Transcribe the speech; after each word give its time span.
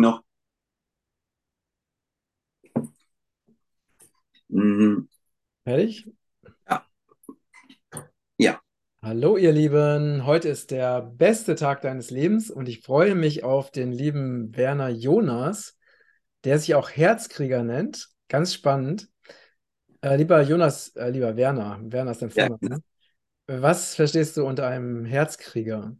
noch. 0.00 0.22
Mhm. 4.48 5.08
Fertig? 5.64 6.10
Ja. 6.68 6.86
Ja. 8.38 8.60
Hallo 9.02 9.36
ihr 9.36 9.52
Lieben, 9.52 10.26
heute 10.26 10.48
ist 10.48 10.70
der 10.70 11.02
beste 11.02 11.54
Tag 11.54 11.82
deines 11.82 12.10
Lebens 12.10 12.50
und 12.50 12.68
ich 12.68 12.82
freue 12.82 13.14
mich 13.14 13.44
auf 13.44 13.70
den 13.70 13.92
lieben 13.92 14.56
Werner 14.56 14.88
Jonas, 14.88 15.78
der 16.44 16.58
sich 16.58 16.74
auch 16.74 16.90
Herzkrieger 16.90 17.62
nennt. 17.62 18.08
Ganz 18.28 18.54
spannend. 18.54 19.08
Äh, 20.00 20.16
lieber 20.16 20.40
Jonas, 20.42 20.88
äh, 20.96 21.10
lieber 21.10 21.36
Werner, 21.36 21.80
Werner 21.82 22.12
ist 22.12 22.22
dein 22.22 22.30
Ja, 22.30 22.46
Vorname. 22.46 22.82
Was 23.46 23.94
verstehst 23.94 24.36
du 24.36 24.46
unter 24.46 24.66
einem 24.66 25.04
Herzkrieger? 25.04 25.96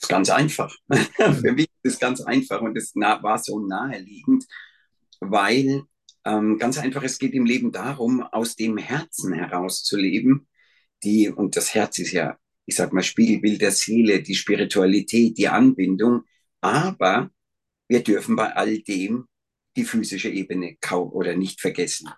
Ist 0.00 0.08
ganz 0.08 0.30
einfach. 0.30 0.74
Für 1.16 1.52
mich 1.52 1.68
ist 1.82 1.94
es 1.94 1.98
ganz 1.98 2.20
einfach 2.20 2.60
und 2.60 2.76
es 2.76 2.94
war 2.94 3.38
so 3.38 3.60
naheliegend, 3.60 4.44
weil 5.20 5.82
ähm, 6.24 6.58
ganz 6.58 6.78
einfach, 6.78 7.02
es 7.02 7.18
geht 7.18 7.32
im 7.34 7.46
Leben 7.46 7.72
darum, 7.72 8.22
aus 8.22 8.54
dem 8.56 8.76
Herzen 8.76 9.32
heraus 9.32 9.82
zu 9.82 9.96
leben. 9.96 10.46
Die, 11.02 11.28
und 11.28 11.56
das 11.56 11.74
Herz 11.74 11.98
ist 11.98 12.12
ja, 12.12 12.36
ich 12.66 12.76
sag 12.76 12.92
mal, 12.92 13.02
Spiegelbild 13.02 13.60
der 13.60 13.70
Seele, 13.70 14.22
die 14.22 14.34
Spiritualität, 14.34 15.38
die 15.38 15.48
Anbindung. 15.48 16.22
Aber 16.60 17.30
wir 17.88 18.02
dürfen 18.02 18.36
bei 18.36 18.54
all 18.54 18.78
dem 18.80 19.26
die 19.76 19.84
physische 19.84 20.28
Ebene 20.28 20.76
kaum 20.80 21.10
oder 21.12 21.36
nicht 21.36 21.60
vergessen. 21.60 22.10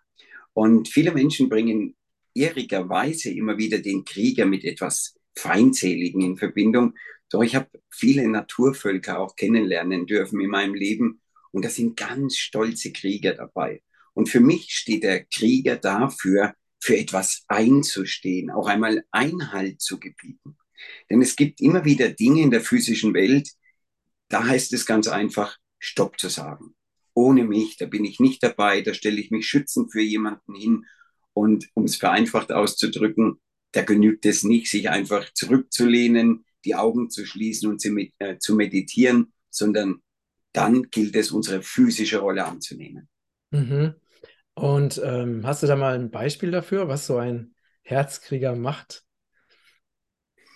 Und 0.55 0.89
viele 0.89 1.13
Menschen 1.13 1.49
bringen 1.49 1.95
irrigerweise 2.35 3.31
immer 3.31 3.59
wieder 3.59 3.79
den 3.79 4.05
Krieger 4.05 4.47
mit 4.47 4.65
etwas 4.65 5.15
Feindseligen 5.37 6.23
in 6.23 6.37
Verbindung. 6.37 6.95
Doch 7.31 7.43
ich 7.43 7.55
habe 7.55 7.69
viele 7.91 8.29
Naturvölker 8.29 9.19
auch 9.19 9.37
kennenlernen 9.37 10.07
dürfen 10.07 10.41
in 10.41 10.51
meinem 10.51 10.75
Leben 10.75 11.21
und 11.53 11.65
da 11.65 11.71
sind 11.71 11.97
ganz 11.97 12.37
stolze 12.37 12.93
Krieger 12.93 13.35
dabei. 13.35 13.83
Und 14.15 14.29
für 14.29 14.41
mich 14.41 14.73
steht 14.73 15.05
der 15.05 15.25
Krieger 15.25 15.77
dafür, 15.77 16.55
für 16.83 16.97
etwas 16.97 17.45
einzustehen, 17.47 18.51
auch 18.51 18.67
einmal 18.67 19.05
Einhalt 19.11 19.81
zu 19.81 20.01
gebieten. 20.01 20.57
Denn 21.11 21.21
es 21.21 21.37
gibt 21.37 21.61
immer 21.61 21.85
wieder 21.85 22.09
Dinge 22.09 22.43
in 22.43 22.51
der 22.51 22.63
physischen 22.63 23.13
Welt, 23.15 23.51
da 24.29 24.47
heißt 24.47 24.73
es 24.73 24.87
ganz 24.87 25.09
einfach, 25.09 25.59
Stopp 25.79 26.19
zu 26.19 26.29
sagen. 26.29 26.75
Ohne 27.15 27.45
mich, 27.45 27.77
da 27.77 27.87
bin 27.87 28.05
ich 28.05 28.21
nicht 28.21 28.43
dabei, 28.43 28.81
da 28.81 28.95
stelle 28.95 29.21
ich 29.21 29.31
mich 29.31 29.47
schützend 29.47 29.93
für 29.93 30.01
jemanden 30.01 30.55
hin. 30.55 30.87
Und 31.35 31.69
um 31.75 31.85
es 31.85 31.97
vereinfacht 31.97 32.51
auszudrücken, 32.53 33.41
da 33.73 33.83
genügt 33.83 34.25
es 34.27 34.43
nicht, 34.43 34.71
sich 34.71 34.89
einfach 34.89 35.33
zurückzulehnen, 35.35 36.45
die 36.65 36.75
Augen 36.75 37.11
zu 37.11 37.25
schließen 37.25 37.71
und 37.71 37.81
zu, 37.81 37.97
äh, 38.19 38.39
zu 38.39 38.55
meditieren, 38.55 39.33
sondern 39.51 40.03
dann 40.53 40.91
gilt 40.91 41.17
es, 41.17 41.31
unsere 41.31 41.63
physische 41.63 42.19
Rolle 42.19 42.45
anzunehmen. 42.45 43.09
Mhm. 43.51 43.95
Und 44.55 45.01
ähm, 45.05 45.47
hast 45.47 45.63
du 45.63 45.67
da 45.67 45.77
mal 45.77 45.95
ein 45.95 46.11
Beispiel 46.11 46.51
dafür, 46.51 46.89
was 46.89 47.07
so 47.07 47.17
ein 47.17 47.55
Herzkrieger 47.83 48.55
macht? 48.57 49.05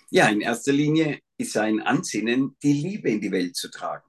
Ja, 0.09 0.27
in 0.29 0.41
erster 0.41 0.71
Linie 0.71 1.19
ist 1.37 1.53
sein 1.53 1.81
Ansinnen, 1.81 2.55
die 2.61 2.73
Liebe 2.73 3.09
in 3.09 3.21
die 3.21 3.31
Welt 3.31 3.55
zu 3.55 3.69
tragen. 3.69 4.07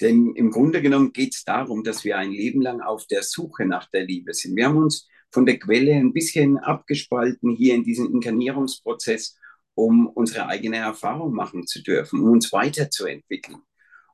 Denn 0.00 0.34
im 0.34 0.50
Grunde 0.50 0.82
genommen 0.82 1.12
geht 1.12 1.34
es 1.34 1.44
darum, 1.44 1.84
dass 1.84 2.04
wir 2.04 2.18
ein 2.18 2.32
Leben 2.32 2.60
lang 2.60 2.80
auf 2.80 3.06
der 3.06 3.22
Suche 3.22 3.66
nach 3.66 3.88
der 3.90 4.04
Liebe 4.04 4.34
sind. 4.34 4.56
Wir 4.56 4.66
haben 4.66 4.78
uns 4.78 5.08
von 5.30 5.46
der 5.46 5.58
Quelle 5.58 5.94
ein 5.94 6.12
bisschen 6.12 6.58
abgespalten 6.58 7.54
hier 7.54 7.74
in 7.74 7.84
diesem 7.84 8.12
Inkarnierungsprozess, 8.12 9.36
um 9.74 10.06
unsere 10.08 10.46
eigene 10.46 10.78
Erfahrung 10.78 11.34
machen 11.34 11.66
zu 11.66 11.82
dürfen, 11.82 12.20
um 12.20 12.32
uns 12.32 12.52
weiterzuentwickeln. 12.52 13.58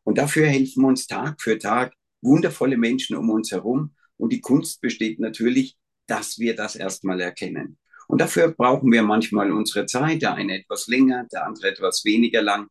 Und 0.05 0.19
dafür 0.19 0.47
helfen 0.47 0.84
uns 0.84 1.06
Tag 1.06 1.41
für 1.41 1.59
Tag 1.59 1.92
wundervolle 2.23 2.77
Menschen 2.77 3.17
um 3.17 3.31
uns 3.31 3.53
herum. 3.53 3.95
Und 4.17 4.33
die 4.33 4.41
Kunst 4.41 4.81
besteht 4.81 5.20
natürlich, 5.20 5.77
dass 6.06 6.39
wir 6.39 6.56
das 6.56 6.77
erstmal 6.77 7.20
erkennen. 7.20 7.79
Und 8.09 8.20
dafür 8.20 8.48
brauchen 8.48 8.91
wir 8.91 9.02
manchmal 9.02 9.52
unsere 9.52 9.86
Zeit, 9.86 10.23
der 10.23 10.35
eine 10.35 10.61
etwas 10.61 10.86
länger, 10.86 11.27
der 11.30 11.46
andere 11.46 11.69
etwas 11.69 12.05
weniger 12.05 12.42
lang. 12.42 12.69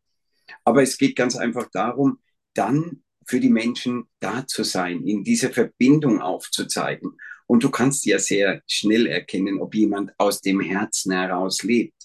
Aber 0.64 0.82
es 0.82 0.98
geht 0.98 1.16
ganz 1.16 1.36
einfach 1.36 1.70
darum, 1.72 2.20
dann 2.54 3.04
für 3.26 3.40
die 3.40 3.50
Menschen 3.50 4.06
da 4.20 4.48
zu 4.48 4.64
sein, 4.64 5.04
in 5.04 5.24
diese 5.24 5.52
Verbindung 5.52 6.22
aufzuzeigen. 6.22 7.18
Und 7.46 7.64
du 7.64 7.70
kannst 7.70 8.06
ja 8.06 8.20
sehr 8.20 8.62
schnell 8.68 9.06
erkennen, 9.06 9.60
ob 9.60 9.76
jemand 9.76 10.12
aus 10.18 10.42
dem 10.42 10.60
Herzen 10.60 11.12
heraus 11.12 11.64
lebt. 11.64 11.97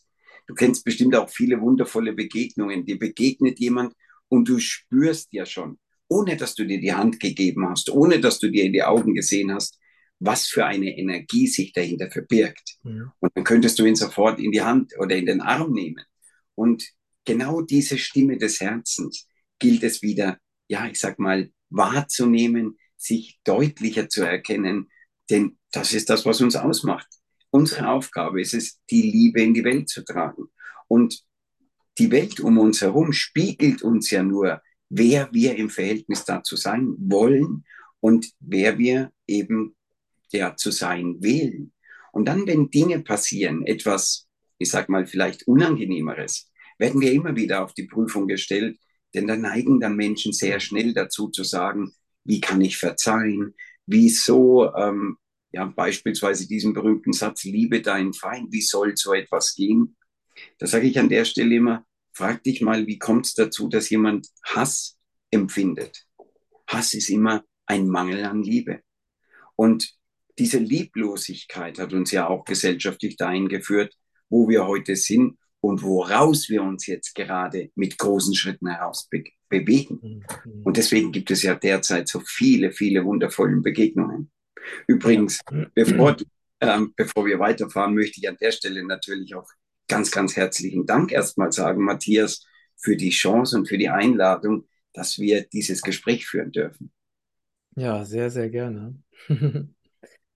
Du 0.46 0.54
kennst 0.54 0.84
bestimmt 0.84 1.14
auch 1.16 1.30
viele 1.30 1.60
wundervolle 1.60 2.12
Begegnungen. 2.12 2.84
Dir 2.84 2.98
begegnet 2.98 3.58
jemand 3.58 3.94
und 4.28 4.48
du 4.48 4.58
spürst 4.58 5.32
ja 5.32 5.46
schon, 5.46 5.78
ohne 6.08 6.36
dass 6.36 6.54
du 6.54 6.64
dir 6.64 6.80
die 6.80 6.92
Hand 6.92 7.20
gegeben 7.20 7.68
hast, 7.68 7.90
ohne 7.90 8.20
dass 8.20 8.38
du 8.38 8.50
dir 8.50 8.64
in 8.64 8.72
die 8.72 8.82
Augen 8.82 9.14
gesehen 9.14 9.52
hast, 9.52 9.78
was 10.18 10.46
für 10.46 10.64
eine 10.64 10.96
Energie 10.96 11.46
sich 11.46 11.72
dahinter 11.72 12.10
verbirgt. 12.10 12.76
Ja. 12.84 13.12
Und 13.18 13.32
dann 13.34 13.44
könntest 13.44 13.78
du 13.78 13.84
ihn 13.84 13.96
sofort 13.96 14.38
in 14.40 14.52
die 14.52 14.62
Hand 14.62 14.92
oder 14.98 15.16
in 15.16 15.26
den 15.26 15.40
Arm 15.40 15.72
nehmen. 15.72 16.04
Und 16.54 16.84
genau 17.24 17.60
diese 17.62 17.98
Stimme 17.98 18.38
des 18.38 18.60
Herzens 18.60 19.26
gilt 19.58 19.82
es 19.82 20.02
wieder, 20.02 20.38
ja, 20.68 20.86
ich 20.86 21.00
sag 21.00 21.18
mal, 21.18 21.50
wahrzunehmen, 21.70 22.78
sich 22.96 23.40
deutlicher 23.44 24.08
zu 24.08 24.22
erkennen, 24.22 24.90
denn 25.30 25.58
das 25.72 25.92
ist 25.92 26.10
das, 26.10 26.24
was 26.24 26.40
uns 26.40 26.56
ausmacht. 26.56 27.08
Unsere 27.54 27.88
Aufgabe 27.90 28.40
ist 28.40 28.54
es, 28.54 28.80
die 28.90 29.02
Liebe 29.02 29.42
in 29.42 29.52
die 29.52 29.62
Welt 29.62 29.88
zu 29.90 30.02
tragen. 30.04 30.44
Und 30.88 31.22
die 31.98 32.10
Welt 32.10 32.40
um 32.40 32.56
uns 32.56 32.80
herum 32.80 33.12
spiegelt 33.12 33.82
uns 33.82 34.10
ja 34.10 34.22
nur, 34.22 34.62
wer 34.88 35.28
wir 35.32 35.56
im 35.56 35.68
Verhältnis 35.68 36.24
dazu 36.24 36.56
sein 36.56 36.94
wollen 36.98 37.64
und 38.00 38.32
wer 38.40 38.78
wir 38.78 39.12
eben 39.26 39.76
ja 40.32 40.56
zu 40.56 40.70
sein 40.70 41.16
wählen. 41.20 41.72
Und 42.12 42.26
dann, 42.26 42.46
wenn 42.46 42.70
Dinge 42.70 43.02
passieren, 43.02 43.66
etwas, 43.66 44.26
ich 44.56 44.70
sag 44.70 44.88
mal, 44.88 45.06
vielleicht 45.06 45.46
Unangenehmeres, 45.46 46.50
werden 46.78 47.02
wir 47.02 47.12
immer 47.12 47.36
wieder 47.36 47.62
auf 47.62 47.74
die 47.74 47.86
Prüfung 47.86 48.28
gestellt, 48.28 48.78
denn 49.14 49.26
da 49.26 49.36
neigen 49.36 49.78
dann 49.78 49.94
Menschen 49.94 50.32
sehr 50.32 50.58
schnell 50.58 50.94
dazu 50.94 51.28
zu 51.28 51.44
sagen, 51.44 51.92
wie 52.24 52.40
kann 52.40 52.62
ich 52.62 52.78
verzeihen? 52.78 53.54
Wieso, 53.84 54.74
ähm, 54.74 55.18
ja, 55.52 55.66
beispielsweise 55.66 56.48
diesen 56.48 56.72
berühmten 56.72 57.12
Satz, 57.12 57.44
liebe 57.44 57.82
deinen 57.82 58.14
Feind, 58.14 58.52
wie 58.52 58.62
soll 58.62 58.96
so 58.96 59.12
etwas 59.12 59.54
gehen? 59.54 59.96
Da 60.58 60.66
sage 60.66 60.86
ich 60.86 60.98
an 60.98 61.08
der 61.08 61.24
Stelle 61.24 61.54
immer, 61.54 61.86
frag 62.12 62.42
dich 62.42 62.62
mal, 62.62 62.86
wie 62.86 62.98
kommt 62.98 63.26
es 63.26 63.34
dazu, 63.34 63.68
dass 63.68 63.90
jemand 63.90 64.28
Hass 64.44 64.98
empfindet? 65.30 66.06
Hass 66.66 66.94
ist 66.94 67.10
immer 67.10 67.44
ein 67.66 67.88
Mangel 67.88 68.24
an 68.24 68.42
Liebe. 68.42 68.80
Und 69.56 69.94
diese 70.38 70.58
Lieblosigkeit 70.58 71.78
hat 71.78 71.92
uns 71.92 72.10
ja 72.10 72.28
auch 72.28 72.44
gesellschaftlich 72.44 73.16
dahin 73.16 73.48
geführt, 73.48 73.94
wo 74.30 74.48
wir 74.48 74.66
heute 74.66 74.96
sind 74.96 75.36
und 75.60 75.82
woraus 75.82 76.48
wir 76.48 76.62
uns 76.62 76.86
jetzt 76.86 77.14
gerade 77.14 77.70
mit 77.76 77.98
großen 77.98 78.34
Schritten 78.34 78.68
heraus 78.68 79.08
be 79.08 79.24
bewegen. 79.48 80.24
Mhm. 80.44 80.62
Und 80.64 80.78
deswegen 80.78 81.12
gibt 81.12 81.30
es 81.30 81.42
ja 81.42 81.54
derzeit 81.54 82.08
so 82.08 82.20
viele, 82.20 82.72
viele 82.72 83.04
wundervolle 83.04 83.60
Begegnungen. 83.60 84.31
Übrigens, 84.86 85.40
ja. 85.50 85.66
bevor, 85.74 86.16
ähm, 86.60 86.92
bevor 86.96 87.26
wir 87.26 87.38
weiterfahren, 87.38 87.94
möchte 87.94 88.20
ich 88.20 88.28
an 88.28 88.36
der 88.40 88.52
Stelle 88.52 88.84
natürlich 88.84 89.34
auch 89.34 89.48
ganz, 89.88 90.10
ganz 90.10 90.36
herzlichen 90.36 90.86
Dank 90.86 91.12
erstmal 91.12 91.52
sagen, 91.52 91.84
Matthias, 91.84 92.44
für 92.76 92.96
die 92.96 93.10
Chance 93.10 93.56
und 93.56 93.68
für 93.68 93.78
die 93.78 93.88
Einladung, 93.88 94.66
dass 94.92 95.18
wir 95.18 95.42
dieses 95.48 95.82
Gespräch 95.82 96.26
führen 96.26 96.52
dürfen. 96.52 96.92
Ja, 97.76 98.04
sehr, 98.04 98.30
sehr 98.30 98.50
gerne. 98.50 98.96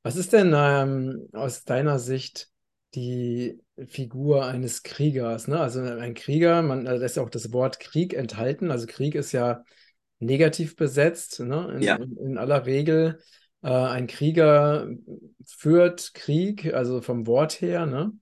Was 0.03 0.17
ist 0.17 0.33
denn 0.33 0.53
ähm, 0.55 1.29
aus 1.33 1.65
deiner 1.65 1.99
Sicht 1.99 2.51
die 2.95 3.61
Figur 3.89 4.47
eines 4.47 4.83
Kriegers? 4.83 5.49
Ne? 5.49 5.59
Also 5.59 5.81
ein 5.81 6.15
Krieger, 6.15 6.63
man, 6.63 6.87
also 6.87 7.01
da 7.01 7.07
ist 7.07 7.17
ja 7.17 7.23
auch 7.23 7.31
das 7.31 7.53
Wort 7.53 7.81
Krieg 7.81 8.15
enthalten. 8.15 8.71
Also 8.71 8.87
Krieg 8.87 9.15
ist 9.17 9.33
ja 9.33 9.65
negativ 10.19 10.77
besetzt, 10.77 11.41
ne? 11.41 11.73
in, 11.75 11.83
Ja. 11.83 11.97
in, 11.97 12.17
in 12.17 12.39
aller 12.39 12.65
Regel. 12.67 13.19
Äh, 13.63 13.69
ein 13.69 14.07
Krieger 14.07 14.89
führt 15.47 16.13
Krieg, 16.15 16.73
also 16.73 17.01
vom 17.01 17.27
Wort 17.27 17.61
her. 17.61 17.87
Ne? 17.87 18.13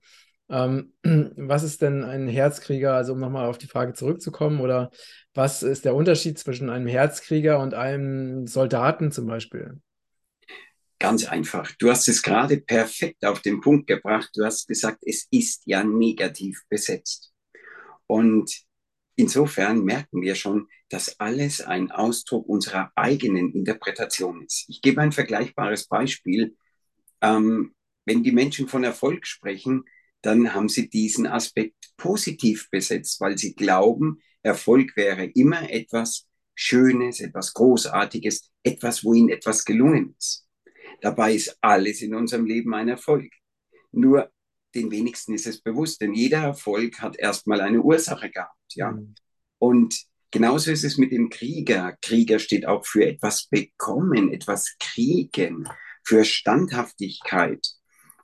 Ähm, 0.49 0.93
was 1.35 1.63
ist 1.63 1.81
denn 1.81 2.03
ein 2.03 2.27
Herzkrieger? 2.27 2.93
Also 2.93 3.13
um 3.13 3.19
nochmal 3.19 3.47
auf 3.47 3.57
die 3.57 3.67
Frage 3.67 3.93
zurückzukommen, 3.93 4.61
oder 4.61 4.91
was 5.33 5.63
ist 5.63 5.85
der 5.85 5.95
Unterschied 5.95 6.39
zwischen 6.39 6.69
einem 6.69 6.87
Herzkrieger 6.87 7.59
und 7.59 7.73
einem 7.73 8.47
Soldaten 8.47 9.11
zum 9.11 9.27
Beispiel? 9.27 9.81
Ganz 10.99 11.27
einfach. 11.27 11.71
Du 11.77 11.89
hast 11.89 12.07
es 12.07 12.23
gerade 12.23 12.57
perfekt 12.57 13.25
auf 13.25 13.41
den 13.41 13.59
Punkt 13.59 13.87
gebracht. 13.87 14.29
Du 14.33 14.45
hast 14.45 14.67
gesagt, 14.67 14.99
es 15.05 15.27
ist 15.29 15.63
ja 15.65 15.83
negativ 15.83 16.63
besetzt. 16.69 17.33
Und 18.07 18.63
insofern 19.15 19.83
merken 19.83 20.21
wir 20.21 20.35
schon, 20.35 20.67
dass 20.89 21.19
alles 21.19 21.61
ein 21.61 21.91
Ausdruck 21.91 22.47
unserer 22.47 22.91
eigenen 22.95 23.51
Interpretation 23.53 24.43
ist. 24.43 24.65
Ich 24.67 24.81
gebe 24.81 25.01
ein 25.01 25.11
vergleichbares 25.11 25.87
Beispiel. 25.87 26.55
Ähm, 27.21 27.73
wenn 28.05 28.23
die 28.23 28.31
Menschen 28.31 28.67
von 28.67 28.83
Erfolg 28.83 29.25
sprechen, 29.25 29.85
dann 30.21 30.53
haben 30.53 30.69
sie 30.69 30.89
diesen 30.89 31.27
Aspekt 31.27 31.75
positiv 31.97 32.69
besetzt, 32.69 33.19
weil 33.19 33.37
sie 33.37 33.55
glauben, 33.55 34.19
Erfolg 34.43 34.95
wäre 34.95 35.25
immer 35.25 35.69
etwas, 35.71 36.27
Schönes, 36.55 37.19
etwas 37.19 37.53
Großartiges, 37.53 38.49
etwas, 38.63 39.03
wo 39.03 39.13
ihnen 39.13 39.29
etwas 39.29 39.65
gelungen 39.65 40.15
ist. 40.17 40.47
Dabei 41.01 41.33
ist 41.33 41.57
alles 41.61 42.01
in 42.01 42.15
unserem 42.15 42.45
Leben 42.45 42.73
ein 42.73 42.87
Erfolg. 42.87 43.31
Nur 43.91 44.31
den 44.73 44.91
wenigsten 44.91 45.33
ist 45.33 45.47
es 45.47 45.61
bewusst, 45.61 46.01
denn 46.01 46.13
jeder 46.13 46.43
Erfolg 46.43 47.01
hat 47.01 47.17
erstmal 47.17 47.61
eine 47.61 47.81
Ursache 47.81 48.29
gehabt, 48.29 48.75
ja. 48.75 48.91
Mhm. 48.91 49.15
Und 49.57 50.05
genauso 50.35 50.69
ist 50.69 50.83
es 50.83 50.97
mit 50.97 51.13
dem 51.13 51.29
Krieger. 51.29 51.97
Krieger 52.01 52.39
steht 52.39 52.67
auch 52.67 52.85
für 52.85 53.05
etwas 53.05 53.47
bekommen, 53.47 54.33
etwas 54.33 54.75
kriegen, 54.81 55.65
für 56.03 56.25
Standhaftigkeit. 56.25 57.65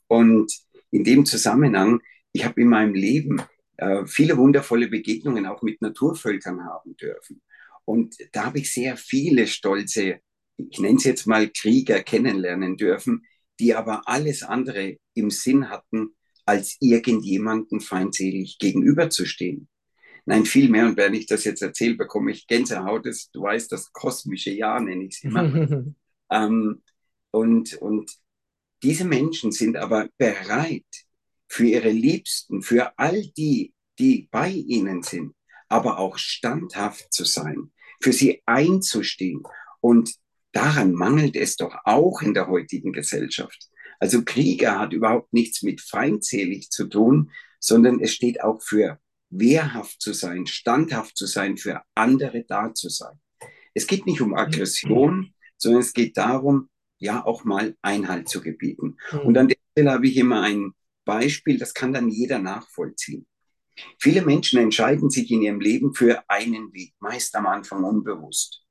Und 0.07 0.51
in 0.89 1.05
dem 1.05 1.25
Zusammenhang, 1.25 2.01
ich 2.33 2.43
habe 2.43 2.59
in 2.59 2.67
meinem 2.67 2.95
Leben 2.95 3.41
äh, 3.77 4.05
viele 4.05 4.35
wundervolle 4.35 4.89
Begegnungen 4.89 5.45
auch 5.45 5.61
mit 5.61 5.81
Naturvölkern 5.81 6.65
haben 6.65 6.97
dürfen. 6.97 7.41
Und 7.85 8.17
da 8.33 8.47
habe 8.47 8.59
ich 8.59 8.73
sehr 8.73 8.97
viele 8.97 9.47
stolze, 9.47 10.19
ich 10.57 10.79
nenne 10.81 10.97
es 10.97 11.05
jetzt 11.05 11.27
mal 11.27 11.49
Krieger 11.49 12.03
kennenlernen 12.03 12.75
dürfen, 12.75 13.25
die 13.57 13.73
aber 13.73 14.01
alles 14.09 14.43
andere 14.43 14.97
im 15.13 15.29
Sinn 15.29 15.69
hatten, 15.69 16.09
als 16.45 16.75
irgendjemanden 16.81 17.79
feindselig 17.79 18.59
gegenüberzustehen. 18.59 19.69
Nein, 20.25 20.45
viel 20.45 20.69
mehr. 20.69 20.85
Und 20.85 20.97
wenn 20.97 21.13
ich 21.13 21.25
das 21.25 21.43
jetzt 21.43 21.61
erzähle, 21.61 21.95
bekomme 21.95 22.31
ich 22.31 22.47
Gänsehaut. 22.47 23.05
Das, 23.05 23.29
du 23.31 23.41
weißt, 23.41 23.71
das 23.71 23.91
kosmische 23.91 24.51
Ja 24.51 24.79
nenne 24.79 25.05
ich 25.05 25.15
es 25.15 25.23
immer. 25.23 25.43
ähm, 26.31 26.81
und, 27.31 27.73
und 27.75 28.11
diese 28.83 29.05
Menschen 29.05 29.51
sind 29.51 29.77
aber 29.77 30.09
bereit, 30.17 30.85
für 31.51 31.65
ihre 31.65 31.89
Liebsten, 31.89 32.61
für 32.61 32.97
all 32.97 33.23
die, 33.35 33.73
die 33.99 34.29
bei 34.31 34.49
ihnen 34.49 35.03
sind, 35.03 35.35
aber 35.67 35.99
auch 35.99 36.17
standhaft 36.17 37.11
zu 37.11 37.25
sein, 37.25 37.73
für 37.99 38.13
sie 38.13 38.41
einzustehen. 38.45 39.43
Und 39.81 40.13
daran 40.53 40.93
mangelt 40.93 41.35
es 41.35 41.57
doch 41.57 41.75
auch 41.83 42.21
in 42.21 42.33
der 42.33 42.47
heutigen 42.47 42.93
Gesellschaft. 42.93 43.67
Also 43.99 44.23
Krieger 44.23 44.79
hat 44.79 44.93
überhaupt 44.93 45.33
nichts 45.33 45.61
mit 45.61 45.81
feindselig 45.81 46.69
zu 46.69 46.87
tun, 46.87 47.31
sondern 47.59 47.99
es 47.99 48.13
steht 48.13 48.41
auch 48.41 48.61
für 48.61 49.00
wehrhaft 49.31 50.01
zu 50.01 50.13
sein, 50.13 50.45
standhaft 50.45 51.17
zu 51.17 51.25
sein, 51.25 51.57
für 51.57 51.81
andere 51.95 52.43
da 52.47 52.73
zu 52.73 52.89
sein. 52.89 53.19
Es 53.73 53.87
geht 53.87 54.05
nicht 54.05 54.21
um 54.21 54.35
Aggression, 54.35 55.33
sondern 55.57 55.81
es 55.81 55.93
geht 55.93 56.17
darum, 56.17 56.69
ja 56.99 57.25
auch 57.25 57.43
mal 57.43 57.75
Einhalt 57.81 58.29
zu 58.29 58.41
gebieten. 58.41 58.97
Mhm. 59.11 59.19
Und 59.19 59.37
an 59.37 59.47
der 59.47 59.57
Stelle 59.71 59.91
habe 59.91 60.07
ich 60.07 60.17
immer 60.17 60.41
ein 60.43 60.73
Beispiel, 61.05 61.57
das 61.57 61.73
kann 61.73 61.93
dann 61.93 62.09
jeder 62.09 62.39
nachvollziehen. 62.39 63.25
Viele 63.99 64.21
Menschen 64.21 64.59
entscheiden 64.59 65.09
sich 65.09 65.31
in 65.31 65.41
ihrem 65.41 65.59
Leben 65.59 65.93
für 65.93 66.23
einen 66.27 66.73
Weg, 66.73 66.93
meist 66.99 67.35
am 67.35 67.47
Anfang 67.47 67.83
unbewusst. 67.83 68.63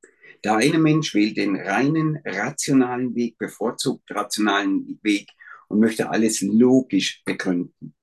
Der 0.45 0.57
eine 0.57 0.79
Mensch 0.79 1.15
wählt 1.15 1.37
den 1.37 1.57
reinen, 1.57 2.19
rationalen 2.25 3.15
Weg, 3.15 3.37
bevorzugt 3.39 4.11
rationalen 4.11 4.99
Weg 5.03 5.31
und 5.69 5.81
möchte 5.81 6.11
alles 6.11 6.41
logisch 6.41 7.23
begründen. 7.25 7.95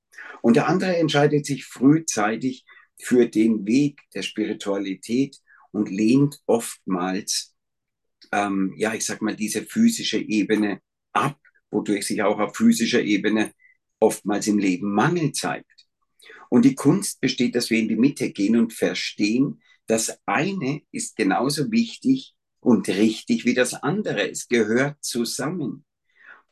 Und 0.42 0.56
der 0.56 0.68
andere 0.68 0.98
entscheidet 0.98 1.46
sich 1.46 1.66
frühzeitig 1.66 2.66
für 3.00 3.28
den 3.28 3.66
Weg 3.66 4.02
der 4.14 4.24
Spiritualität 4.24 5.38
und 5.72 5.90
lehnt 5.90 6.40
oftmals, 6.46 7.56
ähm, 8.32 8.74
ja, 8.78 8.94
ich 8.94 9.06
sag 9.06 9.22
mal, 9.22 9.36
diese 9.36 9.64
physische 9.64 10.18
Ebene 10.18 10.82
ab, 11.14 11.40
wodurch 11.70 12.08
sich 12.08 12.24
auch 12.24 12.40
auf 12.40 12.56
physischer 12.56 13.02
Ebene 13.02 13.54
oftmals 14.00 14.48
im 14.48 14.58
Leben 14.58 14.94
Mangel 14.94 15.32
zeigt. 15.32 15.88
Und 16.50 16.66
die 16.66 16.76
Kunst 16.76 17.20
besteht, 17.20 17.56
dass 17.56 17.70
wir 17.70 17.80
in 17.80 17.88
die 17.88 17.96
Mitte 17.96 18.32
gehen 18.32 18.56
und 18.56 18.74
verstehen, 18.74 19.62
das 19.88 20.20
eine 20.26 20.82
ist 20.92 21.16
genauso 21.16 21.72
wichtig 21.72 22.36
und 22.60 22.88
richtig 22.90 23.46
wie 23.46 23.54
das 23.54 23.74
andere. 23.74 24.30
Es 24.30 24.48
gehört 24.48 24.98
zusammen. 25.04 25.86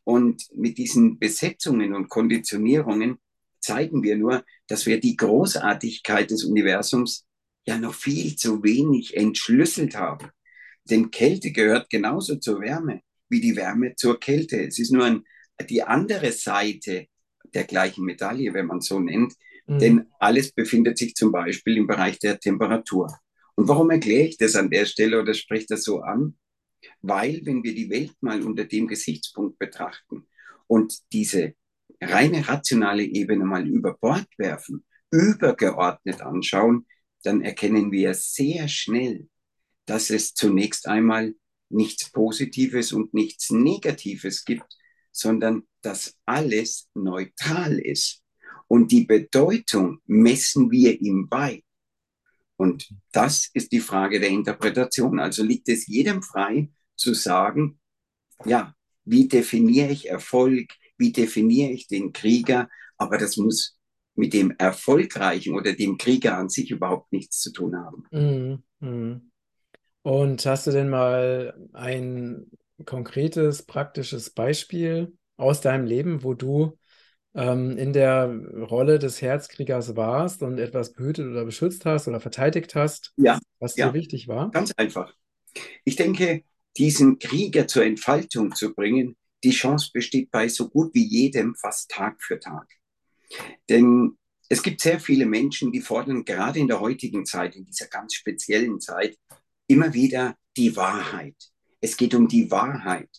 Und 0.04 0.44
mit 0.54 0.78
diesen 0.78 1.18
Besetzungen 1.18 1.94
und 1.94 2.10
Konditionierungen 2.10 3.18
zeigen 3.66 4.04
wir 4.04 4.16
nur, 4.16 4.46
dass 4.68 4.86
wir 4.86 5.00
die 5.00 5.16
Großartigkeit 5.16 6.32
des 6.32 6.44
Universums 6.44 7.26
ja 7.66 7.78
noch 7.78 7.94
viel 7.94 8.36
zu 8.36 8.64
wenig 8.64 9.18
entschlüsselt 9.18 9.96
haben. 9.96 10.30
Denn 10.90 11.12
Kälte 11.12 11.52
gehört 11.52 11.90
genauso 11.90 12.36
zur 12.36 12.62
Wärme 12.62 13.02
wie 13.30 13.42
die 13.42 13.56
Wärme 13.56 13.96
zur 13.96 14.20
Kälte. 14.20 14.62
Es 14.66 14.80
ist 14.80 14.92
nur 14.92 15.06
ein, 15.06 15.24
die 15.70 15.84
andere 15.84 16.32
Seite 16.32 17.08
der 17.54 17.64
gleichen 17.64 18.06
Medaille, 18.06 18.54
wenn 18.54 18.68
man 18.68 18.82
so 18.82 19.00
nennt. 19.00 19.34
Mhm. 19.66 19.80
Denn 19.80 20.06
alles 20.20 20.52
befindet 20.52 20.98
sich 20.98 21.16
zum 21.16 21.32
Beispiel 21.32 21.78
im 21.78 21.88
Bereich 21.88 22.20
der 22.20 22.40
Temperatur. 22.40 23.18
Und 23.56 23.68
warum 23.68 23.90
erkläre 23.90 24.28
ich 24.28 24.38
das 24.38 24.56
an 24.56 24.70
der 24.70 24.86
Stelle 24.86 25.20
oder 25.20 25.34
spreche 25.34 25.68
das 25.70 25.84
so 25.84 26.02
an? 26.02 26.38
Weil, 27.02 27.42
wenn 27.46 27.64
wir 27.64 27.74
die 27.74 27.90
Welt 27.90 28.14
mal 28.22 28.44
unter 28.44 28.66
dem 28.66 28.88
Gesichtspunkt 28.88 29.58
betrachten 29.58 30.28
und 30.68 30.94
diese 31.14 31.56
reine 32.10 32.48
rationale 32.48 33.04
Ebene 33.04 33.46
mal 33.46 33.68
über 33.68 33.96
Bord 33.98 34.28
werfen, 34.38 34.86
übergeordnet 35.12 36.22
anschauen, 36.22 36.86
dann 37.24 37.42
erkennen 37.42 37.92
wir 37.92 38.14
sehr 38.14 38.68
schnell, 38.68 39.28
dass 39.86 40.10
es 40.10 40.34
zunächst 40.34 40.88
einmal 40.88 41.36
nichts 41.70 42.12
Positives 42.12 42.92
und 42.94 43.14
nichts 43.14 43.50
Negatives 43.50 44.46
gibt, 44.46 44.78
sondern 45.12 45.64
dass 45.82 46.18
alles 46.26 46.90
neutral 46.94 47.80
ist. 47.80 48.22
Und 48.68 48.92
die 48.92 49.06
Bedeutung 49.06 50.00
messen 50.06 50.72
wir 50.72 51.00
ihm 51.00 51.30
bei. 51.30 51.64
Und 52.58 52.90
das 53.12 53.50
ist 53.54 53.72
die 53.72 53.80
Frage 53.80 54.20
der 54.20 54.30
Interpretation. 54.30 55.20
Also 55.20 55.44
liegt 55.44 55.70
es 55.70 55.88
jedem 55.88 56.22
frei 56.24 56.70
zu 56.96 57.14
sagen, 57.14 57.80
ja, 58.46 58.76
wie 59.04 59.28
definiere 59.28 59.92
ich 59.92 60.10
Erfolg, 60.10 60.74
wie 60.98 61.12
definiere 61.12 61.72
ich 61.72 61.88
den 61.88 62.14
Krieger, 62.14 62.70
aber 62.98 63.18
das 63.18 63.38
muss 63.38 63.78
mit 64.16 64.34
dem 64.34 64.52
Erfolgreichen 64.58 65.56
oder 65.56 65.74
dem 65.74 65.98
Krieger 65.98 66.38
an 66.38 66.50
sich 66.50 66.72
überhaupt 66.72 67.12
nichts 67.12 67.40
zu 67.40 67.52
tun 67.52 67.76
haben. 67.76 68.04
Mhm. 68.12 68.64
Mhm. 68.80 69.32
Und 70.02 70.46
hast 70.46 70.68
du 70.68 70.72
denn 70.72 70.90
mal 70.90 71.56
ein 71.74 72.46
konkretes, 72.86 73.64
praktisches 73.64 74.30
Beispiel 74.30 75.14
aus 75.38 75.62
deinem 75.62 75.86
Leben, 75.86 76.24
wo 76.24 76.34
du 76.34 76.78
ähm, 77.34 77.78
in 77.78 77.92
der 77.92 78.28
Rolle 78.70 79.00
des 79.00 79.22
Herzkriegers 79.22 79.96
warst 79.96 80.42
und 80.42 80.58
etwas 80.58 80.94
behütet 80.94 81.28
oder 81.28 81.44
beschützt 81.44 81.86
hast 81.86 82.08
oder 82.08 82.20
verteidigt 82.20 82.76
hast, 82.76 83.14
ja, 83.18 83.40
was 83.60 83.76
ja. 83.76 83.88
dir 83.88 83.94
wichtig 83.94 84.28
war? 84.28 84.52
Ganz 84.52 84.72
einfach. 84.78 85.14
Ich 85.84 85.96
denke, 85.96 86.44
diesen 86.78 87.20
Krieger 87.20 87.68
zur 87.68 87.86
Entfaltung 87.86 88.54
zu 88.54 88.74
bringen, 88.74 89.16
die 89.46 89.52
Chance 89.52 89.92
besteht 89.94 90.32
bei 90.32 90.50
so 90.50 90.70
gut 90.70 90.94
wie 90.96 91.06
jedem 91.06 91.56
fast 91.56 91.92
Tag 91.92 92.22
für 92.22 92.40
Tag. 92.40 92.68
Denn 93.70 94.18
es 94.50 94.64
gibt 94.64 94.82
sehr 94.82 95.00
viele 95.00 95.28
Menschen, 95.28 95.72
die 95.72 95.82
fordern 95.82 96.26
gerade 96.26 96.60
in 96.60 96.68
der 96.68 96.80
heutigen 96.80 97.26
Zeit, 97.26 97.56
in 97.56 97.64
dieser 97.64 97.88
ganz 97.88 98.16
speziellen 98.16 98.80
Zeit, 98.80 99.18
immer 99.68 99.94
wieder 99.94 100.36
die 100.58 100.76
Wahrheit. 100.76 101.36
Es 101.80 101.96
geht 101.96 102.16
um 102.16 102.28
die 102.28 102.50
Wahrheit. 102.50 103.10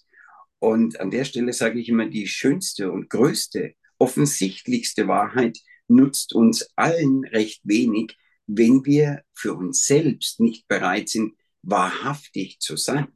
Und 0.59 0.99
an 0.99 1.13
der 1.13 1.25
Stelle 1.25 1.53
sage 1.53 1.79
ich 1.79 1.89
immer, 1.89 2.07
die 2.07 2.27
schönste 2.27 2.91
und 2.91 3.09
größte, 3.09 3.75
offensichtlichste 3.99 5.07
Wahrheit 5.07 5.59
nutzt 5.87 6.35
uns 6.35 6.69
allen 6.75 7.25
recht 7.25 7.61
wenig, 7.63 8.17
wenn 8.49 8.85
wir 8.85 9.23
für 9.33 9.55
uns 9.55 9.87
selbst 9.87 10.41
nicht 10.41 10.67
bereit 10.67 11.09
sind, 11.09 11.35
wahrhaftig 11.63 12.59
zu 12.59 12.77
sein. 12.77 13.09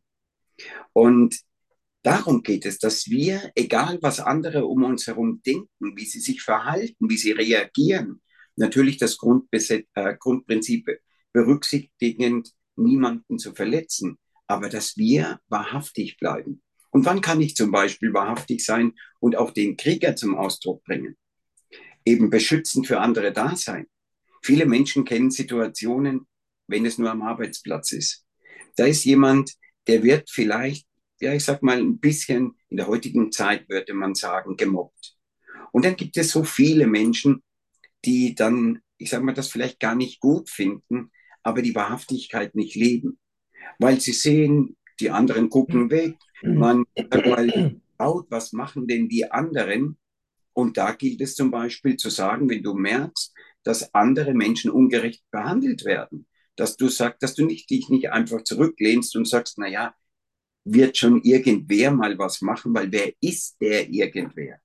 Und 0.93 1.41
darum 2.03 2.43
geht 2.43 2.67
es, 2.67 2.79
dass 2.79 3.09
wir, 3.09 3.51
egal 3.55 3.99
was 4.03 4.21
andere 4.21 4.67
um 4.67 4.85
uns 4.85 5.07
herum 5.07 5.43
denken, 5.45 5.97
wie 5.97 6.05
sie 6.05 6.21
sich 6.21 6.43
verhalten, 6.43 7.09
wie 7.09 7.17
sie 7.17 7.33
reagieren, 7.33 8.21
natürlich 8.57 8.99
das 8.99 9.17
äh, 9.23 10.17
Grundprinzip 10.19 10.89
berücksichtigend, 11.33 12.53
niemanden 12.77 13.39
zu 13.39 13.55
verletzen, 13.55 14.19
aber 14.47 14.69
dass 14.69 14.97
wir 14.97 15.41
wahrhaftig 15.49 16.17
bleiben. 16.19 16.63
Und 16.91 17.05
wann 17.07 17.21
kann 17.21 17.41
ich 17.41 17.55
zum 17.55 17.71
Beispiel 17.71 18.13
wahrhaftig 18.13 18.65
sein 18.65 18.95
und 19.21 19.37
auch 19.37 19.53
den 19.53 19.77
Krieger 19.77 20.17
zum 20.17 20.37
Ausdruck 20.37 20.83
bringen? 20.85 21.17
Eben 22.05 22.31
beschützend 22.31 22.87
für 22.87 23.01
andere 23.01 23.33
da 23.33 23.55
sein. 23.55 23.87
Viele 24.43 24.67
Menschen 24.67 25.05
kennen 25.05 25.31
Situationen, 25.31 26.27
wenn 26.67 26.87
es 26.87 26.99
nur 26.99 27.11
am 27.11 27.23
Arbeitsplatz 27.23 27.93
ist. 27.93 28.25
Da 28.77 28.87
ist 28.87 29.05
jemand, 29.05 29.53
der 29.87 30.03
wird 30.03 30.31
vielleicht, 30.31 30.87
ja, 31.21 31.35
ich 31.35 31.45
sag 31.45 31.63
mal, 31.63 31.79
ein 31.79 31.99
bisschen, 31.99 32.57
in 32.69 32.77
der 32.77 32.87
heutigen 32.87 33.31
Zeit 33.33 33.69
würde 33.69 33.95
man 33.95 34.15
sagen, 34.15 34.57
gemobbt. 34.57 35.17
Und 35.73 35.85
dann 35.85 35.97
gibt 35.97 36.17
es 36.17 36.31
so 36.31 36.45
viele 36.45 36.87
Menschen, 36.87 37.43
die 38.05 38.35
dann, 38.35 38.81
ich 38.99 39.11
sag 39.11 39.23
mal, 39.23 39.35
das 39.35 39.49
vielleicht 39.49 39.81
gar 39.81 39.95
nicht 39.95 40.21
gut 40.21 40.51
finden, 40.51 41.11
aber 41.43 41.63
die 41.63 41.75
Wahrhaftigkeit 41.75 42.55
nicht 42.55 42.75
leben. 42.75 43.19
Weil 43.79 44.01
sie 44.01 44.13
sehen, 44.13 44.77
die 44.99 45.11
anderen 45.11 45.49
gucken 45.49 45.91
weg, 45.91 46.17
man 46.43 46.85
sagt 46.97 47.27
mal, 47.27 47.81
was 48.29 48.53
machen 48.53 48.87
denn 48.87 49.09
die 49.09 49.31
anderen? 49.31 49.99
Und 50.53 50.77
da 50.77 50.93
gilt 50.93 51.21
es 51.21 51.35
zum 51.35 51.51
Beispiel 51.51 51.97
zu 51.97 52.11
sagen, 52.11 52.49
wenn 52.49 52.63
du 52.63 52.75
merkst, 52.75 53.33
dass 53.63 53.95
andere 53.95 54.35
Menschen 54.35 54.71
ungerecht 54.71 55.23
behandelt 55.31 55.85
werden, 55.85 56.27
dass 56.57 56.77
du 56.77 56.89
sagst, 56.89 57.23
dass 57.23 57.35
du 57.35 57.45
nicht, 57.45 57.71
dich 57.71 57.89
nicht 57.89 58.11
einfach 58.11 58.43
zurücklehnst 58.43 59.17
und 59.17 59.29
sagst, 59.29 59.59
na 59.59 59.69
ja, 59.69 59.95
wird 60.65 60.97
schon 60.97 61.23
irgendwer 61.23 61.91
mal 61.91 62.19
was 62.19 62.43
machen, 62.43 62.75
weil 62.75 62.91
wer 62.93 63.13
ist 63.21 63.61
der 63.61 63.89
irgendwer? 63.89 64.61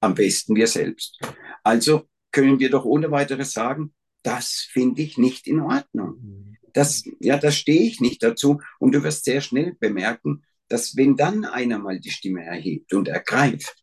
Am 0.00 0.14
besten 0.14 0.54
wir 0.54 0.66
selbst. 0.66 1.20
Also 1.62 2.08
können 2.32 2.58
wir 2.58 2.70
doch 2.70 2.84
ohne 2.84 3.10
weiteres 3.10 3.52
sagen, 3.52 3.92
das 4.22 4.68
finde 4.70 5.02
ich 5.02 5.18
nicht 5.18 5.46
in 5.46 5.60
Ordnung. 5.60 6.56
Das, 6.72 7.04
ja, 7.18 7.36
da 7.36 7.50
stehe 7.50 7.82
ich 7.82 8.00
nicht 8.00 8.22
dazu. 8.22 8.60
Und 8.78 8.92
du 8.92 9.02
wirst 9.02 9.24
sehr 9.24 9.40
schnell 9.40 9.74
bemerken, 9.78 10.44
dass 10.68 10.96
wenn 10.96 11.16
dann 11.16 11.44
einer 11.44 11.78
mal 11.78 11.98
die 11.98 12.10
Stimme 12.10 12.44
erhebt 12.44 12.94
und 12.94 13.08
ergreift, 13.08 13.76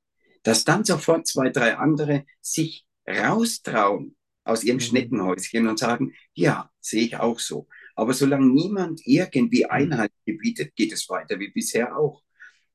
dass 0.43 0.63
dann 0.63 0.85
sofort 0.85 1.27
zwei, 1.27 1.49
drei 1.49 1.75
andere 1.75 2.25
sich 2.39 2.85
raustrauen 3.05 4.15
aus 4.45 4.63
ihrem 4.63 4.77
mhm. 4.77 4.81
Schneckenhäuschen 4.81 5.67
und 5.67 5.77
sagen, 5.79 6.13
ja, 6.33 6.71
sehe 6.79 7.03
ich 7.03 7.17
auch 7.17 7.39
so. 7.39 7.67
Aber 7.97 8.13
solange 8.13 8.45
niemand 8.45 9.01
irgendwie 9.05 9.63
mhm. 9.63 9.71
Einhalt 9.71 10.11
gebietet, 10.25 10.75
geht 10.75 10.93
es 10.93 11.09
weiter 11.09 11.39
wie 11.39 11.49
bisher 11.49 11.97
auch. 11.97 12.21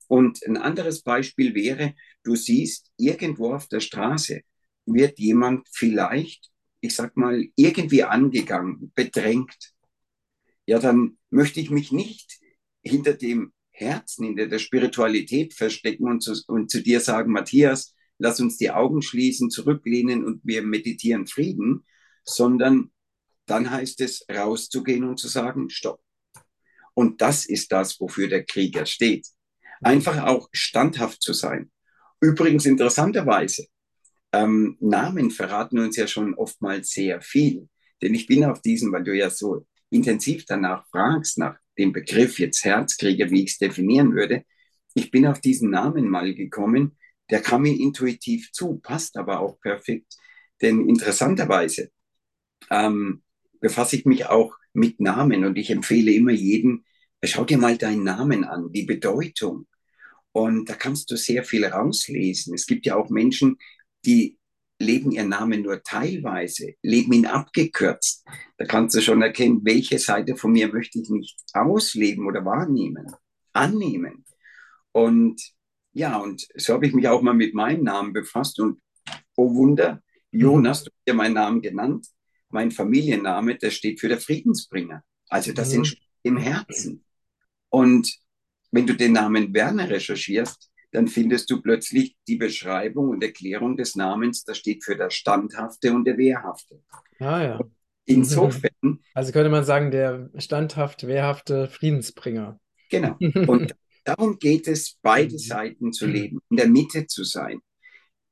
Und 0.09 0.45
ein 0.45 0.57
anderes 0.57 1.03
Beispiel 1.03 1.55
wäre, 1.55 1.95
du 2.25 2.35
siehst, 2.35 2.91
irgendwo 2.99 3.55
auf 3.55 3.69
der 3.69 3.81
Straße 3.81 4.43
wird 4.85 5.19
jemand 5.19 5.69
vielleicht, 5.73 6.51
ich 6.81 6.95
sag 6.95 7.17
mal, 7.17 7.47
irgendwie 7.55 8.03
angegangen, 8.03 8.93
bedrängt. 8.95 9.73
Ja, 10.67 10.81
dann 10.81 11.19
möchte 11.31 11.61
ich 11.61 11.71
mich 11.71 11.93
nicht 11.93 12.41
hinter 12.83 13.15
dem 13.15 13.53
Herzen, 13.71 14.27
hinter 14.27 14.49
der 14.49 14.59
Spiritualität 14.59 15.55
verstecken 15.55 16.09
und 16.09 16.21
zu, 16.23 16.35
und 16.49 16.71
zu 16.71 16.83
dir 16.83 17.01
sagen, 17.01 17.33
Matthias, 17.33 17.95
lass 18.19 18.41
uns 18.41 18.59
die 18.59 18.73
Augen 18.73 19.03
schließen, 19.03 19.51
zurücklehnen 19.51 20.25
und 20.25 20.41
wir 20.45 20.63
meditieren 20.63 21.29
Frieden, 21.29 21.85
sondern 22.25 22.91
dann 23.47 23.71
heißt 23.71 24.01
es 24.01 24.25
rauszugehen 24.31 25.05
und 25.05 25.19
zu 25.19 25.29
sagen, 25.29 25.71
stopp. 25.71 26.01
Und 26.95 27.21
das 27.21 27.47
ist 27.47 27.73
das, 27.73 27.99
wofür 28.01 28.29
der 28.29 28.45
Krieger 28.45 28.87
steht. 28.87 29.27
Einfach 29.83 30.25
auch 30.25 30.49
standhaft 30.53 31.23
zu 31.23 31.33
sein. 31.33 31.71
Übrigens 32.21 32.67
interessanterweise, 32.67 33.67
ähm, 34.33 34.77
Namen 34.81 35.31
verraten 35.31 35.79
uns 35.79 35.97
ja 35.97 36.07
schon 36.07 36.35
oftmals 36.35 36.91
sehr 36.91 37.21
viel. 37.21 37.69
Denn 38.01 38.15
ich 38.15 38.27
bin 38.27 38.45
auf 38.45 38.61
diesen, 38.63 38.93
weil 38.93 39.05
du 39.05 39.15
ja 39.15 39.31
so 39.31 39.67
intensiv 39.91 40.45
danach 40.47 40.87
fragst, 40.89 41.39
nach 41.39 41.57
dem 41.79 41.93
Begriff 41.93 42.39
jetzt 42.39 42.65
Herzkrieger, 42.65 43.31
wie 43.31 43.45
ich 43.45 43.53
es 43.53 43.59
definieren 43.59 44.15
würde, 44.15 44.45
ich 44.95 45.11
bin 45.11 45.27
auf 45.27 45.41
diesen 45.41 45.71
Namen 45.71 46.09
mal 46.09 46.35
gekommen, 46.35 46.99
der 47.31 47.41
kam 47.41 47.63
mir 47.63 47.79
intuitiv 47.79 48.53
zu, 48.53 48.79
passt 48.79 49.17
aber 49.17 49.41
auch 49.41 49.59
perfekt. 49.61 50.15
Denn 50.61 50.89
interessanterweise 50.89 51.91
ähm, 52.71 53.23
befasse 53.63 53.97
ich 53.97 54.05
mich 54.05 54.27
auch 54.27 54.55
mit 54.75 55.01
Namen 55.01 55.45
und 55.47 55.57
ich 55.57 55.71
empfehle 55.71 56.13
immer 56.13 56.33
jedem, 56.33 56.85
schau 57.25 57.45
dir 57.45 57.57
mal 57.57 57.79
deinen 57.79 58.03
Namen 58.03 58.45
an, 58.45 58.73
die 58.73 58.83
Bedeutung. 58.83 59.67
Und 60.33 60.69
da 60.69 60.75
kannst 60.75 61.11
du 61.11 61.17
sehr 61.17 61.45
viel 61.45 61.65
rauslesen. 61.65 62.55
Es 62.55 62.67
gibt 62.67 62.85
ja 62.87 62.97
auch 62.97 63.09
Menschen, 63.09 63.57
die 64.05 64.39
leben 64.81 65.13
ihren 65.13 65.29
Namen 65.29 65.63
nur 65.63 65.83
teilweise, 65.83 66.75
leben 66.83 67.13
ihn 67.13 67.27
abgekürzt. 67.27 68.27
Da 68.57 68.65
kannst 68.65 68.97
du 68.97 69.01
schon 69.01 69.23
erkennen, 69.23 69.61
welche 69.63 69.99
Seite 69.99 70.37
von 70.37 70.53
mir 70.53 70.73
möchte 70.73 70.99
ich 70.99 71.09
nicht 71.09 71.41
ausleben 71.53 72.27
oder 72.27 72.45
wahrnehmen, 72.45 73.07
annehmen. 73.53 74.25
Und 74.91 75.41
ja, 75.93 76.17
und 76.17 76.49
so 76.57 76.75
habe 76.75 76.87
ich 76.87 76.95
mich 76.95 77.07
auch 77.07 77.23
mal 77.23 77.35
mit 77.35 77.55
meinem 77.55 77.85
Namen 77.85 78.13
befasst 78.13 78.59
und 78.59 78.81
oh 79.37 79.55
Wunder, 79.55 80.03
Jonas, 80.33 80.85
du 80.85 80.91
hast 80.91 81.07
ja 81.07 81.15
meinen 81.15 81.35
Namen 81.35 81.61
genannt, 81.61 82.07
mein 82.53 82.71
Familienname, 82.71 83.57
der 83.57 83.71
steht 83.71 84.01
für 84.01 84.09
der 84.09 84.19
Friedensbringer. 84.19 85.03
Also 85.29 85.53
das 85.53 85.71
mhm. 85.71 85.79
entsteht 85.79 86.09
im 86.23 86.37
Herzen. 86.37 87.05
Und 87.69 88.13
wenn 88.71 88.87
du 88.87 88.95
den 88.95 89.13
Namen 89.13 89.53
Werner 89.55 89.89
recherchierst, 89.89 90.71
dann 90.93 91.09
findest 91.09 91.51
du 91.51 91.63
plötzlich 91.63 92.17
die 92.29 92.37
Beschreibung 92.37 93.09
und 93.09 93.25
Erklärung 93.25 93.77
des 93.77 93.97
Namens, 93.97 94.45
das 94.45 94.59
steht 94.59 94.85
für 94.85 94.95
der 94.95 95.11
Standhafte 95.11 95.93
und 95.93 96.05
der 96.05 96.19
Wehrhafte. 96.19 96.83
Ah 97.19 97.43
ja. 97.43 97.61
Insofern. 98.05 98.71
Also 99.15 99.33
könnte 99.33 99.51
man 99.51 99.65
sagen, 99.65 99.91
der 99.91 100.31
standhaft, 100.39 101.07
wehrhafte 101.07 101.69
Friedensbringer. 101.69 102.59
Genau. 102.91 103.17
Und 103.47 103.77
darum 104.05 104.39
geht 104.39 104.67
es, 104.67 104.99
beide 105.03 105.35
mhm. 105.35 105.39
Seiten 105.39 105.93
zu 105.93 106.07
leben, 106.07 106.41
in 106.51 106.57
der 106.57 106.69
Mitte 106.69 107.07
zu 107.07 107.25
sein, 107.25 107.61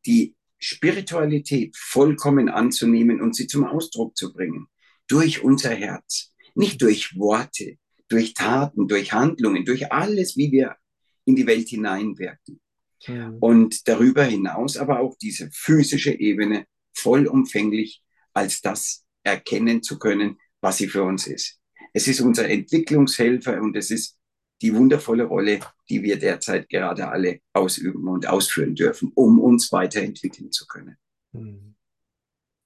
die 0.07 0.35
Spiritualität 0.61 1.75
vollkommen 1.76 2.49
anzunehmen 2.49 3.21
und 3.21 3.35
sie 3.35 3.47
zum 3.47 3.64
Ausdruck 3.64 4.17
zu 4.17 4.33
bringen. 4.33 4.67
Durch 5.09 5.43
unser 5.43 5.71
Herz. 5.71 6.35
Nicht 6.55 6.83
durch 6.83 7.17
Worte, 7.17 7.79
durch 8.09 8.35
Taten, 8.35 8.87
durch 8.87 9.12
Handlungen, 9.12 9.64
durch 9.64 9.90
alles, 9.90 10.37
wie 10.37 10.52
wir 10.52 10.76
in 11.25 11.37
die 11.37 11.47
Welt 11.47 11.69
hineinwirken. 11.69 12.61
Ja. 13.07 13.33
Und 13.40 13.88
darüber 13.88 14.25
hinaus 14.25 14.76
aber 14.76 15.00
auch 15.00 15.17
diese 15.17 15.50
physische 15.52 16.12
Ebene 16.12 16.67
vollumfänglich 16.93 18.02
als 18.35 18.61
das 18.61 19.07
erkennen 19.23 19.83
zu 19.83 19.99
können, 19.99 20.38
was 20.61 20.79
sie 20.79 20.88
für 20.88 21.02
uns 21.02 21.26
ist. 21.26 21.59
Es 21.93 22.07
ist 22.07 22.21
unser 22.21 22.49
Entwicklungshelfer 22.49 23.61
und 23.61 23.76
es 23.76 23.90
ist 23.90 24.19
die 24.62 24.75
wundervolle 24.75 25.25
Rolle, 25.25 25.61
die 25.88 26.02
wir 26.02 26.19
derzeit 26.19 26.69
gerade 26.69 27.09
alle 27.09 27.40
ausüben 27.52 28.07
und 28.09 28.26
ausführen 28.26 28.75
dürfen, 28.75 29.12
um 29.14 29.40
uns 29.40 29.73
weiterentwickeln 29.73 30.52
zu 30.52 30.67
können. 30.67 30.97
Hm. 31.33 31.75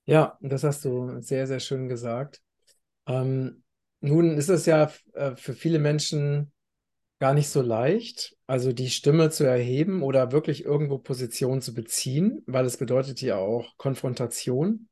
Ja, 0.07 0.39
das 0.41 0.65
hast 0.65 0.85
du 0.85 1.21
sehr, 1.21 1.47
sehr 1.47 1.61
schön 1.61 1.89
gesagt. 1.89 2.43
Ähm, 3.07 3.63
nun 4.01 4.37
ist 4.37 4.51
es 4.51 4.67
ja 4.67 4.93
äh, 5.15 5.35
für 5.37 5.55
viele 5.55 5.79
Menschen 5.79 6.53
gar 7.21 7.33
nicht 7.33 7.49
so 7.49 7.63
leicht, 7.63 8.37
also 8.47 8.73
die 8.73 8.91
Stimme 8.91 9.31
zu 9.31 9.45
erheben 9.45 10.03
oder 10.03 10.33
wirklich 10.33 10.65
irgendwo 10.65 10.99
Position 10.99 11.63
zu 11.63 11.73
beziehen, 11.73 12.43
weil 12.47 12.67
es 12.67 12.77
bedeutet 12.77 13.23
ja 13.23 13.37
auch 13.37 13.79
Konfrontation. 13.79 14.89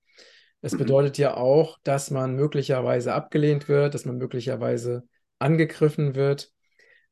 Es 0.63 0.73
mhm. 0.73 0.79
bedeutet 0.79 1.19
ja 1.19 1.37
auch, 1.37 1.79
dass 1.83 2.11
man 2.11 2.35
möglicherweise 2.35 3.13
abgelehnt 3.13 3.69
wird, 3.69 3.93
dass 3.93 4.07
man 4.07 4.17
möglicherweise 4.17 5.07
angegriffen 5.39 6.15
wird, 6.15 6.53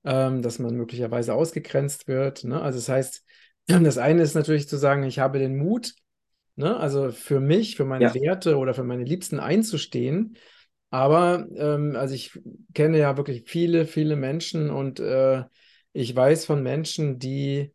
ähm, 0.04 0.42
dass 0.42 0.58
man 0.58 0.74
möglicherweise 0.76 1.34
ausgegrenzt 1.34 2.08
wird. 2.08 2.44
Ne? 2.44 2.60
Also 2.60 2.78
das 2.78 2.88
heißt, 2.88 3.24
das 3.66 3.98
eine 3.98 4.22
ist 4.22 4.34
natürlich 4.34 4.68
zu 4.68 4.76
sagen, 4.76 5.02
ich 5.04 5.18
habe 5.18 5.38
den 5.38 5.56
Mut, 5.56 5.94
ne? 6.56 6.76
also 6.76 7.10
für 7.10 7.40
mich, 7.40 7.76
für 7.76 7.84
meine 7.84 8.04
ja. 8.04 8.14
Werte 8.14 8.56
oder 8.56 8.74
für 8.74 8.84
meine 8.84 9.04
Liebsten 9.04 9.40
einzustehen. 9.40 10.36
Aber 10.90 11.46
ähm, 11.54 11.94
also 11.96 12.14
ich 12.14 12.38
kenne 12.74 12.98
ja 12.98 13.16
wirklich 13.16 13.44
viele, 13.46 13.86
viele 13.86 14.16
Menschen 14.16 14.70
und 14.70 14.98
äh, 14.98 15.44
ich 15.92 16.14
weiß 16.14 16.46
von 16.46 16.62
Menschen, 16.62 17.18
die, 17.18 17.72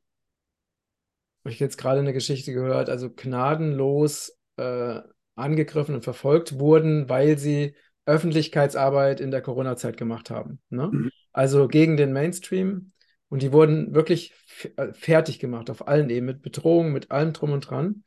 habe 1.43 1.53
ich 1.53 1.59
jetzt 1.59 1.77
gerade 1.77 1.99
eine 1.99 2.13
Geschichte 2.13 2.53
gehört, 2.53 2.89
also 2.89 3.09
gnadenlos 3.09 4.37
äh, 4.57 4.99
angegriffen 5.35 5.95
und 5.95 6.03
verfolgt 6.03 6.59
wurden, 6.59 7.07
weil 7.07 7.37
sie 7.37 7.75
Öffentlichkeitsarbeit 8.05 9.19
in 9.19 9.31
der 9.31 9.41
Corona-Zeit 9.41 9.97
gemacht 9.97 10.29
haben. 10.29 10.59
Ne? 10.69 10.89
Mhm. 10.91 11.11
Also 11.35 11.67
gegen 11.67 11.97
den 11.97 12.13
Mainstream. 12.13 12.93
Und 13.27 13.41
die 13.41 13.51
wurden 13.51 13.93
wirklich 13.93 14.33
äh, 14.77 14.93
fertig 14.93 15.37
gemacht 15.37 15.69
auf 15.69 15.85
allen 15.85 16.09
Ebenen, 16.09 16.35
mit 16.35 16.41
Bedrohung, 16.41 16.93
mit 16.93 17.11
allem 17.11 17.33
drum 17.33 17.51
und 17.51 17.69
dran. 17.69 18.05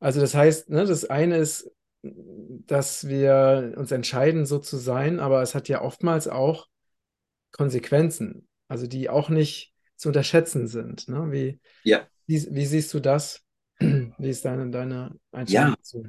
Also 0.00 0.20
das 0.20 0.34
heißt, 0.34 0.68
ne, 0.68 0.84
das 0.84 1.04
eine 1.04 1.36
ist, 1.36 1.70
dass 2.02 3.06
wir 3.06 3.74
uns 3.76 3.92
entscheiden, 3.92 4.46
so 4.46 4.58
zu 4.58 4.78
sein, 4.78 5.20
aber 5.20 5.42
es 5.42 5.54
hat 5.54 5.68
ja 5.68 5.80
oftmals 5.80 6.26
auch 6.26 6.66
Konsequenzen, 7.52 8.48
also 8.66 8.88
die 8.88 9.08
auch 9.08 9.28
nicht 9.28 9.72
zu 9.94 10.08
unterschätzen 10.08 10.66
sind. 10.66 11.08
Ne? 11.08 11.30
Wie, 11.30 11.60
ja. 11.84 12.08
wie, 12.26 12.44
wie 12.50 12.66
siehst 12.66 12.92
du 12.94 12.98
das? 12.98 13.44
Wie 13.78 14.30
ist 14.30 14.44
deine, 14.44 14.70
deine 14.70 15.16
Einstellung 15.30 15.68
ja. 15.68 15.76
dazu? 15.76 16.08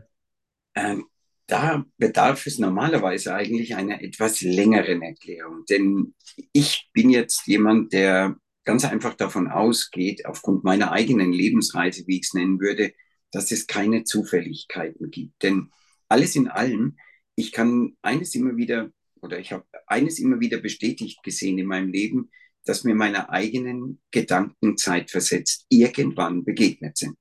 Ähm, 0.73 1.05
da 1.47 1.85
bedarf 1.97 2.45
es 2.45 2.59
normalerweise 2.59 3.33
eigentlich 3.33 3.75
einer 3.75 4.01
etwas 4.01 4.41
längeren 4.41 5.01
Erklärung. 5.01 5.63
Denn 5.69 6.13
ich 6.51 6.89
bin 6.93 7.09
jetzt 7.09 7.47
jemand, 7.47 7.93
der 7.93 8.35
ganz 8.65 8.83
einfach 8.83 9.13
davon 9.13 9.47
ausgeht, 9.47 10.25
aufgrund 10.25 10.65
meiner 10.65 10.91
eigenen 10.91 11.31
Lebensreise, 11.31 12.05
wie 12.05 12.17
ich 12.17 12.25
es 12.27 12.33
nennen 12.33 12.59
würde, 12.59 12.93
dass 13.31 13.51
es 13.51 13.65
keine 13.65 14.03
Zufälligkeiten 14.03 15.09
gibt. 15.09 15.41
Denn 15.41 15.71
alles 16.09 16.35
in 16.35 16.49
allem, 16.49 16.97
ich 17.35 17.53
kann 17.53 17.95
eines 18.01 18.35
immer 18.35 18.57
wieder, 18.57 18.91
oder 19.21 19.39
ich 19.39 19.53
habe 19.53 19.65
eines 19.87 20.19
immer 20.19 20.41
wieder 20.41 20.57
bestätigt 20.57 21.23
gesehen 21.23 21.57
in 21.57 21.65
meinem 21.65 21.89
Leben, 21.89 22.29
dass 22.65 22.83
mir 22.83 22.95
meine 22.95 23.29
eigenen 23.29 24.01
Gedanken 24.11 24.77
zeitversetzt 24.77 25.65
irgendwann 25.69 26.43
begegnet 26.43 26.97
sind. 26.97 27.15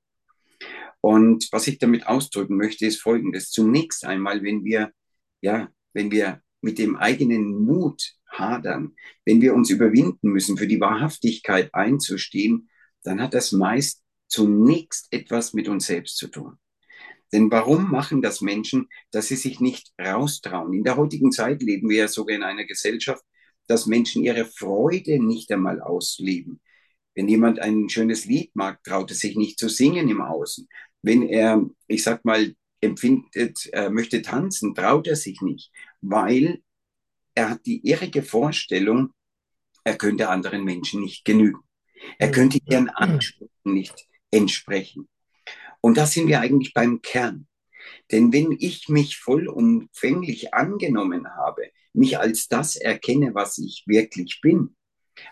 Und 1.07 1.47
was 1.53 1.67
ich 1.67 1.79
damit 1.79 2.05
ausdrücken 2.05 2.57
möchte, 2.57 2.85
ist 2.85 3.01
Folgendes. 3.01 3.49
Zunächst 3.49 4.03
einmal, 4.03 4.43
wenn 4.43 4.65
wir, 4.65 4.91
ja, 5.39 5.69
wenn 5.93 6.11
wir 6.11 6.41
mit 6.59 6.79
dem 6.79 6.97
eigenen 6.97 7.63
Mut 7.63 8.11
hadern, 8.29 8.93
wenn 9.23 9.39
wir 9.39 9.53
uns 9.53 9.69
überwinden 9.69 10.31
müssen, 10.31 10.57
für 10.57 10.67
die 10.67 10.81
Wahrhaftigkeit 10.81 11.73
einzustehen, 11.73 12.69
dann 13.03 13.21
hat 13.21 13.33
das 13.33 13.53
meist 13.53 14.03
zunächst 14.27 15.07
etwas 15.11 15.53
mit 15.53 15.69
uns 15.69 15.85
selbst 15.85 16.17
zu 16.17 16.27
tun. 16.27 16.57
Denn 17.31 17.49
warum 17.51 17.89
machen 17.89 18.21
das 18.21 18.41
Menschen, 18.41 18.89
dass 19.11 19.29
sie 19.29 19.37
sich 19.37 19.61
nicht 19.61 19.93
raustrauen? 19.97 20.73
In 20.73 20.83
der 20.83 20.97
heutigen 20.97 21.31
Zeit 21.31 21.61
leben 21.61 21.87
wir 21.89 21.99
ja 21.99 22.07
sogar 22.09 22.35
in 22.35 22.43
einer 22.43 22.65
Gesellschaft, 22.65 23.23
dass 23.67 23.85
Menschen 23.85 24.25
ihre 24.25 24.43
Freude 24.43 25.23
nicht 25.23 25.49
einmal 25.53 25.79
ausleben. 25.79 26.59
Wenn 27.15 27.29
jemand 27.29 27.57
ein 27.59 27.89
schönes 27.89 28.25
Lied 28.25 28.55
mag, 28.55 28.83
traut 28.83 29.09
es 29.09 29.21
sich 29.21 29.35
nicht 29.35 29.57
zu 29.57 29.69
singen 29.69 30.07
im 30.07 30.21
Außen. 30.21 30.67
Wenn 31.01 31.23
er, 31.23 31.63
ich 31.87 32.03
sag 32.03 32.25
mal, 32.25 32.55
empfindet, 32.81 33.67
er 33.71 33.89
möchte 33.89 34.21
tanzen, 34.21 34.75
traut 34.75 35.07
er 35.07 35.15
sich 35.15 35.41
nicht, 35.41 35.71
weil 36.01 36.61
er 37.33 37.51
hat 37.51 37.65
die 37.65 37.85
irrige 37.87 38.23
Vorstellung, 38.23 39.13
er 39.83 39.97
könnte 39.97 40.29
anderen 40.29 40.63
Menschen 40.63 41.01
nicht 41.01 41.23
genügen. 41.23 41.61
Er 42.19 42.31
könnte 42.31 42.59
ihren 42.65 42.89
Ansprüchen 42.89 43.49
nicht 43.63 44.07
entsprechen. 44.31 45.07
Und 45.81 45.97
da 45.97 46.05
sind 46.05 46.27
wir 46.27 46.41
eigentlich 46.41 46.73
beim 46.73 47.01
Kern. 47.01 47.47
Denn 48.11 48.33
wenn 48.33 48.51
ich 48.59 48.89
mich 48.89 49.17
vollumfänglich 49.17 50.53
angenommen 50.53 51.27
habe, 51.35 51.69
mich 51.93 52.19
als 52.19 52.47
das 52.47 52.75
erkenne, 52.75 53.33
was 53.33 53.57
ich 53.57 53.83
wirklich 53.87 54.39
bin, 54.41 54.75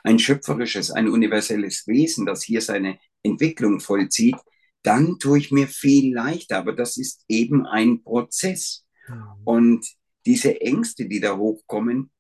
ein 0.04 0.20
schöpferisches, 0.20 0.92
ein 0.92 1.10
universelles 1.10 1.86
Wesen, 1.88 2.26
das 2.26 2.44
hier 2.44 2.62
seine 2.62 2.98
Entwicklung 3.24 3.80
vollzieht, 3.80 4.38
dann 4.86 5.20
tue 5.20 5.40
ich 5.40 5.52
mir 5.52 5.68
viel 5.68 6.14
leichter. 6.14 6.58
Aber 6.58 6.74
das 6.74 6.98
ist 6.98 7.26
eben 7.28 7.66
ein 7.66 8.04
Prozess. 8.04 8.86
Mhm. 9.08 9.24
Und 9.44 9.88
diese 10.26 10.62
Ängste, 10.62 11.08
die 11.08 11.20
da 11.20 11.38
hochkommen, 11.38 12.12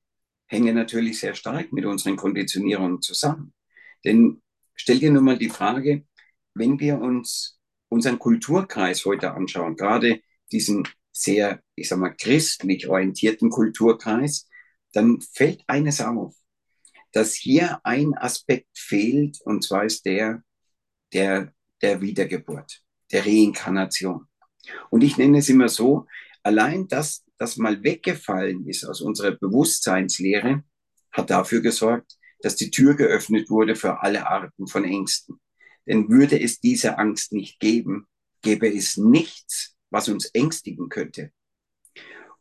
hängen 0.47 0.75
natürlich 0.75 1.19
sehr 1.19 1.33
stark 1.33 1.73
mit 1.73 1.85
unseren 1.85 2.15
Konditionierungen 2.15 3.01
zusammen. 3.01 3.53
Denn 4.03 4.41
stell 4.75 4.99
dir 4.99 5.11
nur 5.11 5.23
mal 5.23 5.37
die 5.37 5.49
Frage, 5.49 6.05
wenn 6.53 6.79
wir 6.79 6.99
uns 6.99 7.59
unseren 7.89 8.19
Kulturkreis 8.19 9.05
heute 9.05 9.33
anschauen, 9.33 9.75
gerade 9.75 10.21
diesen 10.51 10.87
sehr, 11.11 11.61
ich 11.75 11.87
sag 11.89 11.99
mal, 11.99 12.15
christlich 12.15 12.87
orientierten 12.87 13.49
Kulturkreis, 13.49 14.49
dann 14.93 15.21
fällt 15.33 15.63
eines 15.67 16.01
auf, 16.01 16.35
dass 17.11 17.33
hier 17.33 17.79
ein 17.83 18.13
Aspekt 18.15 18.77
fehlt, 18.77 19.39
und 19.41 19.63
zwar 19.63 19.85
ist 19.85 20.05
der, 20.05 20.43
der, 21.13 21.53
der 21.81 22.01
Wiedergeburt, 22.01 22.81
der 23.11 23.25
Reinkarnation. 23.25 24.27
Und 24.89 25.03
ich 25.03 25.17
nenne 25.17 25.39
es 25.39 25.49
immer 25.49 25.69
so, 25.69 26.07
allein 26.43 26.87
das, 26.87 27.23
das 27.37 27.57
mal 27.57 27.83
weggefallen 27.83 28.67
ist 28.67 28.85
aus 28.85 29.01
unserer 29.01 29.31
Bewusstseinslehre, 29.31 30.63
hat 31.11 31.29
dafür 31.29 31.61
gesorgt, 31.61 32.17
dass 32.41 32.55
die 32.55 32.71
Tür 32.71 32.95
geöffnet 32.95 33.49
wurde 33.49 33.75
für 33.75 34.01
alle 34.01 34.27
Arten 34.27 34.67
von 34.67 34.83
Ängsten. 34.83 35.39
Denn 35.87 36.09
würde 36.09 36.39
es 36.39 36.59
diese 36.59 36.97
Angst 36.97 37.31
nicht 37.31 37.59
geben, 37.59 38.07
gäbe 38.41 38.67
es 38.67 38.97
nichts, 38.97 39.75
was 39.89 40.09
uns 40.09 40.25
ängstigen 40.27 40.89
könnte. 40.89 41.31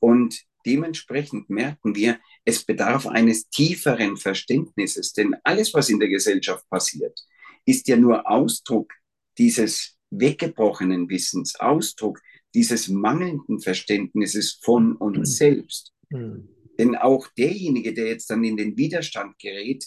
Und 0.01 0.43
dementsprechend 0.67 1.51
merken 1.51 1.95
wir, 1.95 2.19
es 2.45 2.65
bedarf 2.65 3.07
eines 3.07 3.49
tieferen 3.49 4.17
Verständnisses, 4.17 5.13
denn 5.13 5.37
alles, 5.45 5.73
was 5.73 5.89
in 5.89 5.99
der 5.99 6.09
Gesellschaft 6.09 6.69
passiert, 6.69 7.19
ist 7.65 7.89
ja 7.89 7.97
nur 7.97 8.29
Ausdruck 8.29 8.93
dieses 9.39 9.99
weggebrochenen 10.11 11.09
Wissens, 11.09 11.57
Ausdruck 11.57 12.21
dieses 12.55 12.89
mangelnden 12.89 13.61
Verständnisses 13.61 14.61
von 14.63 14.97
uns 14.97 15.19
mhm. 15.19 15.25
selbst. 15.25 15.93
Mhm. 16.11 16.49
Denn 16.79 16.97
auch 16.97 17.29
derjenige, 17.37 17.95
der 17.95 18.09
jetzt 18.09 18.31
dann 18.31 18.45
in 18.45 18.57
den 18.57 18.77
Widerstand 18.77 19.39
gerät, 19.39 19.87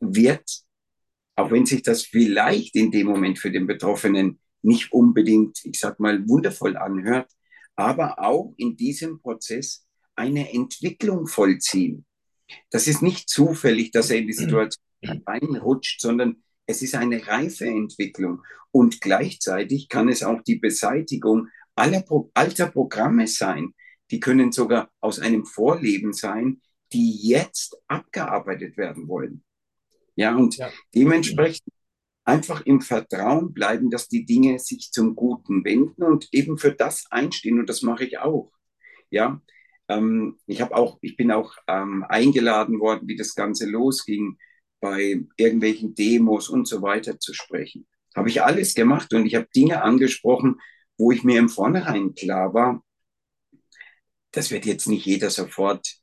wird, 0.00 0.44
auch 1.36 1.50
wenn 1.50 1.66
sich 1.66 1.82
das 1.82 2.02
vielleicht 2.02 2.74
in 2.76 2.90
dem 2.90 3.06
Moment 3.06 3.38
für 3.38 3.50
den 3.50 3.66
Betroffenen 3.66 4.38
nicht 4.62 4.92
unbedingt, 4.92 5.60
ich 5.64 5.78
sag 5.78 6.00
mal, 6.00 6.26
wundervoll 6.28 6.76
anhört, 6.76 7.30
aber 7.76 8.18
auch 8.18 8.54
in 8.56 8.76
diesem 8.76 9.20
Prozess 9.20 9.86
eine 10.14 10.52
Entwicklung 10.52 11.26
vollziehen. 11.26 12.06
Das 12.70 12.86
ist 12.86 13.02
nicht 13.02 13.28
zufällig, 13.28 13.90
dass 13.90 14.10
er 14.10 14.18
in 14.18 14.26
die 14.26 14.32
Situation 14.32 14.82
reinrutscht, 15.26 16.00
sondern 16.00 16.42
es 16.66 16.82
ist 16.82 16.94
eine 16.94 17.26
reife 17.26 17.66
Entwicklung. 17.66 18.42
Und 18.70 19.00
gleichzeitig 19.00 19.88
kann 19.88 20.08
es 20.08 20.22
auch 20.22 20.42
die 20.42 20.56
Beseitigung 20.56 21.48
aller 21.74 22.02
Pro 22.02 22.30
alter 22.34 22.66
Programme 22.66 23.26
sein. 23.26 23.74
Die 24.10 24.20
können 24.20 24.52
sogar 24.52 24.90
aus 25.00 25.18
einem 25.18 25.44
Vorleben 25.44 26.12
sein, 26.12 26.60
die 26.92 27.28
jetzt 27.28 27.76
abgearbeitet 27.88 28.76
werden 28.76 29.08
wollen. 29.08 29.42
Ja, 30.14 30.36
und 30.36 30.56
ja. 30.56 30.70
dementsprechend 30.94 31.72
einfach 32.24 32.64
im 32.66 32.80
Vertrauen 32.80 33.52
bleiben, 33.52 33.90
dass 33.90 34.08
die 34.08 34.24
Dinge 34.24 34.58
sich 34.58 34.90
zum 34.90 35.14
Guten 35.14 35.64
wenden 35.64 36.02
und 36.02 36.28
eben 36.32 36.58
für 36.58 36.72
das 36.72 37.04
einstehen. 37.10 37.60
Und 37.60 37.68
das 37.68 37.82
mache 37.82 38.04
ich 38.04 38.18
auch. 38.18 38.52
Ja, 39.10 39.40
ähm, 39.88 40.38
ich 40.46 40.60
habe 40.60 40.74
auch, 40.74 40.98
ich 41.00 41.16
bin 41.16 41.30
auch 41.30 41.54
ähm, 41.68 42.04
eingeladen 42.08 42.80
worden, 42.80 43.06
wie 43.06 43.16
das 43.16 43.34
Ganze 43.34 43.68
losging, 43.68 44.38
bei 44.86 45.20
irgendwelchen 45.36 45.94
Demos 45.96 46.48
und 46.48 46.68
so 46.68 46.80
weiter 46.80 47.18
zu 47.18 47.34
sprechen. 47.34 47.86
Habe 48.14 48.28
ich 48.28 48.42
alles 48.42 48.74
gemacht 48.74 49.12
und 49.12 49.26
ich 49.26 49.34
habe 49.34 49.48
Dinge 49.54 49.82
angesprochen, 49.82 50.60
wo 50.96 51.10
ich 51.10 51.24
mir 51.24 51.40
im 51.40 51.48
Vornherein 51.48 52.14
klar 52.14 52.54
war, 52.54 52.84
das 54.30 54.52
wird 54.52 54.64
jetzt 54.64 54.86
nicht 54.86 55.04
jeder 55.04 55.30
sofort 55.30 55.96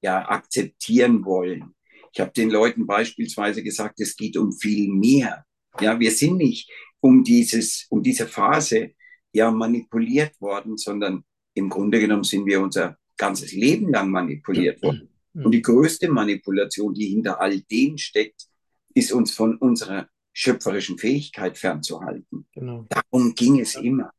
ja, 0.00 0.26
akzeptieren 0.26 1.24
wollen. 1.24 1.74
Ich 2.14 2.20
habe 2.20 2.32
den 2.32 2.50
Leuten 2.50 2.86
beispielsweise 2.86 3.62
gesagt, 3.62 4.00
es 4.00 4.16
geht 4.16 4.36
um 4.38 4.52
viel 4.52 4.88
mehr. 4.88 5.44
Ja, 5.80 6.00
wir 6.00 6.10
sind 6.10 6.38
nicht 6.38 6.70
um 7.00 7.22
dieses, 7.22 7.86
um 7.90 8.02
diese 8.02 8.26
Phase 8.26 8.92
ja 9.32 9.50
manipuliert 9.50 10.40
worden, 10.40 10.78
sondern 10.78 11.24
im 11.54 11.68
Grunde 11.68 12.00
genommen 12.00 12.24
sind 12.24 12.46
wir 12.46 12.60
unser 12.60 12.96
ganzes 13.18 13.52
Leben 13.52 13.90
lang 13.90 14.10
manipuliert 14.10 14.82
worden. 14.82 15.11
Und 15.34 15.52
die 15.52 15.62
größte 15.62 16.08
Manipulation, 16.08 16.92
die 16.94 17.06
hinter 17.06 17.40
all 17.40 17.60
dem 17.62 17.96
steckt, 17.96 18.46
ist 18.94 19.12
uns 19.12 19.32
von 19.32 19.56
unserer 19.56 20.08
schöpferischen 20.32 20.98
Fähigkeit 20.98 21.58
fernzuhalten. 21.58 22.46
Genau. 22.52 22.86
Darum 22.88 23.34
ging 23.34 23.60
es 23.60 23.74
immer. 23.76 24.12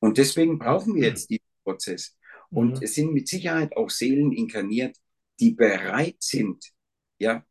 Und 0.00 0.18
deswegen 0.18 0.58
brauchen 0.58 0.94
wir 0.94 1.08
jetzt 1.08 1.30
diesen 1.30 1.44
Prozess. 1.62 2.16
Und 2.50 2.78
mhm. 2.78 2.82
es 2.82 2.94
sind 2.94 3.12
mit 3.12 3.28
Sicherheit 3.28 3.76
auch 3.76 3.90
Seelen 3.90 4.32
inkarniert, 4.32 4.96
die 5.38 5.52
bereit 5.52 6.16
sind, 6.20 6.64
ja, 7.18 7.44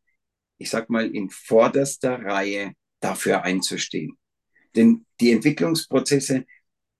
ich 0.58 0.70
sag 0.70 0.90
mal, 0.90 1.14
in 1.14 1.30
vorderster 1.30 2.22
Reihe 2.22 2.72
dafür 3.00 3.42
einzustehen. 3.42 4.18
Denn 4.76 5.06
die 5.20 5.32
Entwicklungsprozesse 5.32 6.44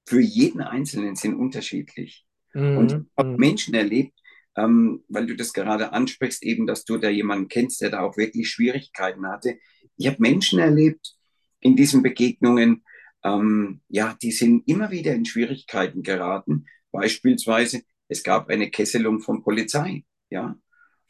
für 0.07 0.21
jeden 0.21 0.63
Einzelnen 0.63 1.15
sind 1.15 1.35
unterschiedlich. 1.35 2.25
Mhm. 2.55 2.79
Und 2.79 2.93
ich 2.93 2.99
habe 3.17 3.31
mhm. 3.31 3.37
Menschen 3.37 3.75
erlebt, 3.75 4.20
ähm, 4.61 5.05
weil 5.09 5.27
du 5.27 5.37
das 5.37 5.53
gerade 5.53 5.92
ansprichst, 5.92 6.42
eben, 6.42 6.66
dass 6.66 6.85
du 6.85 6.99
da 6.99 7.09
jemanden 7.09 7.49
kennst, 7.49 7.81
der 7.81 7.90
da 7.90 8.01
auch 8.01 8.16
wirklich 8.16 8.49
Schwierigkeiten 8.49 9.27
hatte. 9.27 9.59
Ich 9.96 10.07
habe 10.07 10.16
Menschen 10.20 10.59
erlebt 10.59 11.14
in 11.61 11.77
diesen 11.77 12.03
Begegnungen, 12.03 12.85
ähm, 13.23 13.81
ja, 13.88 14.16
die 14.23 14.33
sind 14.33 14.66
immer 14.68 14.90
wieder 14.90 15.14
in 15.14 15.25
Schwierigkeiten 15.25 16.03
geraten. 16.03 16.66
Beispielsweise, 16.90 17.83
es 18.09 18.23
gab 18.23 18.49
eine 18.49 18.70
Kesselung 18.70 19.20
von 19.20 19.42
Polizei, 19.42 20.05
ja. 20.31 20.57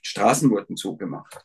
Straßen 0.02 0.50
wurden 0.50 0.76
zugemacht. 0.76 1.44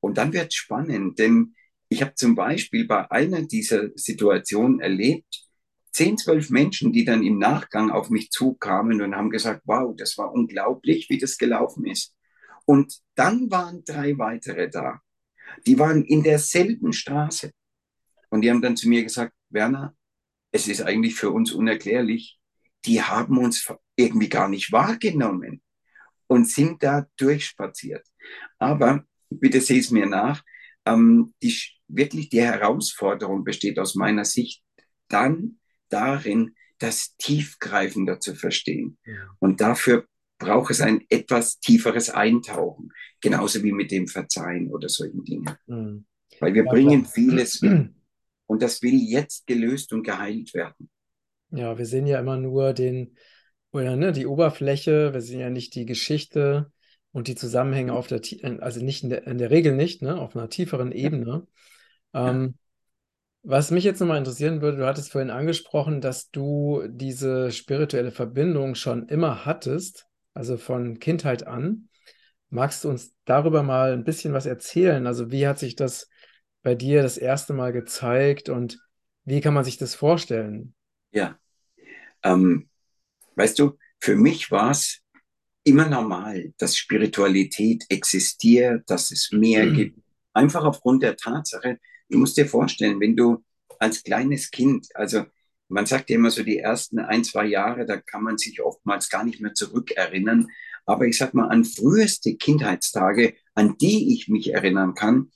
Und 0.00 0.18
dann 0.18 0.32
wird 0.32 0.48
es 0.48 0.54
spannend, 0.54 1.18
denn 1.18 1.54
ich 1.88 2.02
habe 2.02 2.14
zum 2.14 2.34
Beispiel 2.34 2.86
bei 2.86 3.10
einer 3.10 3.42
dieser 3.42 3.90
Situationen 3.96 4.80
erlebt, 4.80 5.45
zehn, 5.96 6.18
zwölf 6.18 6.50
Menschen, 6.50 6.92
die 6.92 7.06
dann 7.06 7.22
im 7.22 7.38
Nachgang 7.38 7.90
auf 7.90 8.10
mich 8.10 8.30
zukamen 8.30 9.00
und 9.00 9.16
haben 9.16 9.30
gesagt, 9.30 9.62
wow, 9.64 9.94
das 9.96 10.18
war 10.18 10.30
unglaublich, 10.30 11.08
wie 11.08 11.16
das 11.16 11.38
gelaufen 11.38 11.86
ist. 11.86 12.14
Und 12.66 13.00
dann 13.14 13.50
waren 13.50 13.82
drei 13.82 14.18
weitere 14.18 14.68
da. 14.68 15.00
Die 15.66 15.78
waren 15.78 16.04
in 16.04 16.22
derselben 16.22 16.92
Straße. 16.92 17.50
Und 18.28 18.42
die 18.42 18.50
haben 18.50 18.60
dann 18.60 18.76
zu 18.76 18.90
mir 18.90 19.04
gesagt, 19.04 19.32
Werner, 19.48 19.96
es 20.52 20.68
ist 20.68 20.82
eigentlich 20.82 21.14
für 21.14 21.30
uns 21.30 21.52
unerklärlich. 21.52 22.38
Die 22.84 23.00
haben 23.00 23.38
uns 23.38 23.66
irgendwie 23.96 24.28
gar 24.28 24.48
nicht 24.50 24.72
wahrgenommen 24.72 25.62
und 26.26 26.46
sind 26.46 26.82
da 26.82 27.06
durchspaziert. 27.16 28.06
Aber 28.58 29.06
bitte 29.30 29.62
seh 29.62 29.78
es 29.78 29.90
mir 29.90 30.06
nach, 30.06 30.44
ähm, 30.84 31.32
die, 31.42 31.56
wirklich 31.88 32.28
die 32.28 32.42
Herausforderung 32.42 33.44
besteht 33.44 33.78
aus 33.78 33.94
meiner 33.94 34.26
Sicht 34.26 34.62
dann, 35.08 35.58
darin, 35.88 36.54
das 36.78 37.16
tiefgreifender 37.16 38.20
zu 38.20 38.34
verstehen. 38.34 38.98
Ja. 39.04 39.14
Und 39.38 39.60
dafür 39.60 40.06
braucht 40.38 40.70
es 40.70 40.80
ein 40.80 41.04
etwas 41.08 41.58
tieferes 41.60 42.10
Eintauchen, 42.10 42.92
genauso 43.20 43.62
wie 43.62 43.72
mit 43.72 43.90
dem 43.90 44.06
Verzeihen 44.06 44.70
oder 44.70 44.88
solchen 44.88 45.24
Dingen. 45.24 45.50
Mhm. 45.66 46.06
Weil 46.40 46.54
wir 46.54 46.64
ja, 46.64 46.70
bringen 46.70 47.02
klar. 47.02 47.12
vieles 47.12 47.62
und 48.46 48.62
das 48.62 48.82
will 48.82 49.00
jetzt 49.00 49.46
gelöst 49.46 49.92
und 49.92 50.02
geheilt 50.02 50.52
werden. 50.54 50.90
Ja, 51.50 51.78
wir 51.78 51.86
sehen 51.86 52.06
ja 52.06 52.20
immer 52.20 52.36
nur 52.36 52.72
den, 52.72 53.16
oder, 53.70 53.96
ne, 53.96 54.12
die 54.12 54.26
Oberfläche, 54.26 55.14
wir 55.14 55.20
sehen 55.20 55.40
ja 55.40 55.50
nicht 55.50 55.74
die 55.74 55.86
Geschichte 55.86 56.70
und 57.12 57.28
die 57.28 57.36
Zusammenhänge 57.36 57.94
auf 57.94 58.08
der, 58.08 58.20
also 58.60 58.84
nicht 58.84 59.02
in 59.04 59.10
der, 59.10 59.26
in 59.26 59.38
der 59.38 59.50
Regel 59.50 59.74
nicht, 59.74 60.02
ne, 60.02 60.20
auf 60.20 60.36
einer 60.36 60.50
tieferen 60.50 60.92
Ebene. 60.92 61.46
Ja. 62.12 62.30
Ähm, 62.30 62.56
Was 63.48 63.70
mich 63.70 63.84
jetzt 63.84 64.00
nochmal 64.00 64.18
interessieren 64.18 64.60
würde, 64.60 64.78
du 64.78 64.86
hattest 64.86 65.12
vorhin 65.12 65.30
angesprochen, 65.30 66.00
dass 66.00 66.32
du 66.32 66.82
diese 66.88 67.52
spirituelle 67.52 68.10
Verbindung 68.10 68.74
schon 68.74 69.06
immer 69.06 69.46
hattest, 69.46 70.08
also 70.34 70.56
von 70.56 70.98
Kindheit 70.98 71.46
an. 71.46 71.88
Magst 72.50 72.82
du 72.82 72.88
uns 72.88 73.14
darüber 73.24 73.62
mal 73.62 73.92
ein 73.92 74.02
bisschen 74.02 74.32
was 74.32 74.46
erzählen? 74.46 75.06
Also 75.06 75.30
wie 75.30 75.46
hat 75.46 75.60
sich 75.60 75.76
das 75.76 76.08
bei 76.64 76.74
dir 76.74 77.04
das 77.04 77.18
erste 77.18 77.52
Mal 77.52 77.72
gezeigt 77.72 78.48
und 78.48 78.80
wie 79.24 79.40
kann 79.40 79.54
man 79.54 79.62
sich 79.62 79.78
das 79.78 79.94
vorstellen? 79.94 80.74
Ja, 81.12 81.38
ähm, 82.24 82.68
weißt 83.36 83.60
du, 83.60 83.78
für 84.00 84.16
mich 84.16 84.50
war 84.50 84.72
es 84.72 85.02
immer 85.62 85.88
normal, 85.88 86.52
dass 86.58 86.76
Spiritualität 86.76 87.84
existiert, 87.90 88.90
dass 88.90 89.12
es 89.12 89.30
mehr 89.30 89.68
gibt. 89.68 90.00
Einfach 90.32 90.64
aufgrund 90.64 91.04
der 91.04 91.16
Tatsache, 91.16 91.78
du 92.08 92.18
musst 92.18 92.36
dir 92.36 92.46
vorstellen, 92.46 93.00
wenn 93.00 93.16
du 93.16 93.44
als 93.78 94.02
kleines 94.02 94.50
Kind, 94.50 94.88
also 94.94 95.24
man 95.68 95.86
sagt 95.86 96.10
ja 96.10 96.16
immer 96.16 96.30
so 96.30 96.42
die 96.42 96.58
ersten 96.58 96.98
ein, 96.98 97.24
zwei 97.24 97.46
Jahre, 97.46 97.86
da 97.86 97.96
kann 97.96 98.22
man 98.22 98.38
sich 98.38 98.62
oftmals 98.62 99.10
gar 99.10 99.24
nicht 99.24 99.40
mehr 99.40 99.54
zurückerinnern. 99.54 100.48
Aber 100.84 101.06
ich 101.06 101.18
sag 101.18 101.34
mal, 101.34 101.48
an 101.48 101.64
früheste 101.64 102.36
Kindheitstage, 102.36 103.34
an 103.54 103.76
die 103.78 104.14
ich 104.14 104.28
mich 104.28 104.52
erinnern 104.54 104.94
kann, 104.94 105.32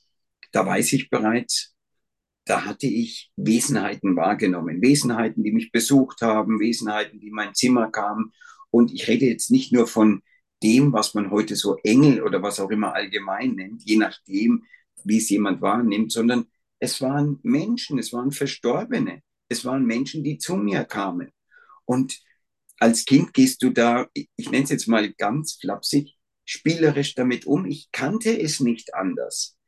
da 0.53 0.65
weiß 0.65 0.93
ich 0.93 1.11
bereits, 1.11 1.75
da 2.45 2.65
hatte 2.65 2.87
ich 2.87 3.31
Wesenheiten 3.37 4.17
wahrgenommen. 4.17 4.83
Wesenheiten, 4.83 5.43
die 5.43 5.53
mich 5.53 5.73
besucht 5.73 6.23
haben, 6.23 6.61
Wesenheiten, 6.61 7.21
die 7.21 7.29
in 7.29 7.35
mein 7.35 7.55
Zimmer 7.55 7.91
kamen. 7.91 8.33
Und 8.71 8.93
ich 8.93 9.09
rede 9.09 9.27
jetzt 9.27 9.51
nicht 9.51 9.73
nur 9.73 9.87
von 9.87 10.23
dem, 10.63 10.93
was 10.93 11.15
man 11.15 11.31
heute 11.31 11.57
so 11.57 11.77
Engel 11.83 12.23
oder 12.23 12.43
was 12.43 12.61
auch 12.61 12.71
immer 12.71 12.95
allgemein 12.95 13.55
nennt, 13.55 13.83
je 13.85 13.97
nachdem, 13.97 14.65
wie 15.05 15.19
es 15.19 15.31
jemand 15.31 15.63
wahrnimmt, 15.63 16.13
sondern 16.13 16.47
es 16.81 17.01
waren 17.01 17.39
Menschen, 17.43 17.99
es 17.99 18.13
waren 18.13 18.33
Verstorbene, 18.33 19.23
es 19.49 19.65
waren 19.65 19.85
Menschen, 19.85 20.25
die 20.25 20.39
zu 20.39 20.57
mir 20.57 20.85
kamen. 20.85 21.31
Und 21.85 22.21
als 22.79 23.05
Kind 23.05 23.35
gehst 23.35 23.63
du 23.63 23.71
da, 23.71 24.09
ich 24.15 24.51
nenne 24.51 24.65
es 24.65 24.71
jetzt 24.71 24.89
mal 24.89 25.13
ganz 25.13 25.59
flapsig, 25.61 26.17
spielerisch 26.45 27.15
damit 27.15 27.47
um. 27.47 27.67
Ich 27.67 27.91
kannte 27.93 28.41
es 28.41 28.61
nicht 28.61 28.95
anders. 28.95 29.59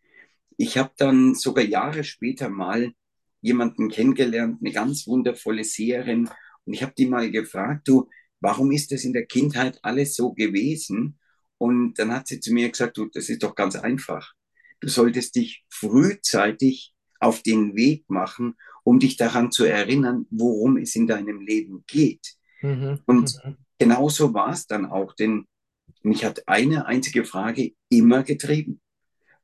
Ich 0.57 0.79
habe 0.79 0.93
dann 0.97 1.35
sogar 1.35 1.65
Jahre 1.65 2.05
später 2.05 2.49
mal 2.49 2.93
jemanden 3.43 3.91
kennengelernt, 3.91 4.59
eine 4.61 4.73
ganz 4.73 5.07
wundervolle 5.07 5.65
Seherin. 5.65 6.31
Und 6.65 6.73
ich 6.73 6.83
habe 6.83 6.95
die 6.97 7.07
mal 7.07 7.31
gefragt, 7.31 7.89
du, 7.89 8.09
warum 8.41 8.73
ist 8.73 8.91
das 8.93 9.05
in 9.05 9.13
der 9.13 9.27
Kindheit 9.27 9.79
alles 9.83 10.15
so 10.15 10.33
gewesen? 10.33 11.19
Und 11.59 11.99
dann 11.99 12.13
hat 12.13 12.29
sie 12.29 12.41
zu 12.41 12.53
mir 12.53 12.71
gesagt, 12.71 12.97
du, 12.97 13.07
das 13.13 13.29
ist 13.29 13.43
doch 13.43 13.55
ganz 13.55 13.77
einfach. 13.77 14.33
Du 14.81 14.89
solltest 14.89 15.37
dich 15.37 15.65
frühzeitig 15.69 16.92
auf 17.23 17.43
den 17.43 17.77
Weg 17.77 18.09
machen, 18.09 18.57
um 18.85 18.99
dich 18.99 19.17
daran 19.17 19.53
zu 19.53 19.65
erinnern, 19.65 20.27
worum 20.31 20.77
es 20.77 20.95
in 20.97 21.07
deinem 21.07 21.41
Leben 21.41 21.85
geht. 21.87 22.35
Mhm. 22.61 23.01
Und 23.07 23.39
mhm. 23.45 23.57
genauso 23.79 24.35
war 24.35 24.51
es 24.51 24.67
dann 24.67 24.87
auch, 24.87 25.15
denn 25.15 25.47
mich 26.03 26.25
hat 26.25 26.49
eine 26.49 26.87
einzige 26.87 27.25
Frage 27.25 27.73
immer 27.89 28.23
getrieben. 28.23 28.81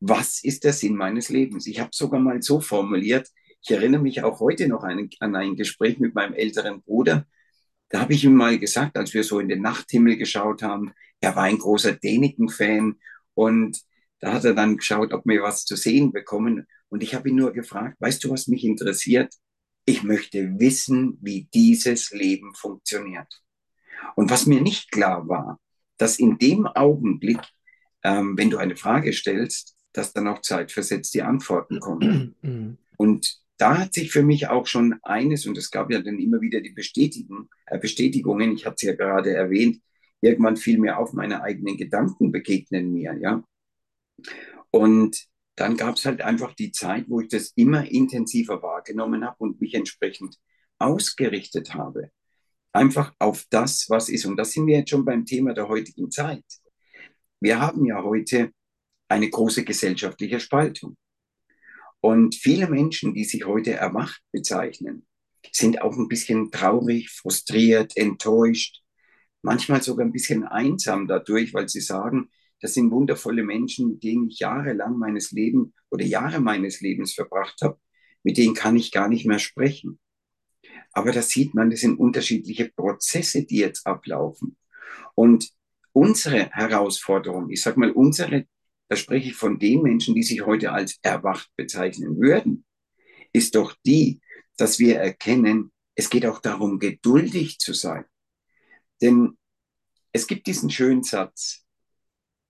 Was 0.00 0.42
ist 0.42 0.64
der 0.64 0.72
Sinn 0.72 0.96
meines 0.96 1.28
Lebens? 1.28 1.66
Ich 1.66 1.80
habe 1.80 1.90
sogar 1.92 2.20
mal 2.20 2.42
so 2.42 2.60
formuliert, 2.60 3.28
ich 3.60 3.70
erinnere 3.70 4.00
mich 4.00 4.22
auch 4.22 4.40
heute 4.40 4.68
noch 4.68 4.84
an, 4.84 5.08
an 5.20 5.34
ein 5.34 5.56
Gespräch 5.56 5.98
mit 5.98 6.14
meinem 6.14 6.34
älteren 6.34 6.82
Bruder. 6.82 7.26
Da 7.88 8.00
habe 8.00 8.12
ich 8.12 8.24
ihm 8.24 8.34
mal 8.34 8.58
gesagt, 8.58 8.96
als 8.96 9.14
wir 9.14 9.24
so 9.24 9.40
in 9.40 9.48
den 9.48 9.62
Nachthimmel 9.62 10.16
geschaut 10.16 10.62
haben, 10.62 10.92
er 11.20 11.34
war 11.34 11.44
ein 11.44 11.58
großer 11.58 11.92
Däniken-Fan 11.92 12.96
und 13.34 13.80
da 14.20 14.32
hat 14.32 14.44
er 14.44 14.54
dann 14.54 14.76
geschaut, 14.76 15.12
ob 15.12 15.24
wir 15.26 15.42
was 15.42 15.64
zu 15.64 15.76
sehen 15.76 16.12
bekommen. 16.12 16.66
Und 16.88 17.02
ich 17.02 17.14
habe 17.14 17.28
ihn 17.28 17.36
nur 17.36 17.52
gefragt, 17.52 17.96
weißt 18.00 18.24
du, 18.24 18.30
was 18.30 18.48
mich 18.48 18.64
interessiert? 18.64 19.32
Ich 19.84 20.02
möchte 20.02 20.58
wissen, 20.58 21.18
wie 21.20 21.48
dieses 21.54 22.10
Leben 22.10 22.54
funktioniert. 22.54 23.42
Und 24.16 24.30
was 24.30 24.46
mir 24.46 24.60
nicht 24.60 24.90
klar 24.90 25.28
war, 25.28 25.58
dass 25.96 26.18
in 26.18 26.38
dem 26.38 26.66
Augenblick, 26.66 27.40
ähm, 28.04 28.36
wenn 28.36 28.50
du 28.50 28.58
eine 28.58 28.76
Frage 28.76 29.12
stellst, 29.12 29.76
dass 29.92 30.12
dann 30.12 30.28
auch 30.28 30.42
zeitversetzt 30.42 31.14
die 31.14 31.22
Antworten 31.22 31.80
kommen. 31.80 32.34
Mhm. 32.42 32.78
Und 32.96 33.40
da 33.58 33.78
hat 33.78 33.94
sich 33.94 34.10
für 34.10 34.22
mich 34.22 34.48
auch 34.48 34.66
schon 34.66 34.98
eines, 35.02 35.46
und 35.46 35.58
es 35.58 35.70
gab 35.70 35.90
ja 35.90 36.00
dann 36.00 36.18
immer 36.18 36.40
wieder 36.40 36.60
die 36.60 36.72
Bestätigung, 36.72 37.48
äh, 37.66 37.78
Bestätigungen, 37.78 38.52
ich 38.52 38.66
habe 38.66 38.74
es 38.76 38.82
ja 38.82 38.94
gerade 38.94 39.32
erwähnt, 39.32 39.80
irgendwann 40.20 40.56
fiel 40.56 40.78
mir 40.78 40.98
auf, 40.98 41.12
meine 41.12 41.42
eigenen 41.42 41.76
Gedanken 41.76 42.32
begegnen 42.32 42.92
mir, 42.92 43.16
ja. 43.20 43.42
Und 44.70 45.26
dann 45.56 45.76
gab 45.76 45.96
es 45.96 46.04
halt 46.04 46.20
einfach 46.22 46.54
die 46.54 46.70
Zeit, 46.70 47.06
wo 47.08 47.20
ich 47.20 47.28
das 47.28 47.52
immer 47.56 47.90
intensiver 47.90 48.62
wahrgenommen 48.62 49.24
habe 49.24 49.36
und 49.38 49.60
mich 49.60 49.74
entsprechend 49.74 50.36
ausgerichtet 50.78 51.74
habe. 51.74 52.10
Einfach 52.72 53.12
auf 53.18 53.44
das, 53.50 53.86
was 53.88 54.08
ist. 54.08 54.24
Und 54.24 54.36
da 54.36 54.44
sind 54.44 54.66
wir 54.66 54.78
jetzt 54.78 54.90
schon 54.90 55.04
beim 55.04 55.24
Thema 55.24 55.54
der 55.54 55.68
heutigen 55.68 56.10
Zeit. 56.10 56.44
Wir 57.40 57.60
haben 57.60 57.84
ja 57.84 58.02
heute 58.02 58.52
eine 59.08 59.28
große 59.30 59.64
gesellschaftliche 59.64 60.38
Spaltung. 60.38 60.96
Und 62.00 62.36
viele 62.36 62.68
Menschen, 62.68 63.14
die 63.14 63.24
sich 63.24 63.44
heute 63.44 63.72
erwacht 63.72 64.22
bezeichnen, 64.30 65.06
sind 65.50 65.82
auch 65.82 65.96
ein 65.96 66.08
bisschen 66.08 66.50
traurig, 66.50 67.10
frustriert, 67.10 67.96
enttäuscht, 67.96 68.82
manchmal 69.42 69.82
sogar 69.82 70.06
ein 70.06 70.12
bisschen 70.12 70.44
einsam 70.44 71.08
dadurch, 71.08 71.54
weil 71.54 71.68
sie 71.68 71.80
sagen, 71.80 72.30
das 72.60 72.74
sind 72.74 72.90
wundervolle 72.90 73.44
Menschen, 73.44 73.88
mit 73.92 74.02
denen 74.02 74.28
ich 74.28 74.40
jahrelang 74.40 74.98
meines 74.98 75.30
Lebens 75.30 75.72
oder 75.90 76.04
Jahre 76.04 76.40
meines 76.40 76.80
Lebens 76.80 77.14
verbracht 77.14 77.60
habe. 77.62 77.78
Mit 78.24 78.36
denen 78.36 78.54
kann 78.54 78.76
ich 78.76 78.90
gar 78.90 79.08
nicht 79.08 79.26
mehr 79.26 79.38
sprechen. 79.38 79.98
Aber 80.92 81.12
da 81.12 81.22
sieht 81.22 81.54
man, 81.54 81.70
das 81.70 81.80
sind 81.80 81.98
unterschiedliche 81.98 82.70
Prozesse, 82.74 83.44
die 83.44 83.58
jetzt 83.58 83.86
ablaufen. 83.86 84.56
Und 85.14 85.50
unsere 85.92 86.50
Herausforderung, 86.50 87.50
ich 87.50 87.62
sag 87.62 87.76
mal, 87.76 87.90
unsere, 87.92 88.46
da 88.88 88.96
spreche 88.96 89.28
ich 89.28 89.36
von 89.36 89.58
den 89.58 89.82
Menschen, 89.82 90.14
die 90.14 90.22
sich 90.22 90.44
heute 90.44 90.72
als 90.72 90.98
erwacht 91.02 91.50
bezeichnen 91.56 92.18
würden, 92.18 92.64
ist 93.32 93.54
doch 93.54 93.76
die, 93.86 94.20
dass 94.56 94.78
wir 94.78 94.98
erkennen, 94.98 95.70
es 95.94 96.10
geht 96.10 96.26
auch 96.26 96.40
darum, 96.40 96.78
geduldig 96.78 97.58
zu 97.58 97.72
sein. 97.72 98.04
Denn 99.00 99.36
es 100.12 100.26
gibt 100.26 100.46
diesen 100.46 100.70
schönen 100.70 101.02
Satz, 101.02 101.64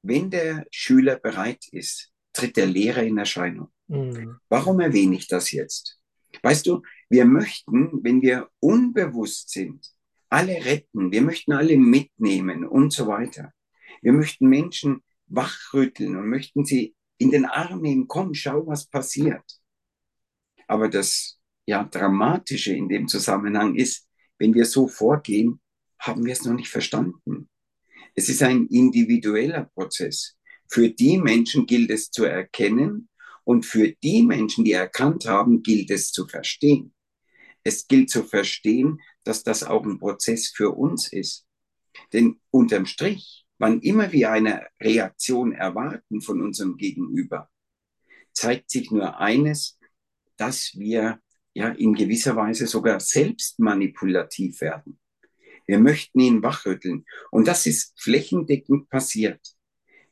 wenn 0.08 0.30
der 0.30 0.66
Schüler 0.70 1.16
bereit 1.16 1.66
ist, 1.70 2.10
tritt 2.32 2.56
der 2.56 2.66
Lehrer 2.66 3.02
in 3.02 3.18
Erscheinung. 3.18 3.68
Mhm. 3.88 4.38
Warum 4.48 4.80
erwähne 4.80 5.16
ich 5.16 5.28
das 5.28 5.52
jetzt? 5.52 6.00
Weißt 6.42 6.66
du, 6.66 6.82
wir 7.08 7.24
möchten, 7.24 8.02
wenn 8.02 8.22
wir 8.22 8.48
unbewusst 8.60 9.50
sind, 9.50 9.86
alle 10.28 10.64
retten, 10.64 11.10
wir 11.10 11.22
möchten 11.22 11.52
alle 11.52 11.76
mitnehmen 11.76 12.66
und 12.66 12.92
so 12.92 13.06
weiter. 13.06 13.52
Wir 14.02 14.12
möchten 14.12 14.48
Menschen 14.48 15.02
wachrütteln 15.26 16.16
und 16.16 16.28
möchten 16.28 16.64
sie 16.64 16.94
in 17.18 17.30
den 17.30 17.44
Arm 17.44 17.82
nehmen, 17.82 18.08
komm, 18.08 18.34
schau, 18.34 18.66
was 18.66 18.86
passiert. 18.86 19.44
Aber 20.66 20.88
das 20.88 21.38
ja, 21.66 21.84
Dramatische 21.84 22.74
in 22.74 22.88
dem 22.88 23.08
Zusammenhang 23.08 23.74
ist, 23.74 24.06
wenn 24.38 24.54
wir 24.54 24.64
so 24.64 24.86
vorgehen, 24.86 25.60
haben 25.98 26.24
wir 26.24 26.32
es 26.32 26.44
noch 26.44 26.54
nicht 26.54 26.68
verstanden. 26.68 27.48
Es 28.18 28.28
ist 28.28 28.42
ein 28.42 28.66
individueller 28.66 29.66
Prozess. 29.66 30.36
Für 30.68 30.90
die 30.90 31.18
Menschen 31.18 31.66
gilt 31.66 31.88
es 31.92 32.10
zu 32.10 32.24
erkennen 32.24 33.08
und 33.44 33.64
für 33.64 33.92
die 34.02 34.24
Menschen, 34.24 34.64
die 34.64 34.72
erkannt 34.72 35.26
haben, 35.28 35.62
gilt 35.62 35.88
es 35.92 36.10
zu 36.10 36.26
verstehen. 36.26 36.92
Es 37.62 37.86
gilt 37.86 38.10
zu 38.10 38.24
verstehen, 38.24 39.00
dass 39.22 39.44
das 39.44 39.62
auch 39.62 39.86
ein 39.86 40.00
Prozess 40.00 40.48
für 40.48 40.70
uns 40.70 41.12
ist. 41.12 41.46
Denn 42.12 42.40
unterm 42.50 42.86
Strich, 42.86 43.46
wann 43.56 43.80
immer 43.82 44.10
wir 44.10 44.32
eine 44.32 44.66
Reaktion 44.82 45.52
erwarten 45.52 46.20
von 46.20 46.42
unserem 46.42 46.76
Gegenüber, 46.76 47.48
zeigt 48.32 48.68
sich 48.68 48.90
nur 48.90 49.20
eines, 49.20 49.78
dass 50.36 50.72
wir 50.74 51.20
ja 51.54 51.68
in 51.68 51.94
gewisser 51.94 52.34
Weise 52.34 52.66
sogar 52.66 52.98
selbst 52.98 53.60
manipulativ 53.60 54.60
werden. 54.60 54.98
Wir 55.68 55.78
möchten 55.78 56.18
ihn 56.18 56.42
wachrütteln. 56.42 57.04
Und 57.30 57.46
das 57.46 57.66
ist 57.66 57.92
flächendeckend 58.00 58.88
passiert. 58.88 59.40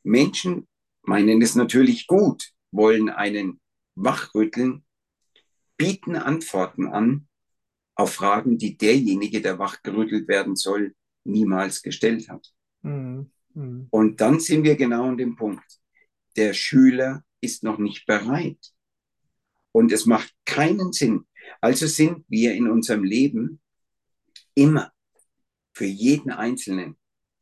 Menschen 0.05 0.69
meinen 1.03 1.41
es 1.43 1.55
natürlich 1.55 2.07
gut, 2.07 2.53
wollen 2.71 3.09
einen 3.09 3.61
wachrütteln, 3.95 4.85
bieten 5.77 6.15
Antworten 6.15 6.87
an 6.87 7.27
auf 7.95 8.13
Fragen, 8.13 8.59
die 8.59 8.77
derjenige, 8.77 9.41
der 9.41 9.59
wachgerüttelt 9.59 10.29
werden 10.29 10.57
soll, 10.57 10.95
niemals 11.25 11.83
gestellt 11.83 12.29
hat. 12.29 12.53
Mhm. 12.83 13.31
Mhm. 13.55 13.87
Und 13.91 14.21
dann 14.21 14.39
sind 14.39 14.65
wir 14.65 14.77
genau 14.77 15.09
an 15.09 15.17
dem 15.17 15.37
Punkt. 15.37 15.65
Der 16.37 16.53
Schüler 16.53 17.25
ist 17.41 17.65
noch 17.65 17.79
nicht 17.79 18.07
bereit. 18.07 18.73
Und 19.73 19.91
es 19.91 20.05
macht 20.05 20.35
keinen 20.45 20.93
Sinn. 20.93 21.27
Also 21.61 21.87
sind 21.87 22.25
wir 22.29 22.55
in 22.55 22.69
unserem 22.69 23.05
Leben 23.05 23.61
immer 24.55 24.93
für 25.77 25.85
jeden 25.85 26.31
Einzelnen 26.31 26.97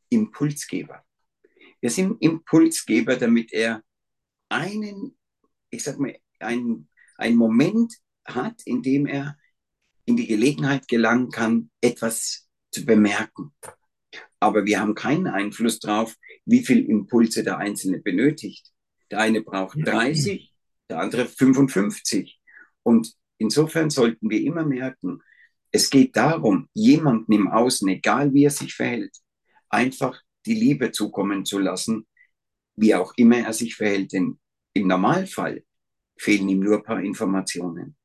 Impulsgeber. 0.09 1.05
Wir 1.81 1.91
sind 1.91 2.21
Impulsgeber, 2.21 3.15
damit 3.15 3.53
er 3.53 3.85
einen, 4.49 5.17
ich 5.71 5.85
sag 5.85 6.01
mal, 6.01 6.19
einen, 6.41 6.89
einen 7.17 7.37
Moment 7.37 7.95
hat, 8.25 8.61
indem 8.65 9.07
er 9.07 9.39
in 10.05 10.17
die 10.17 10.27
Gelegenheit 10.27 10.89
gelangen 10.89 11.31
kann, 11.31 11.71
etwas 11.81 12.49
zu 12.73 12.85
bemerken. 12.85 13.55
Aber 14.41 14.65
wir 14.65 14.81
haben 14.81 14.97
keinen 14.97 15.29
Einfluss 15.29 15.79
darauf, 15.79 16.17
wie 16.45 16.65
viel 16.65 16.91
Impulse 16.91 17.45
der 17.45 17.59
Einzelne 17.59 18.01
benötigt. 18.01 18.73
Der 19.13 19.21
eine 19.21 19.43
braucht 19.43 19.79
30, 19.81 20.53
der 20.91 20.99
andere 20.99 21.27
55. 21.27 22.41
Und 22.83 23.15
insofern 23.39 23.91
sollten 23.91 24.29
wir 24.29 24.41
immer 24.41 24.65
merken, 24.65 25.23
es 25.75 25.91
geht 25.91 26.15
darum, 26.15 26.69
jemanden 26.73 27.33
im 27.33 27.49
Außen, 27.49 27.89
egal 27.89 28.33
wie 28.33 28.45
er 28.45 28.51
sich 28.51 28.77
verhält, 28.77 29.11
einfach 29.69 30.23
die 30.47 30.55
Liebe 30.55 30.93
zukommen 30.93 31.45
zu 31.45 31.59
lassen, 31.59 32.07
wie 32.77 32.95
auch 32.95 33.13
immer 33.17 33.39
er 33.39 33.53
sich 33.53 33.75
verhält. 33.75 34.13
Denn 34.13 34.39
im 34.73 34.87
Normalfall 34.87 35.65
fehlen 36.17 36.49
ihm 36.49 36.61
nur 36.61 36.77
ein 36.77 36.85
paar 36.85 37.03
Informationen. 37.03 37.97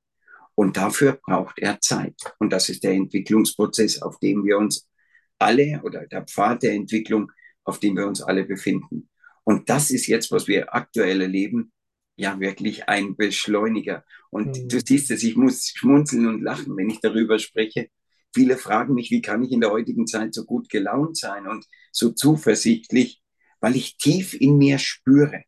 Und 0.55 0.77
dafür 0.77 1.19
braucht 1.23 1.59
er 1.59 1.79
Zeit. 1.79 2.15
Und 2.39 2.51
das 2.51 2.69
ist 2.69 2.83
der 2.83 2.93
Entwicklungsprozess, 2.93 4.01
auf 4.01 4.17
dem 4.17 4.43
wir 4.43 4.57
uns 4.57 4.89
alle 5.37 5.79
oder 5.83 6.07
der 6.07 6.23
Pfad 6.25 6.63
der 6.63 6.73
Entwicklung, 6.73 7.31
auf 7.65 7.79
dem 7.79 7.95
wir 7.95 8.07
uns 8.07 8.23
alle 8.23 8.45
befinden. 8.45 9.11
Und 9.43 9.69
das 9.69 9.91
ist 9.91 10.07
jetzt, 10.07 10.31
was 10.31 10.47
wir 10.47 10.73
aktuell 10.73 11.21
erleben, 11.21 11.71
ja 12.19 12.39
wirklich 12.39 12.87
ein 12.87 13.15
Beschleuniger. 13.15 14.03
Und 14.29 14.57
mhm. 14.57 14.67
du 14.67 14.79
siehst 14.79 15.11
es, 15.11 15.23
ich 15.23 15.35
muss 15.35 15.69
schmunzeln 15.69 16.27
und 16.27 16.41
lachen, 16.41 16.75
wenn 16.77 16.89
ich 16.89 16.99
darüber 16.99 17.39
spreche. 17.39 17.89
Viele 18.33 18.57
fragen 18.57 18.93
mich, 18.93 19.09
wie 19.09 19.21
kann 19.21 19.43
ich 19.43 19.51
in 19.51 19.61
der 19.61 19.71
heutigen 19.71 20.05
Zeit 20.05 20.33
so 20.33 20.45
gut 20.45 20.69
gelaunt 20.69 21.17
sein 21.17 21.47
und 21.47 21.65
so 21.91 22.11
zuversichtlich, 22.11 23.21
weil 23.59 23.75
ich 23.75 23.97
tief 23.97 24.39
in 24.39 24.57
mir 24.57 24.77
spüre, 24.77 25.43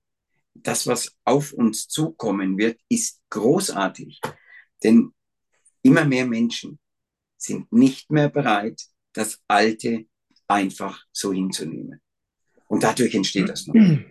das, 0.54 0.88
was 0.88 1.16
auf 1.24 1.54
uns 1.54 1.88
zukommen 1.88 2.58
wird, 2.58 2.80
ist 2.90 3.22
großartig. 3.30 4.20
Denn 4.84 5.14
immer 5.84 6.06
mehr 6.06 6.26
Menschen 6.26 6.80
sind 7.38 7.72
nicht 7.72 8.12
mehr 8.12 8.30
bereit, 8.30 8.82
das 9.14 9.40
Alte 9.48 10.06
einfach 10.48 11.06
so 11.12 11.32
hinzunehmen. 11.32 12.02
Und 12.68 12.84
dadurch 12.84 13.14
entsteht 13.14 13.50
das 13.50 13.68
noch. 13.68 13.76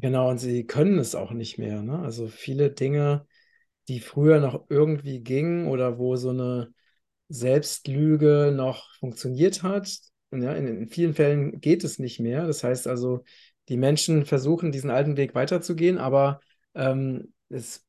Genau, 0.00 0.30
und 0.30 0.38
sie 0.38 0.66
können 0.66 0.98
es 0.98 1.14
auch 1.14 1.32
nicht 1.32 1.58
mehr. 1.58 1.82
Ne? 1.82 1.98
Also 1.98 2.26
viele 2.28 2.70
Dinge, 2.70 3.26
die 3.88 4.00
früher 4.00 4.40
noch 4.40 4.66
irgendwie 4.70 5.20
gingen 5.20 5.66
oder 5.68 5.98
wo 5.98 6.16
so 6.16 6.30
eine 6.30 6.72
Selbstlüge 7.28 8.52
noch 8.54 8.94
funktioniert 8.98 9.62
hat, 9.62 9.90
ja, 10.32 10.52
in, 10.54 10.66
in 10.68 10.88
vielen 10.88 11.14
Fällen 11.14 11.60
geht 11.60 11.84
es 11.84 11.98
nicht 11.98 12.20
mehr. 12.20 12.46
Das 12.46 12.64
heißt 12.64 12.86
also, 12.86 13.24
die 13.68 13.76
Menschen 13.76 14.24
versuchen, 14.26 14.72
diesen 14.72 14.90
alten 14.90 15.16
Weg 15.16 15.34
weiterzugehen, 15.34 15.98
aber 15.98 16.40
ähm, 16.74 17.32
es 17.48 17.84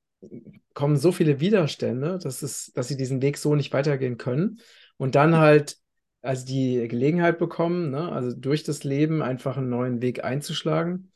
kommen 0.73 0.97
so 0.97 1.11
viele 1.11 1.39
Widerstände, 1.39 2.19
dass, 2.19 2.41
es, 2.41 2.71
dass 2.73 2.87
sie 2.87 2.97
diesen 2.97 3.21
Weg 3.21 3.37
so 3.37 3.55
nicht 3.55 3.73
weitergehen 3.73 4.17
können. 4.17 4.59
Und 4.97 5.15
dann 5.15 5.37
halt, 5.37 5.77
also 6.21 6.45
die 6.45 6.87
Gelegenheit 6.87 7.39
bekommen, 7.39 7.91
ne, 7.91 8.11
also 8.11 8.35
durch 8.35 8.63
das 8.63 8.83
Leben 8.83 9.21
einfach 9.21 9.57
einen 9.57 9.69
neuen 9.69 10.01
Weg 10.01 10.23
einzuschlagen. 10.23 11.10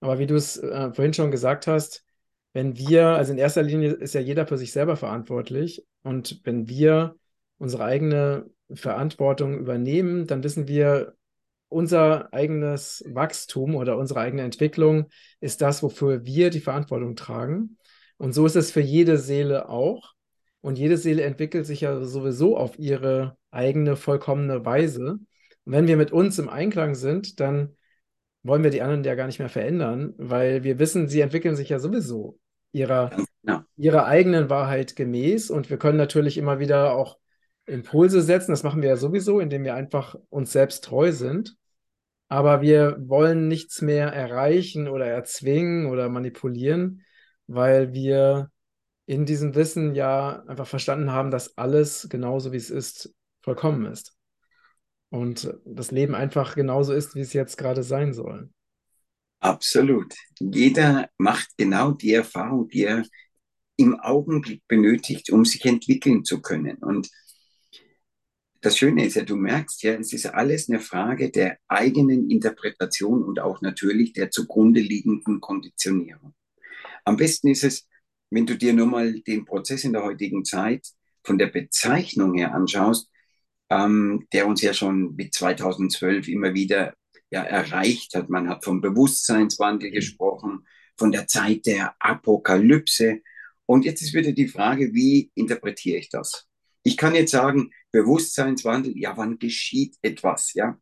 Aber 0.00 0.18
wie 0.18 0.26
du 0.26 0.34
es 0.34 0.56
äh, 0.56 0.92
vorhin 0.92 1.14
schon 1.14 1.30
gesagt 1.30 1.66
hast, 1.66 2.04
wenn 2.52 2.76
wir, 2.76 3.06
also 3.08 3.32
in 3.32 3.38
erster 3.38 3.62
Linie 3.62 3.92
ist 3.92 4.14
ja 4.14 4.20
jeder 4.20 4.46
für 4.46 4.58
sich 4.58 4.72
selber 4.72 4.96
verantwortlich. 4.96 5.86
Und 6.02 6.40
wenn 6.44 6.68
wir 6.68 7.16
unsere 7.58 7.84
eigene 7.84 8.50
Verantwortung 8.72 9.58
übernehmen, 9.58 10.26
dann 10.26 10.42
wissen 10.42 10.66
wir, 10.66 11.14
unser 11.68 12.32
eigenes 12.34 13.04
Wachstum 13.06 13.76
oder 13.76 13.96
unsere 13.96 14.20
eigene 14.20 14.42
Entwicklung 14.42 15.06
ist 15.40 15.62
das, 15.62 15.82
wofür 15.82 16.24
wir 16.24 16.50
die 16.50 16.60
Verantwortung 16.60 17.14
tragen. 17.14 17.78
Und 18.16 18.32
so 18.32 18.44
ist 18.44 18.56
es 18.56 18.70
für 18.72 18.80
jede 18.80 19.18
Seele 19.18 19.68
auch. 19.68 20.14
Und 20.60 20.78
jede 20.78 20.98
Seele 20.98 21.22
entwickelt 21.22 21.66
sich 21.66 21.82
ja 21.82 22.04
sowieso 22.04 22.56
auf 22.56 22.78
ihre 22.78 23.38
eigene 23.50 23.96
vollkommene 23.96 24.64
Weise. 24.64 25.20
Und 25.64 25.72
wenn 25.72 25.86
wir 25.86 25.96
mit 25.96 26.12
uns 26.12 26.38
im 26.38 26.48
Einklang 26.48 26.94
sind, 26.94 27.40
dann 27.40 27.76
wollen 28.42 28.62
wir 28.62 28.70
die 28.70 28.82
anderen 28.82 29.04
ja 29.04 29.14
gar 29.14 29.26
nicht 29.26 29.38
mehr 29.38 29.48
verändern, 29.48 30.14
weil 30.16 30.64
wir 30.64 30.78
wissen, 30.78 31.08
sie 31.08 31.20
entwickeln 31.20 31.56
sich 31.56 31.68
ja 31.68 31.78
sowieso 31.78 32.38
ihrer, 32.72 33.10
ja. 33.42 33.64
ihrer 33.76 34.06
eigenen 34.06 34.50
Wahrheit 34.50 34.96
gemäß. 34.96 35.50
Und 35.50 35.70
wir 35.70 35.78
können 35.78 35.98
natürlich 35.98 36.38
immer 36.38 36.58
wieder 36.58 36.94
auch 36.94 37.18
Impulse 37.66 38.22
setzen. 38.22 38.52
Das 38.52 38.62
machen 38.62 38.82
wir 38.82 38.88
ja 38.88 38.96
sowieso, 38.96 39.40
indem 39.40 39.64
wir 39.64 39.74
einfach 39.74 40.16
uns 40.30 40.52
selbst 40.52 40.84
treu 40.84 41.12
sind 41.12 41.56
aber 42.30 42.62
wir 42.62 42.96
wollen 43.00 43.48
nichts 43.48 43.82
mehr 43.82 44.06
erreichen 44.12 44.86
oder 44.86 45.06
erzwingen 45.06 45.86
oder 45.86 46.08
manipulieren, 46.08 47.04
weil 47.48 47.92
wir 47.92 48.52
in 49.04 49.26
diesem 49.26 49.56
Wissen 49.56 49.96
ja 49.96 50.44
einfach 50.46 50.68
verstanden 50.68 51.10
haben, 51.10 51.32
dass 51.32 51.58
alles 51.58 52.08
genauso 52.08 52.52
wie 52.52 52.56
es 52.56 52.70
ist, 52.70 53.12
vollkommen 53.42 53.84
ist. 53.84 54.16
Und 55.10 55.52
das 55.64 55.90
Leben 55.90 56.14
einfach 56.14 56.54
genauso 56.54 56.92
ist, 56.92 57.14
wie 57.14 57.20
es 57.20 57.32
jetzt 57.32 57.58
gerade 57.58 57.82
sein 57.82 58.14
soll. 58.14 58.50
Absolut. 59.40 60.14
Jeder 60.38 61.08
macht 61.18 61.48
genau 61.56 61.92
die 61.92 62.12
Erfahrung, 62.12 62.68
die 62.68 62.84
er 62.84 63.04
im 63.76 63.98
Augenblick 63.98 64.62
benötigt, 64.68 65.30
um 65.30 65.44
sich 65.44 65.64
entwickeln 65.64 66.24
zu 66.24 66.42
können. 66.42 66.76
Und 66.78 67.08
das 68.60 68.76
Schöne 68.76 69.06
ist 69.06 69.16
ja, 69.16 69.24
du 69.24 69.36
merkst 69.36 69.82
ja, 69.82 69.94
es 69.94 70.12
ist 70.12 70.26
alles 70.26 70.68
eine 70.68 70.80
Frage 70.80 71.30
der 71.30 71.56
eigenen 71.66 72.30
Interpretation 72.30 73.24
und 73.24 73.40
auch 73.40 73.62
natürlich 73.62 74.12
der 74.12 74.30
zugrunde 74.30 74.80
liegenden 74.80 75.40
Konditionierung. 75.40 76.34
Am 77.04 77.16
besten 77.16 77.48
ist 77.48 77.64
es, 77.64 77.88
wenn 78.28 78.44
du 78.44 78.56
dir 78.56 78.74
nur 78.74 78.86
mal 78.86 79.20
den 79.20 79.46
Prozess 79.46 79.84
in 79.84 79.94
der 79.94 80.04
heutigen 80.04 80.44
Zeit 80.44 80.86
von 81.24 81.38
der 81.38 81.46
Bezeichnung 81.46 82.34
her 82.34 82.54
anschaust, 82.54 83.08
ähm, 83.70 84.26
der 84.32 84.46
uns 84.46 84.60
ja 84.62 84.74
schon 84.74 85.14
mit 85.14 85.32
2012 85.32 86.28
immer 86.28 86.54
wieder 86.54 86.94
ja, 87.30 87.42
erreicht 87.42 88.14
hat. 88.14 88.28
Man 88.28 88.48
hat 88.48 88.64
vom 88.64 88.80
Bewusstseinswandel 88.80 89.90
gesprochen, 89.90 90.66
von 90.96 91.12
der 91.12 91.26
Zeit 91.28 91.66
der 91.66 91.94
Apokalypse. 92.00 93.20
Und 93.66 93.84
jetzt 93.84 94.02
ist 94.02 94.14
wieder 94.14 94.32
die 94.32 94.48
Frage, 94.48 94.92
wie 94.92 95.30
interpretiere 95.34 95.98
ich 95.98 96.10
das? 96.10 96.46
Ich 96.82 96.96
kann 96.96 97.14
jetzt 97.14 97.30
sagen, 97.30 97.70
Bewusstseinswandel, 97.92 98.98
ja, 98.98 99.16
wann 99.16 99.38
geschieht 99.38 99.96
etwas, 100.02 100.54
ja? 100.54 100.78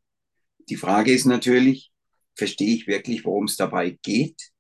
Die 0.69 0.77
Frage 0.77 1.13
ist 1.13 1.25
natürlich, 1.25 1.93
verstehe 2.35 2.75
ich 2.75 2.87
wirklich, 2.87 3.25
worum 3.25 3.45
es 3.45 3.57
dabei 3.57 3.99
geht? 4.03 4.51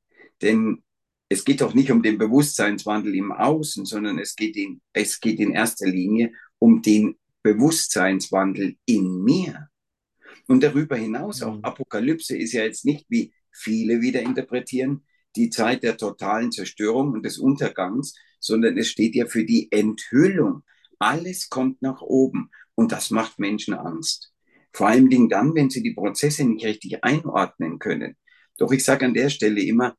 Denn 0.42 0.82
es 1.28 1.44
geht 1.44 1.60
doch 1.60 1.74
nicht 1.74 1.90
um 1.90 2.02
den 2.02 2.18
Bewusstseinswandel 2.18 3.14
im 3.14 3.32
Außen, 3.32 3.84
sondern 3.84 4.18
es 4.18 4.34
geht 4.34 4.56
in, 4.56 4.80
es 4.92 5.20
geht 5.20 5.38
in 5.38 5.52
erster 5.52 5.86
Linie 5.86 6.32
um 6.58 6.80
den 6.80 7.18
Bewusstseinswandel 7.42 8.76
in 8.84 9.22
mir. 9.22 9.68
Und 10.46 10.62
darüber 10.62 10.96
hinaus, 10.96 11.42
auch 11.42 11.56
mhm. 11.56 11.64
Apokalypse 11.64 12.36
ist 12.36 12.52
ja 12.52 12.64
jetzt 12.64 12.84
nicht, 12.84 13.06
wie 13.08 13.32
viele 13.52 14.00
wieder 14.00 14.22
interpretieren, 14.22 15.04
die 15.36 15.50
Zeit 15.50 15.82
der 15.82 15.96
totalen 15.96 16.52
Zerstörung 16.52 17.12
und 17.12 17.24
des 17.24 17.38
Untergangs, 17.38 18.14
sondern 18.40 18.76
es 18.78 18.88
steht 18.88 19.14
ja 19.14 19.26
für 19.26 19.44
die 19.44 19.70
Enthüllung. 19.70 20.62
Alles 20.98 21.48
kommt 21.48 21.82
nach 21.82 22.00
oben 22.00 22.50
und 22.74 22.92
das 22.92 23.10
macht 23.10 23.38
Menschen 23.38 23.74
Angst. 23.74 24.32
Vor 24.72 24.88
allen 24.88 25.10
Dingen 25.10 25.28
dann, 25.28 25.54
wenn 25.54 25.70
sie 25.70 25.82
die 25.82 25.94
Prozesse 25.94 26.44
nicht 26.44 26.64
richtig 26.64 27.04
einordnen 27.04 27.78
können. 27.78 28.16
Doch 28.58 28.72
ich 28.72 28.84
sage 28.84 29.06
an 29.06 29.14
der 29.14 29.30
Stelle 29.30 29.62
immer, 29.62 29.96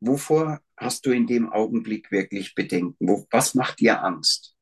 wovor 0.00 0.60
hast 0.76 1.06
du 1.06 1.10
in 1.10 1.26
dem 1.26 1.50
Augenblick 1.50 2.10
wirklich 2.10 2.54
Bedenken? 2.54 3.26
Was 3.30 3.54
macht 3.54 3.80
dir 3.80 4.02
Angst? 4.02 4.55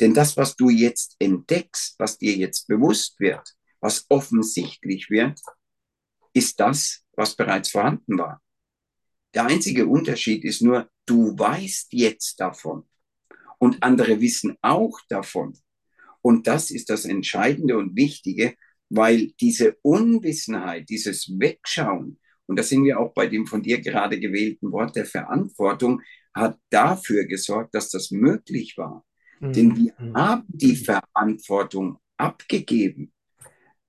Denn 0.00 0.14
das, 0.14 0.36
was 0.36 0.56
du 0.56 0.68
jetzt 0.70 1.16
entdeckst, 1.18 1.94
was 1.98 2.18
dir 2.18 2.36
jetzt 2.36 2.66
bewusst 2.68 3.18
wird, 3.20 3.54
was 3.80 4.06
offensichtlich 4.08 5.10
wird, 5.10 5.40
ist 6.32 6.60
das, 6.60 7.02
was 7.12 7.36
bereits 7.36 7.70
vorhanden 7.70 8.18
war. 8.18 8.42
Der 9.34 9.46
einzige 9.46 9.86
Unterschied 9.86 10.44
ist 10.44 10.62
nur, 10.62 10.90
du 11.06 11.38
weißt 11.38 11.92
jetzt 11.92 12.40
davon 12.40 12.84
und 13.58 13.82
andere 13.82 14.20
wissen 14.20 14.56
auch 14.60 14.98
davon. 15.08 15.58
Und 16.20 16.46
das 16.46 16.70
ist 16.70 16.90
das 16.90 17.04
Entscheidende 17.04 17.76
und 17.78 17.96
Wichtige, 17.96 18.56
weil 18.88 19.32
diese 19.40 19.76
Unwissenheit, 19.82 20.88
dieses 20.88 21.28
Wegschauen, 21.38 22.18
und 22.46 22.58
da 22.58 22.62
sind 22.62 22.84
wir 22.84 23.00
auch 23.00 23.14
bei 23.14 23.28
dem 23.28 23.46
von 23.46 23.62
dir 23.62 23.80
gerade 23.80 24.18
gewählten 24.20 24.72
Wort 24.72 24.96
der 24.96 25.06
Verantwortung, 25.06 26.02
hat 26.34 26.58
dafür 26.70 27.24
gesorgt, 27.24 27.74
dass 27.74 27.90
das 27.90 28.10
möglich 28.10 28.74
war. 28.76 29.05
Mhm. 29.40 29.52
Denn 29.52 29.76
wir 29.76 29.94
mhm. 29.98 30.14
haben 30.14 30.44
die 30.48 30.76
Verantwortung 30.76 31.98
abgegeben. 32.16 33.12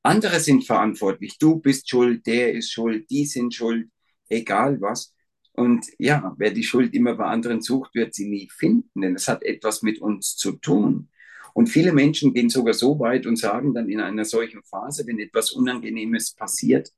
Andere 0.04 0.40
sind 0.40 0.66
verantwortlich. 0.66 1.38
Du 1.38 1.60
bist 1.60 1.90
schuld, 1.90 2.26
der 2.26 2.54
ist 2.54 2.72
schuld, 2.72 3.10
die 3.10 3.26
sind 3.26 3.54
schuld, 3.54 3.90
egal 4.30 4.80
was. 4.80 5.14
Und 5.54 5.86
ja, 5.98 6.36
wer 6.38 6.52
die 6.52 6.64
Schuld 6.64 6.94
immer 6.94 7.16
bei 7.16 7.26
anderen 7.26 7.62
sucht, 7.62 7.96
wird 7.96 8.14
sie 8.14 8.30
nie 8.30 8.48
finden, 8.50 9.02
denn 9.02 9.16
es 9.16 9.28
hat 9.28 9.44
etwas 9.44 9.82
mit 9.82 10.00
uns 10.00 10.36
zu 10.36 10.54
tun. 10.54 11.10
Und 11.54 11.68
viele 11.68 11.92
Menschen 11.92 12.34
gehen 12.34 12.50
sogar 12.50 12.76
so 12.76 13.00
weit 13.00 13.26
und 13.26 13.36
sagen 13.38 13.74
dann 13.74 13.90
in 13.90 14.00
einer 14.00 14.26
solchen 14.26 14.62
Phase, 14.64 15.08
wenn 15.08 15.20
etwas 15.20 15.52
Unangenehmes 15.52 16.34
passiert, 16.36 16.92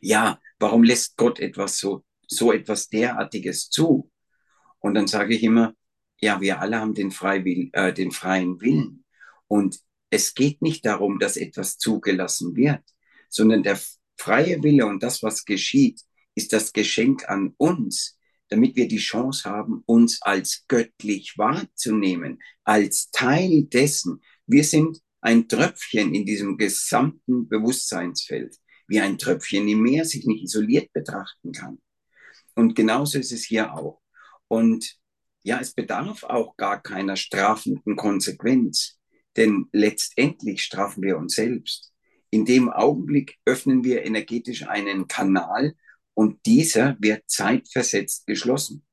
ja, 0.00 0.38
warum 0.58 0.82
lässt 0.82 1.16
Gott 1.16 1.40
etwas 1.40 1.78
so, 1.78 2.04
so 2.28 2.52
etwas 2.52 2.88
derartiges 2.88 3.70
zu? 3.70 4.10
Und 4.78 4.94
dann 4.94 5.06
sage 5.06 5.34
ich 5.34 5.42
immer, 5.42 5.74
ja, 6.20 6.40
wir 6.40 6.60
alle 6.60 6.80
haben 6.80 6.94
den, 6.94 7.10
Freiwill, 7.10 7.70
äh, 7.72 7.92
den 7.92 8.12
freien 8.12 8.60
Willen. 8.60 9.04
Und 9.48 9.78
es 10.10 10.34
geht 10.34 10.62
nicht 10.62 10.84
darum, 10.86 11.18
dass 11.18 11.36
etwas 11.36 11.78
zugelassen 11.78 12.56
wird, 12.56 12.82
sondern 13.28 13.62
der 13.62 13.78
freie 14.16 14.62
Wille 14.62 14.86
und 14.86 15.02
das, 15.02 15.22
was 15.22 15.44
geschieht, 15.44 16.00
ist 16.34 16.52
das 16.52 16.72
Geschenk 16.72 17.28
an 17.28 17.54
uns, 17.56 18.18
damit 18.48 18.76
wir 18.76 18.88
die 18.88 18.98
Chance 18.98 19.48
haben, 19.48 19.82
uns 19.86 20.22
als 20.22 20.64
göttlich 20.68 21.36
wahrzunehmen, 21.36 22.40
als 22.64 23.10
Teil 23.10 23.64
dessen. 23.64 24.22
Wir 24.46 24.64
sind 24.64 25.00
ein 25.20 25.48
Tröpfchen 25.48 26.14
in 26.14 26.24
diesem 26.24 26.56
gesamten 26.56 27.48
Bewusstseinsfeld, 27.48 28.56
wie 28.86 29.00
ein 29.00 29.18
Tröpfchen 29.18 29.66
im 29.66 29.82
Meer 29.82 30.04
sich 30.04 30.24
nicht 30.26 30.44
isoliert 30.44 30.92
betrachten 30.92 31.52
kann. 31.52 31.78
Und 32.54 32.74
genauso 32.74 33.18
ist 33.18 33.32
es 33.32 33.44
hier 33.44 33.74
auch. 33.74 34.00
Und 34.48 34.96
ja, 35.46 35.60
es 35.60 35.74
bedarf 35.74 36.24
auch 36.24 36.56
gar 36.56 36.82
keiner 36.82 37.14
strafenden 37.14 37.94
Konsequenz, 37.94 38.98
denn 39.36 39.66
letztendlich 39.70 40.60
strafen 40.60 41.04
wir 41.04 41.16
uns 41.16 41.36
selbst. 41.36 41.92
In 42.30 42.44
dem 42.44 42.68
Augenblick 42.68 43.38
öffnen 43.44 43.84
wir 43.84 44.04
energetisch 44.04 44.66
einen 44.66 45.06
Kanal 45.06 45.76
und 46.14 46.44
dieser 46.46 46.96
wird 46.98 47.22
zeitversetzt 47.28 48.26
geschlossen. 48.26 48.84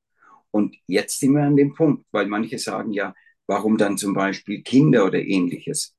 Und 0.52 0.76
jetzt 0.86 1.18
sind 1.18 1.32
wir 1.32 1.42
an 1.42 1.56
dem 1.56 1.74
Punkt, 1.74 2.06
weil 2.12 2.26
manche 2.26 2.60
sagen 2.60 2.92
ja, 2.92 3.16
warum 3.48 3.76
dann 3.76 3.98
zum 3.98 4.14
Beispiel 4.14 4.62
Kinder 4.62 5.06
oder 5.06 5.18
ähnliches. 5.18 5.96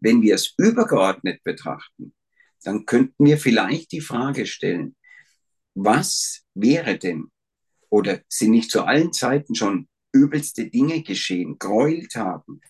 Wenn 0.00 0.22
wir 0.22 0.36
es 0.36 0.54
übergeordnet 0.56 1.44
betrachten, 1.44 2.14
dann 2.62 2.86
könnten 2.86 3.26
wir 3.26 3.36
vielleicht 3.36 3.92
die 3.92 4.00
Frage 4.00 4.46
stellen, 4.46 4.96
was 5.74 6.42
wäre 6.54 6.96
denn 6.96 7.30
oder 7.90 8.20
sind 8.28 8.52
nicht 8.52 8.70
zu 8.70 8.84
allen 8.84 9.12
Zeiten 9.12 9.54
schon 9.54 9.88
übelste 10.12 10.68
Dinge 10.68 11.02
geschehen, 11.02 11.58
Gräueltaten? 11.58 12.60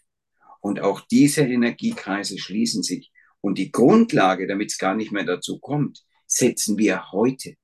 Und 0.61 0.81
auch 0.81 1.01
diese 1.01 1.43
Energiekreise 1.43 2.39
schließen 2.39 2.83
sich. 2.83 3.11
Und 3.41 3.57
die 3.57 3.73
Grundlage, 3.73 4.47
damit 4.47 4.71
es 4.71 4.79
gar 4.79 4.95
nicht 4.95 5.13
mehr 5.13 5.25
dazu 5.25 5.59
kommt, 5.59 6.05
setzen 6.27 6.77
wir 6.79 7.13
heute. 7.13 7.55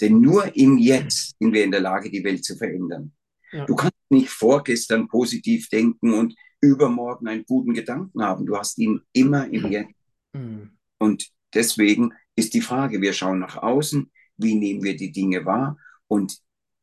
Denn 0.00 0.20
nur 0.20 0.54
im 0.56 0.78
Jetzt 0.78 1.36
sind 1.38 1.52
wir 1.52 1.64
in 1.64 1.72
der 1.72 1.80
Lage, 1.80 2.10
die 2.10 2.22
Welt 2.22 2.44
zu 2.44 2.56
verändern. 2.56 3.12
Ja. 3.52 3.66
Du 3.66 3.74
kannst 3.74 3.96
nicht 4.10 4.30
vorgestern 4.30 5.08
positiv 5.08 5.68
denken 5.68 6.14
und 6.14 6.34
übermorgen 6.60 7.28
einen 7.28 7.44
guten 7.44 7.74
Gedanken 7.74 8.22
haben. 8.22 8.46
Du 8.46 8.56
hast 8.56 8.78
ihn 8.78 9.00
immer 9.12 9.46
im 9.52 9.70
Jetzt. 9.70 9.94
Mhm. 10.32 10.78
Und 10.98 11.28
deswegen 11.54 12.12
ist 12.36 12.54
die 12.54 12.60
Frage, 12.60 13.00
wir 13.00 13.12
schauen 13.12 13.40
nach 13.40 13.56
außen, 13.56 14.10
wie 14.36 14.54
nehmen 14.54 14.82
wir 14.82 14.96
die 14.96 15.12
Dinge 15.12 15.44
wahr? 15.44 15.76
Und 16.06 16.38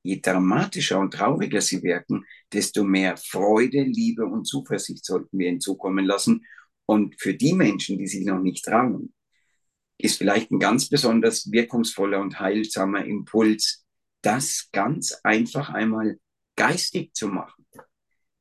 je 0.05 0.21
dramatischer 0.21 0.99
und 0.99 1.11
trauriger 1.11 1.61
sie 1.61 1.81
wirken, 1.81 2.25
desto 2.53 2.83
mehr 2.83 3.17
Freude, 3.17 3.81
Liebe 3.81 4.25
und 4.25 4.45
Zuversicht 4.45 5.03
sollten 5.03 5.39
wir 5.39 5.49
hinzukommen 5.49 6.05
lassen. 6.05 6.45
Und 6.85 7.19
für 7.19 7.33
die 7.33 7.53
Menschen, 7.53 7.97
die 7.97 8.07
sich 8.07 8.25
noch 8.25 8.39
nicht 8.39 8.63
trauen, 8.63 9.13
ist 9.97 10.19
vielleicht 10.19 10.51
ein 10.51 10.59
ganz 10.59 10.89
besonders 10.89 11.51
wirkungsvoller 11.51 12.21
und 12.21 12.39
heilsamer 12.39 13.05
Impuls, 13.05 13.83
das 14.21 14.69
ganz 14.71 15.13
einfach 15.23 15.69
einmal 15.69 16.19
geistig 16.55 17.13
zu 17.13 17.27
machen. 17.27 17.65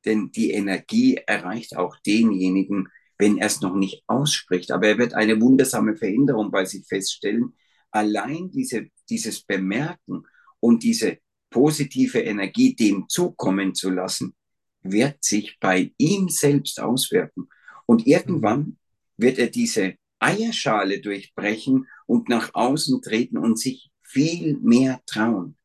Denn 0.05 0.31
die 0.31 0.51
Energie 0.51 1.15
erreicht 1.25 1.75
auch 1.75 1.97
denjenigen, 2.05 2.89
wenn 3.17 3.39
er 3.39 3.47
es 3.47 3.61
noch 3.61 3.75
nicht 3.75 4.03
ausspricht. 4.05 4.71
Aber 4.71 4.87
er 4.87 4.97
wird 4.99 5.15
eine 5.15 5.41
wundersame 5.41 5.95
Veränderung 5.95 6.51
bei 6.51 6.65
sich 6.65 6.85
feststellen. 6.87 7.55
Allein 7.89 8.51
diese, 8.51 8.87
dieses 9.09 9.41
Bemerken 9.41 10.23
und 10.59 10.83
diese 10.83 11.17
positive 11.55 12.19
Energie 12.19 12.75
dem 12.75 13.07
zukommen 13.07 13.73
zu 13.73 13.89
lassen, 13.89 14.35
wird 14.81 15.23
sich 15.23 15.57
bei 15.61 15.93
ihm 15.97 16.27
selbst 16.27 16.81
auswirken. 16.81 17.47
Und 17.85 18.05
irgendwann 18.05 18.77
wird 19.15 19.37
er 19.37 19.47
diese 19.47 19.95
Eierschale 20.19 20.99
durchbrechen 20.99 21.87
und 22.07 22.27
nach 22.27 22.53
außen 22.53 23.01
treten 23.01 23.37
und 23.37 23.57
sich 23.57 23.89
viel 24.03 24.57
mehr 24.57 24.99
trauen. 25.05 25.55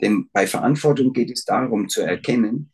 Denn 0.00 0.28
bei 0.32 0.48
Verantwortung 0.48 1.12
geht 1.12 1.30
es 1.30 1.44
darum 1.44 1.88
zu 1.88 2.00
erkennen, 2.00 2.72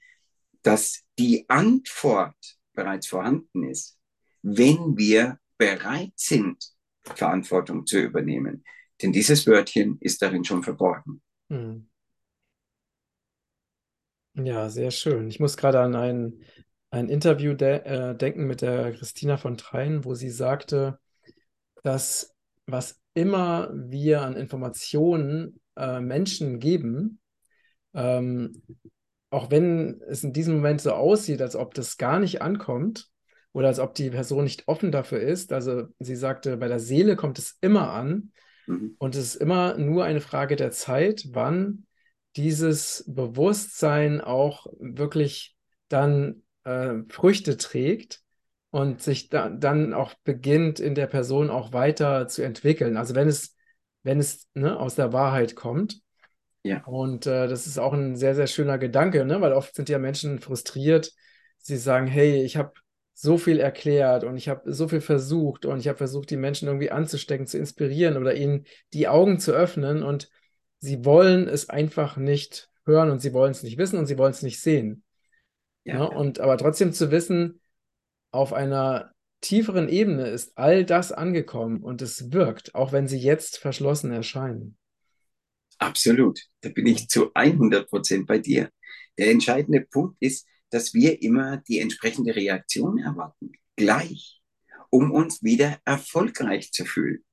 dass 0.62 1.02
die 1.18 1.44
Antwort 1.50 2.38
bereits 2.72 3.06
vorhanden 3.06 3.64
ist, 3.64 3.98
wenn 4.40 4.96
wir 4.96 5.38
bereit 5.58 6.14
sind, 6.16 6.56
Verantwortung 7.04 7.84
zu 7.84 8.00
übernehmen. 8.00 8.64
Denn 9.02 9.12
dieses 9.12 9.46
Wörtchen 9.46 9.98
ist 10.00 10.22
darin 10.22 10.42
schon 10.42 10.62
verborgen. 10.62 11.20
Hm. 11.50 11.90
Ja, 14.36 14.68
sehr 14.68 14.90
schön. 14.90 15.28
Ich 15.28 15.40
muss 15.40 15.56
gerade 15.56 15.80
an 15.80 15.94
ein, 15.94 16.40
ein 16.90 17.08
Interview 17.08 17.54
de 17.54 17.78
äh, 17.84 18.14
denken 18.14 18.46
mit 18.46 18.60
der 18.60 18.92
Christina 18.92 19.38
von 19.38 19.56
Trein, 19.56 20.04
wo 20.04 20.14
sie 20.14 20.30
sagte, 20.30 20.98
dass 21.82 22.34
was 22.66 23.00
immer 23.14 23.70
wir 23.72 24.20
an 24.22 24.36
Informationen 24.36 25.60
äh, 25.76 26.00
Menschen 26.00 26.58
geben, 26.58 27.18
ähm, 27.94 28.62
auch 29.30 29.50
wenn 29.50 30.02
es 30.06 30.22
in 30.22 30.34
diesem 30.34 30.56
Moment 30.56 30.82
so 30.82 30.92
aussieht, 30.92 31.40
als 31.40 31.56
ob 31.56 31.72
das 31.72 31.96
gar 31.96 32.20
nicht 32.20 32.42
ankommt 32.42 33.08
oder 33.52 33.68
als 33.68 33.78
ob 33.78 33.94
die 33.94 34.10
Person 34.10 34.44
nicht 34.44 34.68
offen 34.68 34.92
dafür 34.92 35.20
ist. 35.20 35.52
Also 35.52 35.84
sie 35.98 36.16
sagte, 36.16 36.58
bei 36.58 36.68
der 36.68 36.80
Seele 36.80 37.16
kommt 37.16 37.38
es 37.38 37.56
immer 37.62 37.90
an 37.90 38.32
mhm. 38.66 38.96
und 38.98 39.14
es 39.14 39.34
ist 39.34 39.36
immer 39.36 39.78
nur 39.78 40.04
eine 40.04 40.20
Frage 40.20 40.56
der 40.56 40.72
Zeit, 40.72 41.28
wann 41.30 41.86
dieses 42.36 43.04
Bewusstsein 43.06 44.20
auch 44.20 44.66
wirklich 44.78 45.56
dann 45.88 46.42
äh, 46.64 46.94
Früchte 47.08 47.56
trägt 47.56 48.20
und 48.70 49.02
sich 49.02 49.28
da, 49.28 49.48
dann 49.48 49.94
auch 49.94 50.14
beginnt, 50.24 50.80
in 50.80 50.94
der 50.94 51.06
Person 51.06 51.50
auch 51.50 51.72
weiter 51.72 52.28
zu 52.28 52.42
entwickeln. 52.42 52.96
Also 52.96 53.14
wenn 53.14 53.28
es, 53.28 53.56
wenn 54.02 54.18
es 54.18 54.48
ne, 54.54 54.78
aus 54.78 54.94
der 54.94 55.12
Wahrheit 55.12 55.56
kommt. 55.56 56.00
Ja. 56.62 56.84
Und 56.84 57.26
äh, 57.26 57.48
das 57.48 57.66
ist 57.66 57.78
auch 57.78 57.92
ein 57.92 58.16
sehr, 58.16 58.34
sehr 58.34 58.48
schöner 58.48 58.76
Gedanke, 58.76 59.24
ne? 59.24 59.40
weil 59.40 59.52
oft 59.52 59.74
sind 59.74 59.88
ja 59.88 59.98
Menschen 59.98 60.40
frustriert. 60.40 61.12
Sie 61.58 61.76
sagen, 61.76 62.06
hey, 62.06 62.42
ich 62.42 62.56
habe 62.56 62.72
so 63.14 63.38
viel 63.38 63.60
erklärt 63.60 64.24
und 64.24 64.36
ich 64.36 64.48
habe 64.50 64.70
so 64.72 64.88
viel 64.88 65.00
versucht 65.00 65.64
und 65.64 65.78
ich 65.78 65.88
habe 65.88 65.96
versucht, 65.96 66.28
die 66.28 66.36
Menschen 66.36 66.68
irgendwie 66.68 66.90
anzustecken, 66.90 67.46
zu 67.46 67.56
inspirieren 67.56 68.18
oder 68.18 68.34
ihnen 68.34 68.66
die 68.92 69.08
Augen 69.08 69.38
zu 69.38 69.52
öffnen 69.52 70.02
und 70.02 70.28
sie 70.86 71.04
wollen 71.04 71.48
es 71.48 71.68
einfach 71.68 72.16
nicht 72.16 72.70
hören 72.86 73.10
und 73.10 73.20
sie 73.20 73.32
wollen 73.32 73.50
es 73.50 73.62
nicht 73.62 73.76
wissen 73.76 73.98
und 73.98 74.06
sie 74.06 74.16
wollen 74.16 74.30
es 74.30 74.42
nicht 74.42 74.60
sehen. 74.60 75.02
Ja. 75.84 75.98
Ne? 75.98 76.10
Und 76.10 76.40
aber 76.40 76.56
trotzdem 76.56 76.92
zu 76.92 77.10
wissen, 77.10 77.60
auf 78.30 78.52
einer 78.52 79.12
tieferen 79.40 79.88
Ebene 79.88 80.28
ist 80.28 80.56
all 80.56 80.84
das 80.84 81.12
angekommen 81.12 81.82
und 81.82 82.02
es 82.02 82.32
wirkt, 82.32 82.74
auch 82.74 82.92
wenn 82.92 83.08
sie 83.08 83.18
jetzt 83.18 83.58
verschlossen 83.58 84.12
erscheinen. 84.12 84.78
Absolut, 85.78 86.40
da 86.62 86.70
bin 86.70 86.86
ich 86.86 87.08
zu 87.08 87.32
100 87.34 87.88
Prozent 87.88 88.26
bei 88.26 88.38
dir. 88.38 88.70
Der 89.18 89.30
entscheidende 89.30 89.82
Punkt 89.82 90.16
ist, 90.20 90.46
dass 90.70 90.94
wir 90.94 91.20
immer 91.22 91.58
die 91.68 91.80
entsprechende 91.80 92.34
Reaktion 92.34 92.98
erwarten, 92.98 93.52
gleich, 93.76 94.40
um 94.90 95.10
uns 95.10 95.42
wieder 95.42 95.78
erfolgreich 95.84 96.72
zu 96.72 96.84
fühlen. 96.84 97.24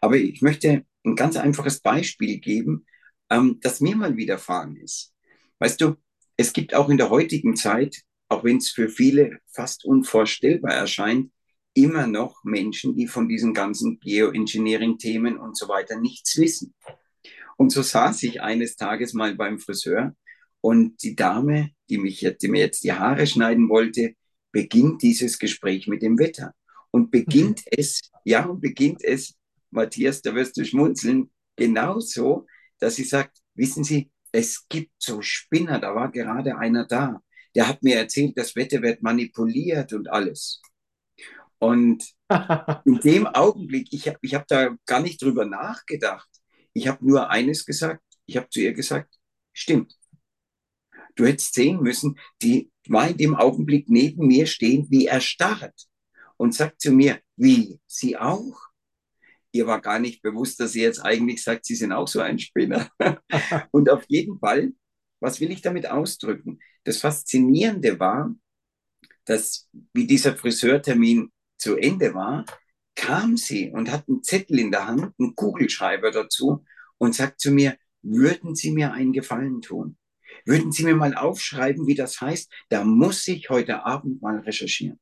Aber 0.00 0.16
ich 0.16 0.40
möchte 0.42 0.84
ein 1.04 1.16
ganz 1.16 1.36
einfaches 1.36 1.80
Beispiel 1.80 2.38
geben, 2.38 2.86
ähm, 3.30 3.58
das 3.62 3.80
mir 3.80 3.96
mal 3.96 4.16
widerfahren 4.16 4.76
ist. 4.76 5.14
Weißt 5.58 5.80
du, 5.80 5.96
es 6.36 6.52
gibt 6.52 6.74
auch 6.74 6.88
in 6.88 6.96
der 6.96 7.10
heutigen 7.10 7.56
Zeit, 7.56 8.02
auch 8.28 8.44
wenn 8.44 8.58
es 8.58 8.70
für 8.70 8.88
viele 8.88 9.38
fast 9.52 9.84
unvorstellbar 9.84 10.72
erscheint, 10.72 11.30
immer 11.74 12.06
noch 12.06 12.42
Menschen, 12.44 12.96
die 12.96 13.06
von 13.06 13.28
diesen 13.28 13.54
ganzen 13.54 14.00
Geoengineering-Themen 14.00 15.38
und 15.38 15.56
so 15.56 15.68
weiter 15.68 16.00
nichts 16.00 16.36
wissen. 16.36 16.74
Und 17.56 17.70
so 17.70 17.82
saß 17.82 18.22
ich 18.24 18.42
eines 18.42 18.76
Tages 18.76 19.12
mal 19.12 19.34
beim 19.34 19.58
Friseur 19.58 20.14
und 20.60 21.02
die 21.02 21.14
Dame, 21.14 21.70
die, 21.88 21.98
mich, 21.98 22.26
die 22.40 22.48
mir 22.48 22.60
jetzt 22.60 22.84
die 22.84 22.92
Haare 22.92 23.26
schneiden 23.26 23.68
wollte, 23.68 24.14
beginnt 24.52 25.02
dieses 25.02 25.38
Gespräch 25.38 25.86
mit 25.86 26.02
dem 26.02 26.18
Wetter. 26.18 26.54
Und 26.90 27.10
beginnt 27.10 27.60
mhm. 27.60 27.78
es, 27.78 28.00
ja, 28.24 28.46
und 28.46 28.60
beginnt 28.60 29.04
es, 29.04 29.36
Matthias, 29.70 30.22
da 30.22 30.34
wirst 30.34 30.56
du 30.56 30.64
schmunzeln, 30.64 31.30
genauso, 31.56 32.46
dass 32.80 32.96
sie 32.96 33.04
sagt, 33.04 33.38
wissen 33.54 33.84
Sie, 33.84 34.10
es 34.32 34.66
gibt 34.68 34.92
so 34.98 35.22
Spinner, 35.22 35.78
da 35.78 35.94
war 35.94 36.10
gerade 36.10 36.56
einer 36.56 36.86
da, 36.86 37.22
der 37.54 37.68
hat 37.68 37.82
mir 37.82 37.96
erzählt, 37.96 38.36
das 38.36 38.54
Wetter 38.56 38.82
wird 38.82 39.02
manipuliert 39.02 39.92
und 39.92 40.08
alles. 40.08 40.60
Und 41.58 42.04
in 42.84 43.00
dem 43.00 43.26
Augenblick, 43.26 43.88
ich 43.92 44.08
habe 44.08 44.18
ich 44.22 44.34
hab 44.34 44.46
da 44.46 44.76
gar 44.86 45.00
nicht 45.00 45.20
drüber 45.20 45.44
nachgedacht. 45.44 46.28
Ich 46.72 46.88
habe 46.88 47.04
nur 47.04 47.30
eines 47.30 47.66
gesagt. 47.66 48.02
Ich 48.26 48.36
habe 48.36 48.48
zu 48.48 48.60
ihr 48.60 48.72
gesagt, 48.72 49.14
stimmt. 49.52 49.94
Du 51.16 51.26
hättest 51.26 51.54
sehen 51.54 51.82
müssen, 51.82 52.18
die 52.40 52.70
war 52.88 53.08
in 53.08 53.16
dem 53.16 53.34
Augenblick 53.34 53.88
neben 53.88 54.26
mir 54.26 54.46
stehen, 54.46 54.86
wie 54.90 55.06
erstarrt 55.06 55.88
und 56.36 56.54
sagt 56.54 56.80
zu 56.80 56.92
mir, 56.92 57.20
wie, 57.36 57.80
sie 57.86 58.16
auch? 58.16 58.69
Ihr 59.52 59.66
war 59.66 59.80
gar 59.80 59.98
nicht 59.98 60.22
bewusst, 60.22 60.60
dass 60.60 60.72
sie 60.72 60.82
jetzt 60.82 61.00
eigentlich 61.00 61.42
sagt, 61.42 61.64
sie 61.64 61.74
sind 61.74 61.92
auch 61.92 62.08
so 62.08 62.20
ein 62.20 62.38
Spinner. 62.38 62.88
und 63.70 63.90
auf 63.90 64.04
jeden 64.08 64.38
Fall, 64.38 64.72
was 65.20 65.40
will 65.40 65.50
ich 65.50 65.62
damit 65.62 65.90
ausdrücken? 65.90 66.60
das 66.84 66.98
Faszinierende 66.98 67.98
war, 67.98 68.34
dass 69.24 69.68
wie 69.92 70.06
dieser 70.06 70.36
Friseurtermin 70.36 71.30
zu 71.58 71.76
Ende 71.76 72.14
war, 72.14 72.44
kam 72.94 73.36
sie 73.36 73.70
und 73.70 73.90
hat 73.90 74.08
einen 74.08 74.22
Zettel 74.22 74.58
in 74.58 74.70
der 74.70 74.86
Hand, 74.86 75.14
einen 75.18 75.34
Kugelschreiber 75.34 76.10
dazu 76.10 76.64
und 76.98 77.14
sagt 77.14 77.40
zu 77.40 77.50
mir, 77.50 77.76
würden 78.02 78.54
Sie 78.54 78.72
mir 78.72 78.92
einen 78.92 79.12
Gefallen 79.12 79.60
tun? 79.60 79.98
Würden 80.46 80.72
Sie 80.72 80.84
mir 80.84 80.96
mal 80.96 81.14
aufschreiben, 81.14 81.86
wie 81.86 81.94
das 81.94 82.20
heißt? 82.20 82.50
Da 82.70 82.82
muss 82.82 83.28
ich 83.28 83.50
heute 83.50 83.84
Abend 83.84 84.22
mal 84.22 84.38
recherchieren. 84.38 84.98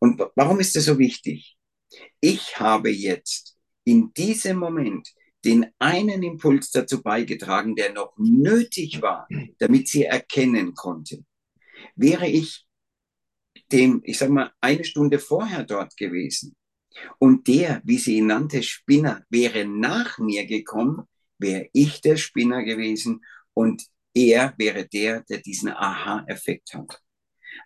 Und 0.00 0.20
warum 0.34 0.58
ist 0.58 0.74
das 0.74 0.86
so 0.86 0.98
wichtig? 0.98 1.56
Ich 2.20 2.58
habe 2.58 2.90
jetzt 2.90 3.56
in 3.84 4.12
diesem 4.12 4.58
Moment 4.58 5.08
den 5.44 5.66
einen 5.78 6.22
Impuls 6.22 6.70
dazu 6.70 7.02
beigetragen, 7.02 7.74
der 7.74 7.92
noch 7.92 8.12
nötig 8.18 9.00
war, 9.00 9.26
damit 9.58 9.88
sie 9.88 10.04
erkennen 10.04 10.74
konnte. 10.74 11.24
Wäre 11.96 12.28
ich 12.28 12.66
dem, 13.72 14.02
ich 14.04 14.18
sag 14.18 14.30
mal, 14.30 14.52
eine 14.60 14.84
Stunde 14.84 15.18
vorher 15.18 15.64
dort 15.64 15.96
gewesen 15.96 16.54
und 17.18 17.48
der, 17.48 17.80
wie 17.84 17.98
sie 17.98 18.18
ihn 18.18 18.26
nannte, 18.26 18.62
Spinner, 18.62 19.24
wäre 19.30 19.64
nach 19.64 20.18
mir 20.18 20.46
gekommen, 20.46 21.06
wäre 21.38 21.68
ich 21.72 22.00
der 22.00 22.16
Spinner 22.16 22.62
gewesen 22.64 23.24
und 23.54 23.86
er 24.14 24.54
wäre 24.58 24.86
der, 24.86 25.22
der 25.22 25.38
diesen 25.38 25.70
Aha-Effekt 25.70 26.74
hat. 26.74 27.00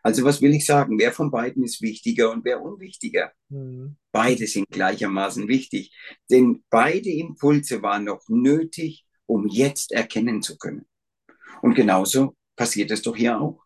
Also 0.02 0.24
was 0.24 0.42
will 0.42 0.54
ich 0.54 0.66
sagen? 0.66 0.98
Wer 0.98 1.12
von 1.12 1.30
beiden 1.30 1.64
ist 1.64 1.80
wichtiger 1.82 2.30
und 2.30 2.44
wer 2.44 2.62
unwichtiger? 2.62 3.32
Mhm. 3.48 3.96
Beide 4.12 4.46
sind 4.46 4.68
gleichermaßen 4.70 5.48
wichtig, 5.48 5.94
denn 6.30 6.64
beide 6.70 7.10
Impulse 7.10 7.82
waren 7.82 8.04
noch 8.04 8.22
nötig, 8.28 9.06
um 9.26 9.48
jetzt 9.48 9.92
erkennen 9.92 10.42
zu 10.42 10.58
können. 10.58 10.86
Und 11.62 11.74
genauso 11.74 12.36
passiert 12.56 12.90
es 12.90 13.02
doch 13.02 13.16
hier 13.16 13.40
auch. 13.40 13.64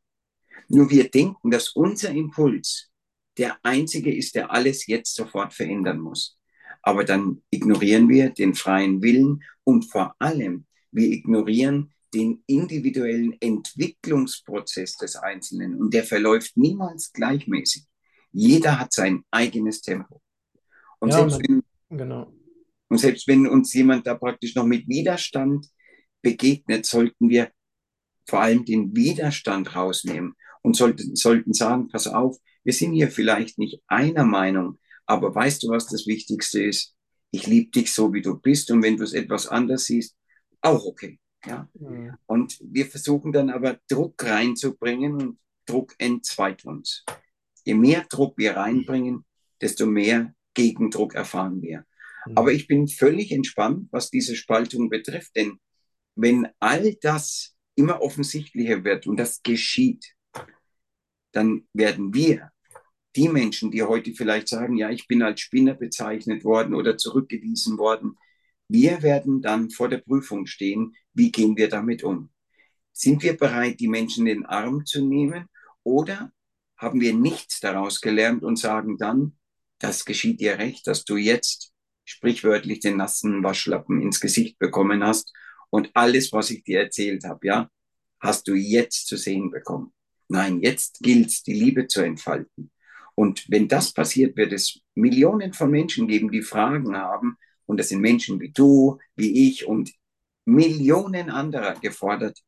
Nur 0.68 0.90
wir 0.90 1.10
denken, 1.10 1.50
dass 1.50 1.70
unser 1.70 2.10
Impuls 2.10 2.90
der 3.38 3.58
einzige 3.62 4.14
ist, 4.14 4.34
der 4.34 4.52
alles 4.52 4.86
jetzt 4.86 5.14
sofort 5.14 5.54
verändern 5.54 6.00
muss. 6.00 6.38
Aber 6.82 7.04
dann 7.04 7.42
ignorieren 7.50 8.08
wir 8.08 8.30
den 8.30 8.54
freien 8.54 9.02
Willen 9.02 9.42
und 9.64 9.90
vor 9.90 10.14
allem 10.18 10.66
wir 10.90 11.08
ignorieren 11.08 11.92
den 12.14 12.42
individuellen 12.46 13.36
Entwicklungsprozess 13.40 14.96
des 14.96 15.16
Einzelnen 15.16 15.74
und 15.76 15.92
der 15.92 16.04
verläuft 16.04 16.56
niemals 16.56 17.12
gleichmäßig. 17.12 17.84
Jeder 18.32 18.78
hat 18.78 18.92
sein 18.92 19.24
eigenes 19.30 19.82
Tempo. 19.82 20.22
Und, 21.00 21.10
ja, 21.10 21.18
selbst, 21.18 21.40
wenn, 21.48 21.62
genau. 21.90 22.32
und 22.88 22.98
selbst 22.98 23.28
wenn 23.28 23.46
uns 23.46 23.72
jemand 23.72 24.06
da 24.06 24.14
praktisch 24.14 24.54
noch 24.54 24.64
mit 24.64 24.88
Widerstand 24.88 25.66
begegnet, 26.22 26.86
sollten 26.86 27.28
wir 27.28 27.50
vor 28.26 28.40
allem 28.40 28.64
den 28.64 28.94
Widerstand 28.94 29.74
rausnehmen 29.74 30.34
und 30.62 30.76
sollten, 30.76 31.16
sollten 31.16 31.52
sagen, 31.52 31.88
pass 31.88 32.06
auf, 32.06 32.36
wir 32.64 32.72
sind 32.72 32.92
hier 32.92 33.10
vielleicht 33.10 33.58
nicht 33.58 33.82
einer 33.86 34.24
Meinung, 34.24 34.78
aber 35.06 35.34
weißt 35.34 35.62
du, 35.62 35.68
was 35.68 35.86
das 35.86 36.06
Wichtigste 36.06 36.62
ist? 36.62 36.94
Ich 37.30 37.46
liebe 37.46 37.70
dich 37.70 37.92
so, 37.92 38.12
wie 38.12 38.22
du 38.22 38.38
bist 38.38 38.70
und 38.70 38.82
wenn 38.82 38.96
du 38.96 39.04
es 39.04 39.12
etwas 39.12 39.46
anders 39.46 39.84
siehst, 39.84 40.16
auch 40.60 40.84
okay. 40.84 41.18
Ja? 41.44 41.68
Mhm. 41.74 42.16
Und 42.26 42.58
wir 42.62 42.86
versuchen 42.86 43.32
dann 43.32 43.50
aber 43.50 43.78
Druck 43.88 44.22
reinzubringen 44.24 45.14
und 45.14 45.38
Druck 45.66 45.94
entzweit 45.98 46.64
uns. 46.64 47.04
Je 47.64 47.74
mehr 47.74 48.06
Druck 48.08 48.38
wir 48.38 48.56
reinbringen, 48.56 49.24
desto 49.60 49.86
mehr 49.86 50.34
Gegendruck 50.54 51.14
erfahren 51.14 51.60
wir. 51.62 51.84
Mhm. 52.26 52.38
Aber 52.38 52.52
ich 52.52 52.66
bin 52.66 52.88
völlig 52.88 53.32
entspannt, 53.32 53.88
was 53.90 54.10
diese 54.10 54.36
Spaltung 54.36 54.88
betrifft, 54.88 55.36
denn 55.36 55.58
wenn 56.14 56.48
all 56.58 56.94
das 57.00 57.54
immer 57.76 58.00
offensichtlicher 58.02 58.82
wird 58.82 59.06
und 59.06 59.18
das 59.18 59.42
geschieht, 59.42 60.14
dann 61.32 61.68
werden 61.72 62.12
wir, 62.12 62.50
die 63.14 63.28
Menschen, 63.28 63.70
die 63.70 63.82
heute 63.82 64.12
vielleicht 64.12 64.48
sagen, 64.48 64.76
ja, 64.76 64.90
ich 64.90 65.06
bin 65.06 65.22
als 65.22 65.40
Spinner 65.40 65.74
bezeichnet 65.74 66.44
worden 66.44 66.74
oder 66.74 66.96
zurückgewiesen 66.96 67.78
worden, 67.78 68.16
wir 68.68 69.02
werden 69.02 69.40
dann 69.40 69.70
vor 69.70 69.88
der 69.88 69.98
Prüfung 69.98 70.46
stehen, 70.46 70.94
wie 71.18 71.30
gehen 71.30 71.56
wir 71.56 71.68
damit 71.68 72.02
um? 72.02 72.30
Sind 72.92 73.22
wir 73.22 73.36
bereit, 73.36 73.80
die 73.80 73.88
Menschen 73.88 74.26
in 74.26 74.38
den 74.38 74.46
Arm 74.46 74.86
zu 74.86 75.04
nehmen 75.04 75.46
oder 75.82 76.32
haben 76.76 77.00
wir 77.00 77.12
nichts 77.12 77.60
daraus 77.60 78.00
gelernt 78.00 78.42
und 78.44 78.56
sagen 78.56 78.96
dann, 78.98 79.36
das 79.78 80.04
geschieht 80.04 80.40
dir 80.40 80.58
recht, 80.58 80.86
dass 80.86 81.04
du 81.04 81.16
jetzt 81.16 81.72
sprichwörtlich 82.04 82.80
den 82.80 82.96
nassen 82.96 83.42
Waschlappen 83.42 84.00
ins 84.00 84.20
Gesicht 84.20 84.58
bekommen 84.58 85.04
hast 85.04 85.32
und 85.70 85.90
alles, 85.94 86.32
was 86.32 86.50
ich 86.50 86.64
dir 86.64 86.80
erzählt 86.80 87.24
habe, 87.24 87.46
ja, 87.46 87.70
hast 88.20 88.48
du 88.48 88.54
jetzt 88.54 89.06
zu 89.06 89.16
sehen 89.16 89.50
bekommen. 89.50 89.92
Nein, 90.28 90.60
jetzt 90.60 91.00
gilt 91.00 91.46
die 91.46 91.52
Liebe 91.52 91.86
zu 91.86 92.00
entfalten. 92.00 92.70
Und 93.14 93.44
wenn 93.48 93.68
das 93.68 93.92
passiert, 93.92 94.36
wird 94.36 94.52
es 94.52 94.80
Millionen 94.94 95.52
von 95.52 95.70
Menschen 95.70 96.06
geben, 96.06 96.30
die 96.30 96.42
Fragen 96.42 96.96
haben, 96.96 97.36
und 97.66 97.78
das 97.78 97.90
sind 97.90 98.00
Menschen 98.00 98.40
wie 98.40 98.50
du, 98.50 98.98
wie 99.14 99.48
ich 99.48 99.66
und 99.66 99.92
Millionen 100.48 101.28
anderer 101.28 101.74
gefordert, 101.74 102.40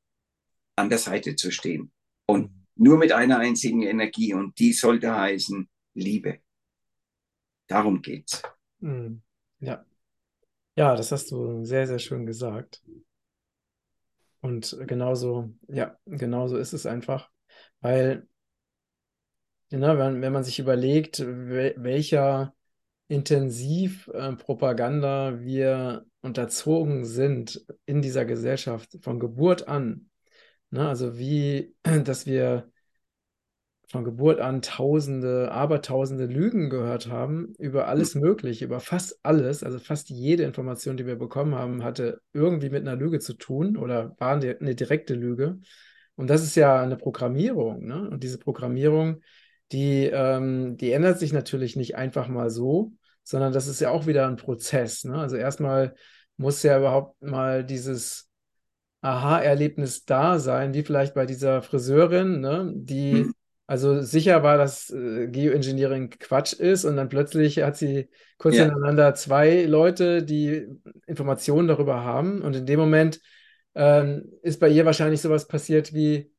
an 0.74 0.88
der 0.88 0.98
Seite 0.98 1.36
zu 1.36 1.50
stehen. 1.50 1.92
Und 2.26 2.50
nur 2.74 2.96
mit 2.96 3.12
einer 3.12 3.38
einzigen 3.38 3.82
Energie. 3.82 4.32
Und 4.32 4.58
die 4.58 4.72
sollte 4.72 5.14
heißen 5.14 5.68
Liebe. 5.94 6.40
Darum 7.66 8.00
geht's. 8.00 8.42
Hm. 8.80 9.20
Ja. 9.58 9.84
Ja, 10.76 10.96
das 10.96 11.12
hast 11.12 11.30
du 11.30 11.62
sehr, 11.64 11.86
sehr 11.86 11.98
schön 11.98 12.24
gesagt. 12.24 12.82
Und 14.40 14.78
genauso, 14.86 15.52
ja, 15.68 15.98
genauso 16.06 16.56
ist 16.56 16.72
es 16.72 16.86
einfach. 16.86 17.30
Weil, 17.80 18.26
ja, 19.68 19.98
wenn, 19.98 20.22
wenn 20.22 20.32
man 20.32 20.44
sich 20.44 20.58
überlegt, 20.58 21.20
welcher 21.20 22.54
Intensivpropaganda 23.10 25.30
äh, 25.30 25.40
wir 25.40 26.06
unterzogen 26.22 27.04
sind 27.04 27.66
in 27.84 28.02
dieser 28.02 28.24
Gesellschaft 28.24 28.98
von 29.02 29.18
Geburt 29.18 29.66
an. 29.66 30.08
Ne? 30.70 30.88
Also 30.88 31.18
wie, 31.18 31.74
dass 32.04 32.26
wir 32.26 32.70
von 33.88 34.04
Geburt 34.04 34.38
an 34.38 34.62
tausende, 34.62 35.50
abertausende 35.50 36.26
Lügen 36.26 36.70
gehört 36.70 37.08
haben 37.08 37.54
über 37.58 37.88
alles 37.88 38.14
Mögliche, 38.14 38.66
über 38.66 38.78
fast 38.78 39.18
alles. 39.24 39.64
Also 39.64 39.80
fast 39.80 40.10
jede 40.10 40.44
Information, 40.44 40.96
die 40.96 41.06
wir 41.06 41.16
bekommen 41.16 41.56
haben, 41.56 41.82
hatte 41.82 42.20
irgendwie 42.32 42.70
mit 42.70 42.86
einer 42.86 42.94
Lüge 42.94 43.18
zu 43.18 43.34
tun 43.34 43.76
oder 43.76 44.14
war 44.18 44.36
eine 44.36 44.76
direkte 44.76 45.14
Lüge. 45.14 45.58
Und 46.14 46.30
das 46.30 46.44
ist 46.44 46.54
ja 46.54 46.80
eine 46.80 46.96
Programmierung. 46.96 47.86
Ne? 47.86 48.08
Und 48.08 48.22
diese 48.22 48.38
Programmierung, 48.38 49.22
die, 49.72 50.04
ähm, 50.04 50.76
die 50.76 50.92
ändert 50.92 51.18
sich 51.18 51.32
natürlich 51.32 51.74
nicht 51.74 51.96
einfach 51.96 52.28
mal 52.28 52.50
so, 52.50 52.92
sondern 53.22 53.52
das 53.52 53.66
ist 53.66 53.80
ja 53.80 53.90
auch 53.90 54.06
wieder 54.06 54.26
ein 54.26 54.36
Prozess. 54.36 55.04
Ne? 55.04 55.14
Also 55.14 55.36
erstmal 55.36 55.94
muss 56.36 56.62
ja 56.62 56.78
überhaupt 56.78 57.20
mal 57.22 57.64
dieses 57.64 58.28
Aha-Erlebnis 59.02 60.04
da 60.04 60.38
sein, 60.38 60.74
wie 60.74 60.82
vielleicht 60.82 61.14
bei 61.14 61.26
dieser 61.26 61.62
Friseurin, 61.62 62.40
ne? 62.40 62.72
die 62.74 63.24
mhm. 63.24 63.34
also 63.66 64.02
sicher 64.02 64.42
war, 64.42 64.58
dass 64.58 64.90
äh, 64.90 65.28
Geoengineering 65.28 66.10
Quatsch 66.10 66.52
ist 66.52 66.84
und 66.84 66.96
dann 66.96 67.08
plötzlich 67.08 67.62
hat 67.62 67.76
sie 67.76 68.10
kurz 68.38 68.56
ja. 68.56 68.64
hintereinander 68.64 69.14
zwei 69.14 69.64
Leute, 69.64 70.22
die 70.22 70.66
Informationen 71.06 71.68
darüber 71.68 72.04
haben 72.04 72.42
und 72.42 72.56
in 72.56 72.66
dem 72.66 72.80
Moment 72.80 73.20
ähm, 73.74 74.32
ist 74.42 74.60
bei 74.60 74.68
ihr 74.68 74.84
wahrscheinlich 74.84 75.20
sowas 75.20 75.46
passiert 75.46 75.94
wie, 75.94 76.30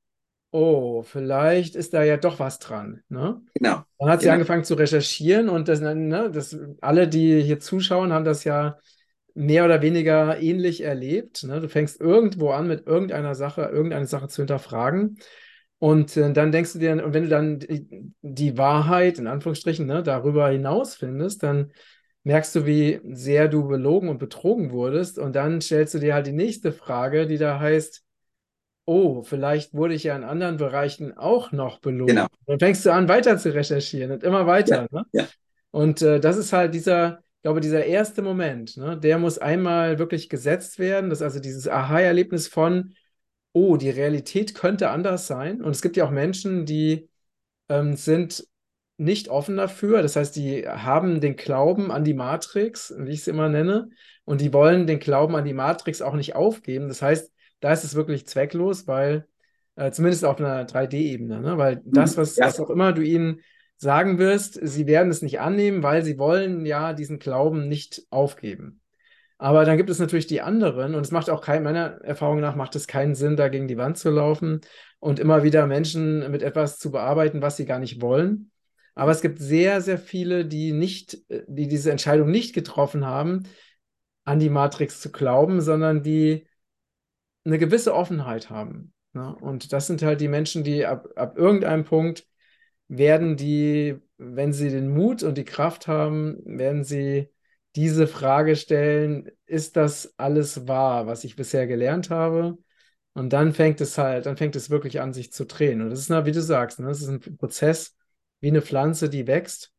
oh, 0.52 1.02
vielleicht 1.02 1.76
ist 1.76 1.94
da 1.94 2.04
ja 2.04 2.18
doch 2.18 2.40
was 2.40 2.60
dran. 2.60 3.02
Ne? 3.10 3.42
Genau. 3.54 3.84
Dann 3.98 4.10
hat 4.10 4.20
sie 4.20 4.26
genau. 4.26 4.34
angefangen 4.34 4.64
zu 4.64 4.76
recherchieren 4.76 5.50
und 5.50 5.68
das, 5.68 5.80
ne, 5.80 6.30
das, 6.32 6.58
alle, 6.82 7.08
die 7.08 7.42
hier 7.42 7.60
zuschauen, 7.60 8.14
haben 8.14 8.26
das 8.26 8.44
ja 8.44 8.78
mehr 9.34 9.64
oder 9.64 9.82
weniger 9.82 10.40
ähnlich 10.42 10.82
erlebt. 10.82 11.44
Ne? 11.44 11.62
Du 11.62 11.70
fängst 11.70 12.02
irgendwo 12.02 12.52
an, 12.52 12.68
mit 12.68 12.86
irgendeiner 12.86 13.34
Sache, 13.34 13.64
irgendeine 13.64 14.08
Sache 14.08 14.28
zu 14.28 14.42
hinterfragen. 14.42 15.18
Und 15.80 16.16
äh, 16.18 16.32
dann 16.34 16.52
denkst 16.52 16.74
du 16.74 16.80
dir, 16.80 17.04
und 17.04 17.14
wenn 17.14 17.24
du 17.24 17.30
dann 17.30 17.60
die, 17.60 18.14
die 18.22 18.58
Wahrheit, 18.58 19.18
in 19.20 19.28
Anführungsstrichen, 19.28 19.88
ne, 19.88 20.04
darüber 20.04 20.50
hinaus 20.50 20.96
findest, 20.96 21.44
dann 21.44 21.72
merkst 22.24 22.54
du, 22.56 22.66
wie 22.66 23.00
sehr 23.14 23.48
du 23.48 23.68
belogen 23.68 24.10
und 24.10 24.20
betrogen 24.20 24.72
wurdest. 24.72 25.18
Und 25.18 25.36
dann 25.36 25.62
stellst 25.62 25.94
du 25.94 26.00
dir 26.00 26.14
halt 26.14 26.28
die 26.28 26.34
nächste 26.34 26.72
Frage, 26.74 27.26
die 27.26 27.38
da 27.38 27.60
heißt, 27.60 28.04
oh, 28.86 29.24
vielleicht 29.24 29.74
wurde 29.74 29.94
ich 29.94 30.04
ja 30.04 30.16
in 30.16 30.24
anderen 30.24 30.58
Bereichen 30.58 31.18
auch 31.18 31.52
noch 31.52 31.80
belohnt. 31.80 32.10
Genau. 32.10 32.28
Dann 32.46 32.60
fängst 32.60 32.86
du 32.86 32.92
an, 32.92 33.08
weiter 33.08 33.38
zu 33.38 33.54
recherchieren 33.54 34.12
und 34.12 34.24
immer 34.24 34.48
weiter. 34.48 34.88
Ja, 34.92 35.00
ne? 35.00 35.06
ja. 35.14 35.28
Und 35.72 36.02
äh, 36.02 36.20
das 36.20 36.38
ist 36.38 36.54
halt 36.54 36.74
dieser, 36.74 37.20
ich 37.38 37.44
glaube, 37.44 37.62
dieser 37.62 37.86
erste 37.86 38.22
Moment, 38.22 38.78
ne? 38.78 38.98
der 38.98 39.18
muss 39.18 39.38
einmal 39.38 40.00
wirklich 40.00 40.30
gesetzt 40.30 40.80
werden. 40.80 41.10
Das 41.10 41.20
ist 41.20 41.24
also 41.24 41.40
dieses 41.40 41.68
Aha-Erlebnis 41.68 42.48
von, 42.48 42.94
oh, 43.54 43.78
die 43.78 43.90
Realität 43.90 44.56
könnte 44.56 44.90
anders 44.90 45.28
sein. 45.28 45.62
Und 45.62 45.72
es 45.72 45.82
gibt 45.82 45.98
ja 45.98 46.06
auch 46.06 46.12
Menschen, 46.12 46.66
die 46.66 47.10
ähm, 47.70 47.96
sind 47.96 48.46
nicht 48.98 49.30
offen 49.30 49.58
dafür. 49.58 50.02
Das 50.02 50.16
heißt, 50.16 50.36
die 50.36 50.68
haben 50.68 51.22
den 51.22 51.36
Glauben 51.36 51.92
an 51.92 52.04
die 52.04 52.14
Matrix, 52.14 52.94
wie 52.98 53.12
ich 53.12 53.22
es 53.22 53.28
immer 53.28 53.50
nenne, 53.50 53.90
und 54.26 54.42
die 54.42 54.54
wollen 54.54 54.86
den 54.86 55.00
Glauben 55.00 55.36
an 55.36 55.46
die 55.46 55.54
Matrix 55.54 56.02
auch 56.02 56.14
nicht 56.14 56.36
aufgeben. 56.36 56.88
Das 56.88 57.02
heißt, 57.02 57.32
da 57.62 57.72
ist 57.72 57.86
es 57.86 57.96
wirklich 57.96 58.28
zwecklos, 58.28 58.88
weil 58.88 59.16
äh, 59.16 59.32
Äh, 59.76 59.92
zumindest 59.92 60.26
auf 60.26 60.40
einer 60.40 60.66
3D-Ebene, 60.66 61.42
ne? 61.42 61.58
Weil 61.58 61.82
das, 61.86 62.18
was, 62.18 62.36
ja. 62.36 62.46
was 62.46 62.60
auch 62.60 62.70
immer 62.70 62.94
du 62.94 63.02
ihnen 63.02 63.40
sagen 63.78 64.20
wirst, 64.20 64.60
sie 64.62 64.86
werden 64.86 65.10
es 65.10 65.22
nicht 65.22 65.40
annehmen, 65.40 65.82
weil 65.82 66.04
sie 66.04 66.20
wollen 66.20 66.66
ja 66.66 66.94
diesen 66.94 67.20
Glauben 67.20 67.68
nicht 67.68 68.04
aufgeben. 68.10 68.82
Aber 69.38 69.66
dann 69.66 69.78
gibt 69.78 69.90
es 69.90 69.98
natürlich 69.98 70.28
die 70.28 70.42
anderen 70.42 70.94
und 70.94 71.04
es 71.04 71.12
macht 71.12 71.30
auch 71.30 71.42
kein, 71.42 71.64
meiner 71.64 72.00
Erfahrung 72.02 72.42
nach 72.42 72.56
macht 72.56 72.76
es 72.76 72.86
keinen 72.86 73.16
Sinn, 73.16 73.38
da 73.38 73.48
gegen 73.48 73.68
die 73.68 73.78
Wand 73.78 73.98
zu 73.98 74.12
laufen 74.12 74.62
und 75.00 75.20
immer 75.20 75.42
wieder 75.42 75.66
Menschen 75.66 76.30
mit 76.30 76.44
etwas 76.44 76.78
zu 76.78 76.92
bearbeiten, 76.92 77.42
was 77.42 77.58
sie 77.58 77.66
gar 77.66 77.80
nicht 77.80 78.02
wollen. 78.02 78.52
Aber 78.94 79.12
es 79.12 79.22
gibt 79.22 79.40
sehr, 79.40 79.82
sehr 79.82 79.98
viele, 79.98 80.46
die 80.46 80.74
nicht, 80.74 81.18
die 81.48 81.68
diese 81.68 81.90
Entscheidung 81.90 82.30
nicht 82.30 82.54
getroffen 82.54 83.06
haben, 83.06 83.48
an 84.26 84.38
die 84.38 84.50
Matrix 84.50 85.02
zu 85.02 85.12
glauben, 85.12 85.62
sondern 85.62 86.04
die 86.04 86.46
eine 87.44 87.58
gewisse 87.58 87.94
Offenheit 87.96 88.50
haben. 88.50 88.94
Ne? 89.14 89.36
Und 89.36 89.74
das 89.74 89.88
sind 89.88 90.02
halt 90.02 90.22
die 90.22 90.28
Menschen, 90.28 90.64
die 90.64 90.86
ab, 90.86 91.08
ab 91.16 91.38
irgendeinem 91.38 91.84
Punkt 91.86 92.28
werden 92.88 93.38
die, 93.38 93.98
wenn 94.18 94.54
sie 94.54 94.70
den 94.70 94.94
Mut 94.94 95.24
und 95.24 95.38
die 95.38 95.46
Kraft 95.46 95.88
haben, 95.88 96.38
werden 96.46 96.84
sie 96.84 97.30
diese 97.76 98.08
Frage 98.08 98.56
stellen, 98.56 99.32
ist 99.46 99.78
das 99.78 100.14
alles 100.18 100.68
wahr, 100.68 101.08
was 101.08 101.24
ich 101.24 101.36
bisher 101.36 101.68
gelernt 101.68 102.10
habe? 102.10 102.58
Und 103.14 103.34
dann 103.34 103.54
fängt 103.54 103.82
es 103.82 103.98
halt, 103.98 104.26
dann 104.26 104.38
fängt 104.38 104.56
es 104.56 104.70
wirklich 104.70 105.02
an, 105.02 105.14
sich 105.14 105.32
zu 105.34 105.46
drehen. 105.46 105.82
Und 105.82 105.90
das 105.90 106.00
ist, 106.00 106.10
wie 106.10 106.32
du 106.32 106.42
sagst, 106.42 106.80
ne, 106.80 106.88
das 106.88 107.02
ist 107.02 107.10
ein 107.10 107.38
Prozess 107.38 107.96
wie 108.40 108.50
eine 108.50 108.62
Pflanze, 108.62 109.10
die 109.10 109.28
wächst. 109.28 109.72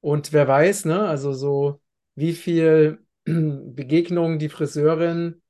Und 0.00 0.32
wer 0.32 0.48
weiß, 0.48 0.84
ne, 0.86 1.06
also 1.08 1.32
so, 1.32 1.80
wie 2.14 2.32
viel 2.32 3.00
Begegnungen 3.24 4.38
die 4.38 4.48
Friseurin, 4.48 5.42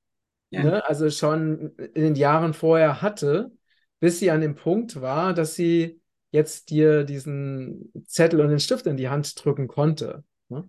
ja. 0.50 0.62
ne, 0.62 0.88
also 0.88 1.10
schon 1.10 1.76
in 1.76 2.02
den 2.02 2.14
Jahren 2.14 2.54
vorher 2.54 3.02
hatte, 3.02 3.52
bis 4.00 4.18
sie 4.18 4.30
an 4.30 4.40
dem 4.40 4.54
Punkt 4.54 5.00
war, 5.00 5.34
dass 5.34 5.54
sie 5.54 6.00
jetzt 6.30 6.70
dir 6.70 7.04
diesen 7.04 7.92
Zettel 8.06 8.40
und 8.40 8.48
den 8.50 8.60
Stift 8.60 8.86
in 8.86 8.96
die 8.96 9.08
Hand 9.08 9.42
drücken 9.42 9.68
konnte. 9.68 10.24
Ne? 10.48 10.68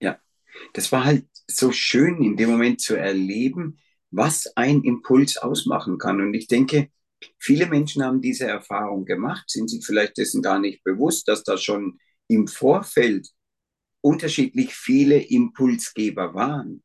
Ja, 0.00 0.18
das 0.72 0.90
war 0.92 1.04
halt 1.04 1.26
so 1.48 1.72
schön 1.72 2.22
in 2.22 2.36
dem 2.36 2.50
Moment 2.50 2.80
zu 2.80 2.96
erleben, 2.96 3.78
was 4.10 4.56
ein 4.56 4.82
Impuls 4.82 5.36
ausmachen 5.36 5.98
kann. 5.98 6.20
Und 6.20 6.34
ich 6.34 6.48
denke, 6.48 6.88
viele 7.38 7.66
Menschen 7.66 8.02
haben 8.02 8.20
diese 8.20 8.46
Erfahrung 8.46 9.04
gemacht, 9.04 9.48
sind 9.48 9.68
sich 9.70 9.84
vielleicht 9.84 10.18
dessen 10.18 10.42
gar 10.42 10.58
nicht 10.58 10.82
bewusst, 10.84 11.28
dass 11.28 11.44
da 11.44 11.56
schon 11.56 11.98
im 12.28 12.48
Vorfeld 12.48 13.28
unterschiedlich 14.00 14.74
viele 14.74 15.18
Impulsgeber 15.18 16.34
waren. 16.34 16.82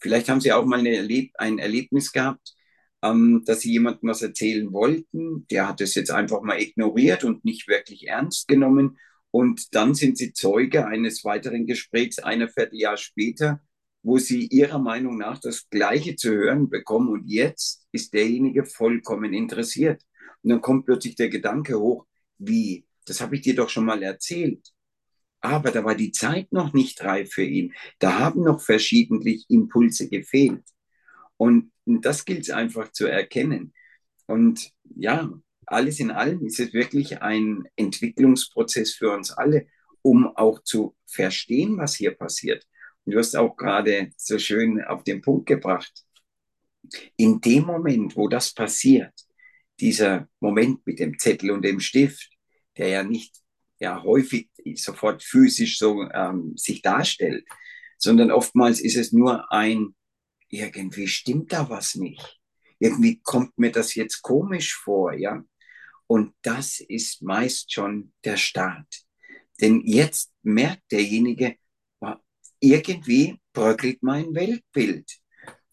Vielleicht 0.00 0.28
haben 0.28 0.40
sie 0.40 0.52
auch 0.52 0.64
mal 0.64 0.80
ein 0.80 1.58
Erlebnis 1.58 2.12
gehabt, 2.12 2.54
ähm, 3.02 3.42
dass 3.46 3.60
sie 3.60 3.72
jemandem 3.72 4.10
was 4.10 4.22
erzählen 4.22 4.72
wollten. 4.72 5.46
Der 5.48 5.68
hat 5.68 5.80
es 5.80 5.94
jetzt 5.94 6.10
einfach 6.10 6.42
mal 6.42 6.60
ignoriert 6.60 7.24
und 7.24 7.44
nicht 7.44 7.68
wirklich 7.68 8.08
ernst 8.08 8.48
genommen. 8.48 8.98
Und 9.30 9.74
dann 9.74 9.94
sind 9.94 10.18
sie 10.18 10.32
Zeuge 10.32 10.86
eines 10.86 11.24
weiteren 11.24 11.66
Gesprächs, 11.66 12.18
einer 12.18 12.48
Vierteljahr 12.48 12.96
später, 12.96 13.60
wo 14.02 14.18
sie 14.18 14.46
ihrer 14.46 14.78
Meinung 14.78 15.18
nach 15.18 15.38
das 15.38 15.68
Gleiche 15.68 16.16
zu 16.16 16.30
hören 16.30 16.68
bekommen. 16.70 17.08
Und 17.10 17.26
jetzt 17.28 17.86
ist 17.92 18.12
derjenige 18.14 18.64
vollkommen 18.64 19.32
interessiert. 19.34 20.02
Und 20.42 20.50
dann 20.50 20.60
kommt 20.60 20.86
plötzlich 20.86 21.14
der 21.16 21.28
Gedanke 21.28 21.78
hoch, 21.78 22.06
wie, 22.38 22.86
das 23.06 23.20
habe 23.20 23.36
ich 23.36 23.42
dir 23.42 23.54
doch 23.54 23.68
schon 23.68 23.84
mal 23.84 24.02
erzählt. 24.02 24.72
Aber 25.40 25.70
da 25.70 25.84
war 25.84 25.94
die 25.94 26.12
Zeit 26.12 26.52
noch 26.52 26.72
nicht 26.72 27.02
reif 27.02 27.32
für 27.32 27.44
ihn. 27.44 27.72
Da 27.98 28.18
haben 28.18 28.42
noch 28.42 28.60
verschiedentlich 28.60 29.46
Impulse 29.48 30.08
gefehlt. 30.08 30.64
Und 31.36 31.72
das 31.86 32.24
gilt 32.24 32.42
es 32.42 32.50
einfach 32.50 32.92
zu 32.92 33.06
erkennen. 33.06 33.72
Und 34.26 34.70
ja, 34.96 35.32
alles 35.66 36.00
in 36.00 36.10
allem 36.10 36.44
ist 36.44 36.60
es 36.60 36.72
wirklich 36.72 37.22
ein 37.22 37.64
Entwicklungsprozess 37.76 38.94
für 38.94 39.12
uns 39.12 39.30
alle, 39.30 39.66
um 40.02 40.26
auch 40.36 40.62
zu 40.62 40.96
verstehen, 41.06 41.78
was 41.78 41.94
hier 41.94 42.10
passiert. 42.12 42.66
Und 43.04 43.14
du 43.14 43.18
hast 43.18 43.36
auch 43.36 43.56
gerade 43.56 44.10
so 44.16 44.38
schön 44.38 44.82
auf 44.84 45.04
den 45.04 45.22
Punkt 45.22 45.46
gebracht. 45.46 46.04
In 47.16 47.40
dem 47.40 47.64
Moment, 47.64 48.16
wo 48.16 48.28
das 48.28 48.52
passiert, 48.52 49.14
dieser 49.80 50.28
Moment 50.40 50.84
mit 50.86 50.98
dem 50.98 51.18
Zettel 51.18 51.50
und 51.50 51.64
dem 51.64 51.80
Stift, 51.80 52.30
der 52.76 52.88
ja 52.88 53.02
nicht 53.02 53.36
ja 53.80 54.02
häufig 54.02 54.48
sofort 54.76 55.22
physisch 55.22 55.78
so 55.78 56.08
ähm, 56.12 56.52
sich 56.56 56.82
darstellt, 56.82 57.44
sondern 57.98 58.30
oftmals 58.30 58.80
ist 58.80 58.96
es 58.96 59.12
nur 59.12 59.50
ein 59.52 59.94
irgendwie 60.48 61.06
stimmt 61.06 61.52
da 61.52 61.68
was 61.70 61.94
nicht. 61.94 62.40
Irgendwie 62.78 63.20
kommt 63.22 63.56
mir 63.58 63.70
das 63.70 63.94
jetzt 63.94 64.22
komisch 64.22 64.74
vor, 64.74 65.12
ja. 65.12 65.42
Und 66.06 66.34
das 66.42 66.80
ist 66.80 67.22
meist 67.22 67.72
schon 67.72 68.12
der 68.24 68.36
Start. 68.36 69.02
Denn 69.60 69.82
jetzt 69.84 70.32
merkt 70.42 70.90
derjenige, 70.90 71.56
irgendwie 72.60 73.40
bröckelt 73.52 74.02
mein 74.02 74.34
Weltbild. 74.34 75.10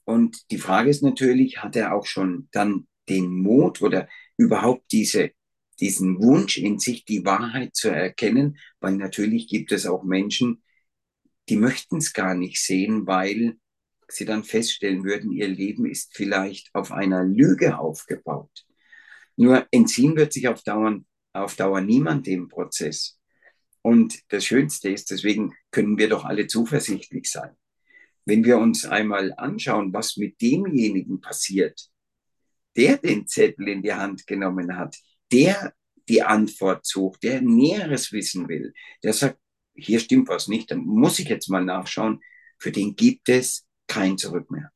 Und 0.06 0.50
die 0.52 0.58
Frage 0.58 0.90
ist 0.90 1.04
natürlich, 1.04 1.58
hat 1.62 1.76
er 1.76 1.94
auch 1.94 2.06
schon 2.06 2.48
dann 2.52 2.88
den 3.10 3.30
Mut 3.30 3.82
oder 3.82 4.08
überhaupt 4.38 4.92
diese, 4.92 5.32
diesen 5.80 6.22
Wunsch 6.22 6.58
in 6.58 6.80
sich, 6.80 7.06
die 7.06 7.26
Wahrheit 7.26 7.76
zu 7.76 7.90
erkennen? 7.90 8.58
Weil 8.80 8.96
natürlich 8.96 9.48
gibt 9.48 9.72
es 9.72 9.86
auch 9.86 10.04
Menschen, 10.04 10.64
die 11.50 11.58
möchten 11.58 11.98
es 11.98 12.14
gar 12.14 12.36
nicht 12.36 12.62
sehen, 12.62 13.08
weil 13.08 13.58
sie 14.10 14.26
dann 14.26 14.44
feststellen 14.44 15.04
würden, 15.04 15.32
ihr 15.32 15.48
Leben 15.48 15.86
ist 15.86 16.16
vielleicht 16.16 16.74
auf 16.74 16.92
einer 16.92 17.24
Lüge 17.24 17.78
aufgebaut. 17.78 18.66
Nur 19.36 19.68
entziehen 19.72 20.16
wird 20.16 20.34
sich 20.34 20.48
auf 20.48 20.64
Dauer, 20.64 21.00
auf 21.34 21.56
Dauer 21.56 21.82
niemand 21.82 22.26
dem 22.28 22.48
Prozess. 22.48 23.20
Und 23.82 24.20
das 24.30 24.46
Schönste 24.46 24.90
ist, 24.90 25.12
deswegen 25.12 25.54
können 25.72 25.98
wir 25.98 26.10
doch 26.10 26.26
alle 26.26 26.48
zuversichtlich 26.48 27.30
sein. 27.30 27.52
Wenn 28.26 28.44
wir 28.44 28.58
uns 28.58 28.86
einmal 28.86 29.34
anschauen, 29.38 29.94
was 29.94 30.18
mit 30.18 30.42
demjenigen 30.42 31.22
passiert, 31.22 31.90
der 32.76 32.98
den 32.98 33.28
Zettel 33.28 33.70
in 33.70 33.82
die 33.82 33.94
Hand 33.94 34.28
genommen 34.28 34.78
hat, 34.78 34.98
der 35.32 35.74
die 36.08 36.24
Antwort 36.24 36.86
sucht, 36.86 37.24
der 37.24 37.42
Näheres 37.42 38.12
wissen 38.12 38.48
will, 38.48 38.74
der 39.04 39.14
sagt, 39.14 39.40
hier 39.76 40.00
stimmt 40.00 40.30
was 40.30 40.48
nicht, 40.48 40.72
dann 40.72 40.80
muss 40.80 41.20
ich 41.20 41.28
jetzt 41.28 41.50
mal 41.50 41.64
nachschauen, 41.64 42.22
für 42.58 42.72
den 42.72 42.96
gibt 42.96 43.30
es 43.30 43.66
kein 43.88 44.18
Zurück 44.18 44.50
mehr. 44.50 44.72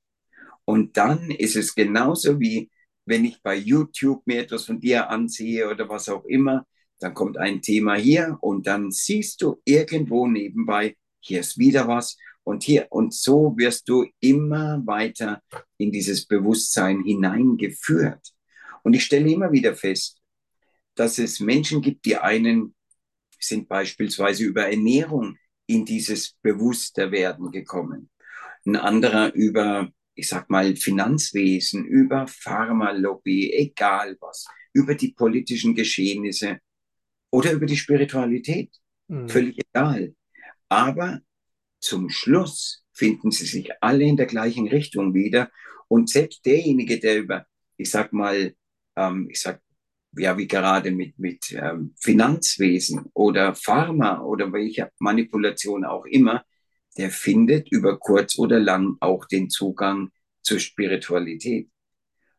Und 0.66 0.98
dann 0.98 1.32
ist 1.32 1.56
es 1.56 1.74
genauso 1.74 2.40
wie 2.40 2.70
wenn 3.06 3.26
ich 3.26 3.42
bei 3.42 3.56
YouTube 3.56 4.26
mir 4.26 4.42
etwas 4.42 4.66
von 4.66 4.80
dir 4.80 5.10
ansehe 5.10 5.70
oder 5.70 5.90
was 5.90 6.08
auch 6.08 6.24
immer, 6.26 6.66
dann 7.00 7.14
kommt 7.14 7.38
ein 7.38 7.62
Thema 7.62 7.96
hier 7.96 8.38
und 8.42 8.68
dann 8.68 8.92
siehst 8.92 9.42
du 9.42 9.60
irgendwo 9.66 10.28
nebenbei, 10.28 10.96
hier 11.20 11.40
ist 11.40 11.58
wieder 11.58 11.88
was 11.88 12.18
und 12.44 12.64
hier. 12.64 12.88
Und 12.90 13.14
so 13.14 13.54
wirst 13.58 13.90
du 13.90 14.06
immer 14.20 14.82
weiter 14.86 15.42
in 15.78 15.92
dieses 15.92 16.26
Bewusstsein 16.28 17.04
hineingeführt. 17.04 18.34
Und 18.84 18.94
ich 18.94 19.04
stelle 19.04 19.30
immer 19.32 19.52
wieder 19.52 19.76
fest, 19.76 20.21
dass 20.96 21.18
es 21.18 21.40
Menschen 21.40 21.82
gibt, 21.82 22.06
die 22.06 22.18
einen 22.18 22.76
sind 23.40 23.68
beispielsweise 23.68 24.44
über 24.44 24.68
Ernährung 24.68 25.38
in 25.66 25.86
dieses 25.86 26.34
Bewussterwerden 26.42 27.52
gekommen 27.52 28.12
ein 28.66 28.76
anderer 28.76 29.34
über, 29.34 29.92
ich 30.16 30.28
sag 30.28 30.50
mal, 30.50 30.76
Finanzwesen, 30.76 31.86
über 31.86 32.28
Pharmalobby, 32.28 33.52
egal 33.54 34.18
was, 34.20 34.46
über 34.74 34.96
die 34.96 35.14
politischen 35.14 35.76
Geschehnisse 35.76 36.60
oder 37.32 37.52
über 37.52 37.66
die 37.66 37.78
Spiritualität. 37.78 38.72
Mhm. 39.08 39.30
Völlig 39.30 39.60
egal. 39.60 40.16
Aber 40.70 41.22
zum 41.80 42.10
Schluss 42.10 42.84
finden 42.94 43.32
sie 43.32 43.46
sich 43.46 43.72
alle 43.82 44.04
in 44.04 44.18
der 44.18 44.28
gleichen 44.28 44.68
Richtung 44.68 45.14
wieder. 45.14 45.50
Und 45.88 46.10
selbst 46.10 46.46
derjenige, 46.46 47.00
der 47.00 47.18
über, 47.18 47.46
ich 47.78 47.90
sag 47.90 48.14
mal, 48.14 48.54
ähm, 48.96 49.28
ich 49.30 49.42
sag, 49.42 49.62
ja, 50.14 50.38
wie 50.38 50.48
gerade 50.48 50.92
mit, 50.92 51.18
mit 51.18 51.52
ähm, 51.52 51.94
Finanzwesen 52.00 53.10
oder 53.14 53.56
Pharma 53.56 54.22
oder 54.22 54.52
welcher 54.52 54.92
Manipulation 55.00 55.86
auch 55.86 56.06
immer, 56.06 56.44
der 56.98 57.10
findet 57.10 57.72
über 57.72 57.98
kurz 57.98 58.38
oder 58.38 58.60
lang 58.60 58.98
auch 59.00 59.26
den 59.26 59.50
Zugang 59.50 60.12
zur 60.42 60.60
Spiritualität, 60.60 61.70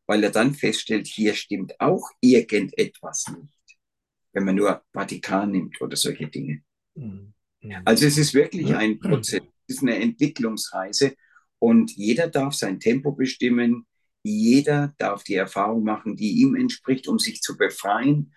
weil 0.06 0.22
er 0.24 0.30
dann 0.30 0.54
feststellt, 0.54 1.06
hier 1.06 1.34
stimmt 1.34 1.80
auch 1.80 2.10
irgendetwas 2.20 3.28
nicht, 3.28 3.78
wenn 4.32 4.44
man 4.44 4.56
nur 4.56 4.82
Vatikan 4.92 5.52
nimmt 5.52 5.80
oder 5.80 5.96
solche 5.96 6.28
Dinge. 6.28 6.62
Mhm. 6.94 7.32
Also 7.84 8.06
es 8.06 8.18
ist 8.18 8.34
wirklich 8.34 8.74
ein 8.74 8.98
Prozess, 8.98 9.42
es 9.66 9.76
ist 9.76 9.82
eine 9.82 9.96
Entwicklungsreise 9.96 11.14
und 11.58 11.92
jeder 11.92 12.28
darf 12.28 12.54
sein 12.54 12.80
Tempo 12.80 13.12
bestimmen, 13.12 13.86
jeder 14.22 14.94
darf 14.98 15.24
die 15.24 15.34
Erfahrung 15.34 15.84
machen, 15.84 16.16
die 16.16 16.40
ihm 16.40 16.54
entspricht, 16.54 17.08
um 17.08 17.18
sich 17.18 17.40
zu 17.42 17.56
befreien. 17.56 18.34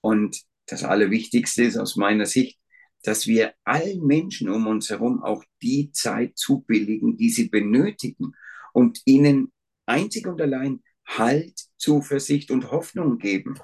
Und 0.00 0.40
das 0.66 0.84
Allerwichtigste 0.84 1.64
ist 1.64 1.76
aus 1.76 1.96
meiner 1.96 2.26
Sicht, 2.26 2.58
dass 3.02 3.26
wir 3.26 3.54
allen 3.64 4.04
Menschen 4.04 4.48
um 4.48 4.66
uns 4.66 4.90
herum 4.90 5.22
auch 5.22 5.44
die 5.62 5.92
Zeit 5.92 6.36
zubilligen, 6.36 7.16
die 7.16 7.30
sie 7.30 7.48
benötigen 7.48 8.32
und 8.72 9.00
ihnen 9.04 9.52
einzig 9.86 10.26
und 10.26 10.40
allein 10.40 10.82
Halt, 11.06 11.58
Zuversicht 11.78 12.50
und 12.50 12.70
Hoffnung 12.70 13.18
geben 13.18 13.58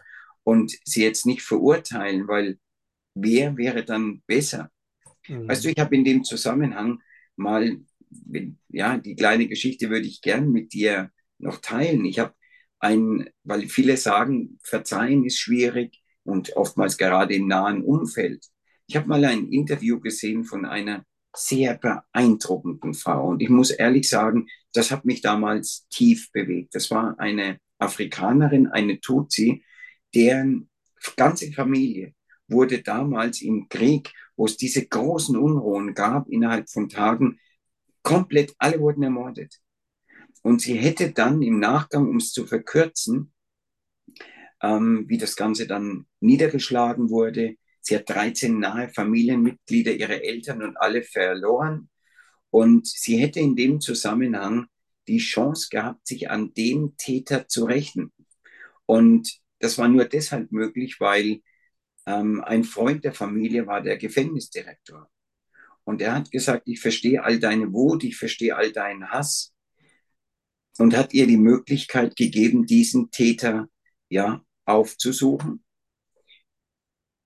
und 0.44 0.72
sie 0.84 1.02
jetzt 1.02 1.26
nicht 1.26 1.42
verurteilen, 1.42 2.26
weil 2.26 2.58
wer 3.14 3.56
wäre 3.58 3.84
dann 3.84 4.22
besser? 4.26 4.70
Mhm. 5.28 5.48
Weißt 5.48 5.64
du, 5.64 5.68
ich 5.68 5.78
habe 5.78 5.94
in 5.94 6.04
dem 6.04 6.24
Zusammenhang 6.24 7.02
mal, 7.36 7.80
ja, 8.68 8.96
die 8.98 9.14
kleine 9.14 9.46
Geschichte 9.46 9.90
würde 9.90 10.06
ich 10.06 10.22
gern 10.22 10.50
mit 10.52 10.72
dir 10.72 11.10
noch 11.44 11.58
teilen. 11.58 12.04
Ich 12.04 12.18
habe 12.18 12.34
ein, 12.80 13.30
weil 13.44 13.68
viele 13.68 13.96
sagen, 13.96 14.58
verzeihen 14.62 15.24
ist 15.24 15.38
schwierig 15.38 16.02
und 16.24 16.56
oftmals 16.56 16.98
gerade 16.98 17.34
im 17.34 17.46
nahen 17.46 17.84
Umfeld. 17.84 18.44
Ich 18.86 18.96
habe 18.96 19.08
mal 19.08 19.24
ein 19.24 19.48
Interview 19.48 20.00
gesehen 20.00 20.44
von 20.44 20.64
einer 20.66 21.04
sehr 21.36 21.76
beeindruckenden 21.78 22.94
Frau. 22.94 23.28
Und 23.28 23.42
ich 23.42 23.48
muss 23.48 23.70
ehrlich 23.70 24.08
sagen, 24.08 24.46
das 24.72 24.90
hat 24.90 25.04
mich 25.04 25.20
damals 25.20 25.86
tief 25.88 26.30
bewegt. 26.32 26.74
Das 26.74 26.90
war 26.90 27.18
eine 27.18 27.58
Afrikanerin, 27.78 28.68
eine 28.68 29.00
Tutsi, 29.00 29.64
deren 30.14 30.68
ganze 31.16 31.52
Familie 31.52 32.14
wurde 32.48 32.82
damals 32.82 33.42
im 33.42 33.68
Krieg, 33.68 34.12
wo 34.36 34.46
es 34.46 34.56
diese 34.56 34.86
großen 34.86 35.36
Unruhen 35.36 35.94
gab, 35.94 36.28
innerhalb 36.28 36.68
von 36.68 36.88
Tagen, 36.88 37.40
komplett, 38.02 38.54
alle 38.58 38.80
wurden 38.80 39.02
ermordet. 39.02 39.60
Und 40.44 40.60
sie 40.60 40.74
hätte 40.74 41.10
dann 41.10 41.40
im 41.40 41.58
Nachgang, 41.58 42.06
um 42.06 42.18
es 42.18 42.30
zu 42.30 42.46
verkürzen, 42.46 43.32
ähm, 44.62 45.06
wie 45.08 45.16
das 45.16 45.36
Ganze 45.36 45.66
dann 45.66 46.06
niedergeschlagen 46.20 47.08
wurde, 47.08 47.56
sie 47.80 47.96
hat 47.96 48.10
13 48.10 48.58
nahe 48.58 48.90
Familienmitglieder, 48.90 49.92
ihre 49.92 50.22
Eltern 50.22 50.62
und 50.62 50.76
alle 50.76 51.02
verloren. 51.02 51.88
Und 52.50 52.86
sie 52.86 53.16
hätte 53.16 53.40
in 53.40 53.56
dem 53.56 53.80
Zusammenhang 53.80 54.66
die 55.08 55.16
Chance 55.16 55.68
gehabt, 55.70 56.06
sich 56.06 56.30
an 56.30 56.52
dem 56.52 56.94
Täter 56.98 57.48
zu 57.48 57.64
rächen. 57.64 58.12
Und 58.84 59.40
das 59.60 59.78
war 59.78 59.88
nur 59.88 60.04
deshalb 60.04 60.52
möglich, 60.52 61.00
weil 61.00 61.40
ähm, 62.04 62.44
ein 62.44 62.64
Freund 62.64 63.02
der 63.04 63.14
Familie 63.14 63.66
war 63.66 63.80
der 63.80 63.96
Gefängnisdirektor. 63.96 65.08
Und 65.84 66.02
er 66.02 66.14
hat 66.14 66.30
gesagt, 66.30 66.64
ich 66.66 66.80
verstehe 66.80 67.24
all 67.24 67.38
deine 67.38 67.72
Wut, 67.72 68.04
ich 68.04 68.18
verstehe 68.18 68.54
all 68.54 68.72
deinen 68.72 69.10
Hass. 69.10 69.53
Und 70.78 70.96
hat 70.96 71.14
ihr 71.14 71.26
die 71.26 71.36
Möglichkeit 71.36 72.16
gegeben, 72.16 72.66
diesen 72.66 73.10
Täter 73.10 73.68
ja 74.08 74.44
aufzusuchen. 74.64 75.64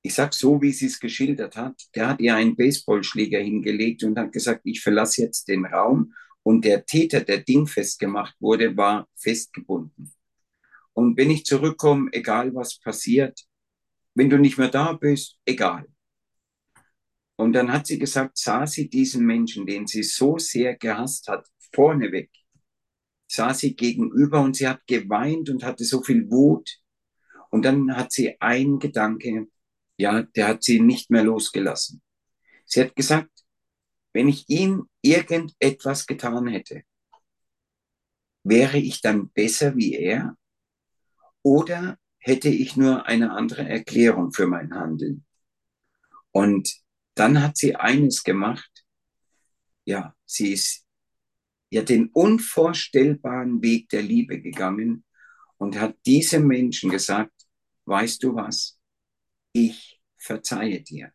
Ich 0.02 0.14
sag 0.14 0.34
so, 0.34 0.60
wie 0.62 0.72
sie 0.72 0.86
es 0.86 1.00
geschildert 1.00 1.56
hat. 1.56 1.82
Der 1.94 2.08
hat 2.08 2.20
ihr 2.20 2.34
einen 2.34 2.56
Baseballschläger 2.56 3.40
hingelegt 3.40 4.04
und 4.04 4.18
hat 4.18 4.32
gesagt, 4.32 4.60
ich 4.64 4.80
verlasse 4.80 5.22
jetzt 5.22 5.48
den 5.48 5.64
Raum. 5.64 6.14
Und 6.42 6.64
der 6.64 6.86
Täter, 6.86 7.20
der 7.20 7.38
dingfest 7.38 7.98
gemacht 7.98 8.34
wurde, 8.40 8.76
war 8.76 9.08
festgebunden. 9.16 10.12
Und 10.92 11.16
wenn 11.16 11.30
ich 11.30 11.44
zurückkomme, 11.44 12.10
egal 12.12 12.54
was 12.54 12.78
passiert, 12.80 13.46
wenn 14.14 14.30
du 14.30 14.38
nicht 14.38 14.58
mehr 14.58 14.68
da 14.68 14.94
bist, 14.94 15.38
egal. 15.44 15.86
Und 17.36 17.52
dann 17.52 17.72
hat 17.72 17.86
sie 17.86 17.98
gesagt, 17.98 18.36
sah 18.36 18.66
sie 18.66 18.88
diesen 18.88 19.24
Menschen, 19.24 19.64
den 19.64 19.86
sie 19.86 20.02
so 20.02 20.38
sehr 20.38 20.76
gehasst 20.76 21.28
hat, 21.28 21.46
vorneweg, 21.72 22.30
sah 23.28 23.54
sie 23.54 23.76
gegenüber 23.76 24.40
und 24.40 24.56
sie 24.56 24.66
hat 24.66 24.86
geweint 24.86 25.50
und 25.50 25.62
hatte 25.62 25.84
so 25.84 26.02
viel 26.02 26.28
Wut. 26.30 26.80
Und 27.50 27.64
dann 27.64 27.94
hat 27.96 28.10
sie 28.10 28.40
einen 28.40 28.78
Gedanke, 28.78 29.46
ja, 29.96 30.22
der 30.22 30.48
hat 30.48 30.64
sie 30.64 30.80
nicht 30.80 31.10
mehr 31.10 31.24
losgelassen. 31.24 32.02
Sie 32.64 32.80
hat 32.80 32.96
gesagt, 32.96 33.30
wenn 34.12 34.28
ich 34.28 34.48
ihm 34.48 34.88
irgendetwas 35.02 36.06
getan 36.06 36.48
hätte, 36.48 36.82
wäre 38.42 38.78
ich 38.78 39.00
dann 39.02 39.30
besser 39.30 39.76
wie 39.76 39.94
er? 39.94 40.36
Oder 41.42 41.98
hätte 42.18 42.48
ich 42.48 42.76
nur 42.76 43.06
eine 43.06 43.32
andere 43.32 43.68
Erklärung 43.68 44.32
für 44.32 44.46
mein 44.46 44.74
Handeln? 44.74 45.24
Und 46.32 46.80
dann 47.14 47.42
hat 47.42 47.56
sie 47.56 47.76
eines 47.76 48.22
gemacht. 48.22 48.84
Ja, 49.84 50.14
sie 50.24 50.52
ist 50.52 50.87
ja 51.70 51.82
den 51.82 52.08
unvorstellbaren 52.08 53.62
Weg 53.62 53.88
der 53.90 54.02
Liebe 54.02 54.40
gegangen 54.40 55.04
und 55.58 55.78
hat 55.78 55.96
diesem 56.06 56.46
Menschen 56.46 56.90
gesagt, 56.90 57.32
weißt 57.84 58.22
du 58.22 58.34
was? 58.34 58.78
Ich 59.52 60.00
verzeihe 60.16 60.80
dir. 60.82 61.12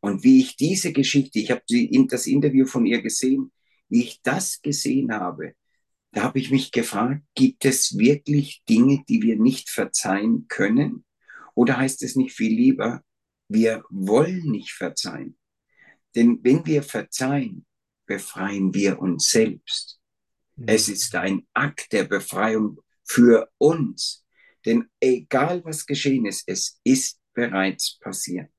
Und 0.00 0.22
wie 0.22 0.40
ich 0.40 0.56
diese 0.56 0.92
Geschichte, 0.92 1.38
ich 1.38 1.50
habe 1.50 1.62
das 2.08 2.26
Interview 2.26 2.66
von 2.66 2.86
ihr 2.86 3.02
gesehen, 3.02 3.52
wie 3.88 4.02
ich 4.02 4.20
das 4.22 4.60
gesehen 4.62 5.12
habe, 5.12 5.54
da 6.12 6.22
habe 6.22 6.38
ich 6.38 6.50
mich 6.50 6.72
gefragt, 6.72 7.22
gibt 7.34 7.64
es 7.64 7.98
wirklich 7.98 8.62
Dinge, 8.68 9.04
die 9.08 9.22
wir 9.22 9.36
nicht 9.36 9.68
verzeihen 9.68 10.46
können? 10.48 11.04
Oder 11.54 11.78
heißt 11.78 12.02
es 12.02 12.16
nicht 12.16 12.34
viel 12.34 12.54
lieber, 12.54 13.02
wir 13.48 13.84
wollen 13.90 14.50
nicht 14.50 14.72
verzeihen? 14.72 15.36
Denn 16.14 16.38
wenn 16.42 16.64
wir 16.64 16.82
verzeihen, 16.82 17.66
befreien 18.06 18.74
wir 18.74 19.00
uns 19.00 19.30
selbst. 19.30 20.00
Mhm. 20.56 20.64
Es 20.68 20.88
ist 20.88 21.14
ein 21.14 21.46
Akt 21.52 21.92
der 21.92 22.04
Befreiung 22.04 22.80
für 23.04 23.50
uns. 23.58 24.24
Denn 24.64 24.88
egal 25.00 25.64
was 25.64 25.86
geschehen 25.86 26.26
ist, 26.26 26.44
es 26.46 26.80
ist 26.82 27.20
bereits 27.34 27.98
passiert. 27.98 28.50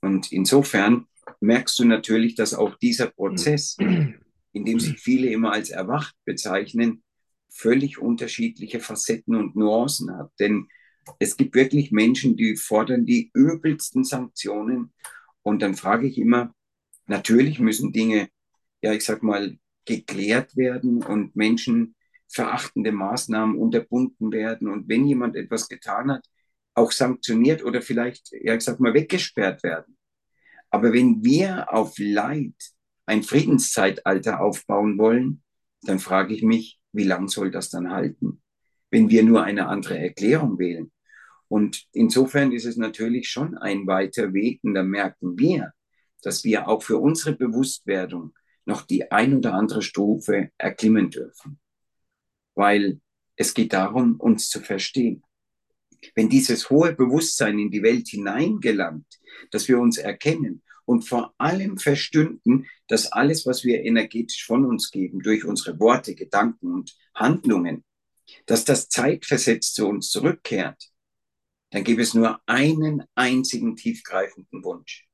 Und 0.00 0.32
insofern 0.32 1.06
merkst 1.40 1.78
du 1.78 1.84
natürlich, 1.84 2.34
dass 2.34 2.54
auch 2.54 2.76
dieser 2.76 3.08
Prozess 3.08 3.76
in 4.56 4.64
dem 4.64 4.80
sich 4.80 4.98
viele 4.98 5.28
immer 5.30 5.52
als 5.52 5.68
erwacht 5.68 6.16
bezeichnen, 6.24 7.02
völlig 7.50 7.98
unterschiedliche 7.98 8.80
Facetten 8.80 9.36
und 9.36 9.54
Nuancen 9.54 10.16
hat. 10.16 10.32
Denn 10.40 10.68
es 11.18 11.36
gibt 11.36 11.54
wirklich 11.54 11.92
Menschen, 11.92 12.36
die 12.36 12.56
fordern 12.56 13.04
die 13.04 13.30
übelsten 13.34 14.02
Sanktionen. 14.02 14.94
Und 15.42 15.60
dann 15.60 15.74
frage 15.74 16.06
ich 16.06 16.16
immer, 16.16 16.54
natürlich 17.06 17.58
müssen 17.58 17.92
Dinge, 17.92 18.30
ja, 18.86 18.92
ich 18.92 19.04
sag 19.04 19.22
mal, 19.22 19.58
geklärt 19.84 20.56
werden 20.56 21.02
und 21.02 21.34
Menschen 21.34 21.96
verachtende 22.28 22.92
Maßnahmen 22.92 23.56
unterbunden 23.56 24.30
werden. 24.30 24.68
Und 24.68 24.88
wenn 24.88 25.06
jemand 25.06 25.34
etwas 25.34 25.68
getan 25.68 26.12
hat, 26.12 26.24
auch 26.74 26.92
sanktioniert 26.92 27.64
oder 27.64 27.82
vielleicht, 27.82 28.30
ja, 28.32 28.54
ich 28.54 28.62
sag 28.62 28.78
mal, 28.78 28.94
weggesperrt 28.94 29.64
werden. 29.64 29.96
Aber 30.70 30.92
wenn 30.92 31.24
wir 31.24 31.72
auf 31.72 31.94
Leid 31.98 32.54
ein 33.06 33.24
Friedenszeitalter 33.24 34.40
aufbauen 34.40 34.98
wollen, 34.98 35.42
dann 35.82 35.98
frage 35.98 36.34
ich 36.34 36.42
mich, 36.42 36.78
wie 36.92 37.04
lang 37.04 37.28
soll 37.28 37.50
das 37.50 37.70
dann 37.70 37.90
halten, 37.90 38.42
wenn 38.90 39.10
wir 39.10 39.24
nur 39.24 39.42
eine 39.42 39.66
andere 39.66 39.98
Erklärung 39.98 40.58
wählen? 40.58 40.92
Und 41.48 41.86
insofern 41.92 42.52
ist 42.52 42.66
es 42.66 42.76
natürlich 42.76 43.28
schon 43.30 43.56
ein 43.58 43.86
weiter 43.86 44.32
Weg 44.32 44.60
und 44.62 44.74
da 44.74 44.82
merken 44.82 45.38
wir, 45.38 45.72
dass 46.22 46.44
wir 46.44 46.68
auch 46.68 46.82
für 46.82 46.98
unsere 46.98 47.36
Bewusstwerdung 47.36 48.32
noch 48.66 48.82
die 48.82 49.10
ein 49.10 49.36
oder 49.36 49.54
andere 49.54 49.80
Stufe 49.80 50.50
erklimmen 50.58 51.10
dürfen. 51.10 51.58
Weil 52.54 53.00
es 53.36 53.54
geht 53.54 53.72
darum, 53.72 54.16
uns 54.16 54.50
zu 54.50 54.60
verstehen. 54.60 55.22
Wenn 56.14 56.28
dieses 56.28 56.68
hohe 56.68 56.94
Bewusstsein 56.94 57.58
in 57.58 57.70
die 57.70 57.82
Welt 57.82 58.08
hineingelangt, 58.08 59.06
dass 59.50 59.68
wir 59.68 59.78
uns 59.78 59.98
erkennen 59.98 60.62
und 60.84 61.02
vor 61.02 61.34
allem 61.38 61.78
verstünden, 61.78 62.66
dass 62.88 63.12
alles, 63.12 63.46
was 63.46 63.64
wir 63.64 63.82
energetisch 63.82 64.44
von 64.44 64.64
uns 64.64 64.90
geben, 64.90 65.20
durch 65.20 65.44
unsere 65.44 65.78
Worte, 65.80 66.14
Gedanken 66.14 66.72
und 66.72 66.96
Handlungen, 67.14 67.84
dass 68.46 68.64
das 68.64 68.88
zeitversetzt 68.88 69.74
zu 69.74 69.86
uns 69.86 70.10
zurückkehrt, 70.10 70.90
dann 71.70 71.84
gibt 71.84 72.00
es 72.00 72.14
nur 72.14 72.40
einen 72.46 73.04
einzigen 73.14 73.76
tiefgreifenden 73.76 74.64
Wunsch. 74.64 75.08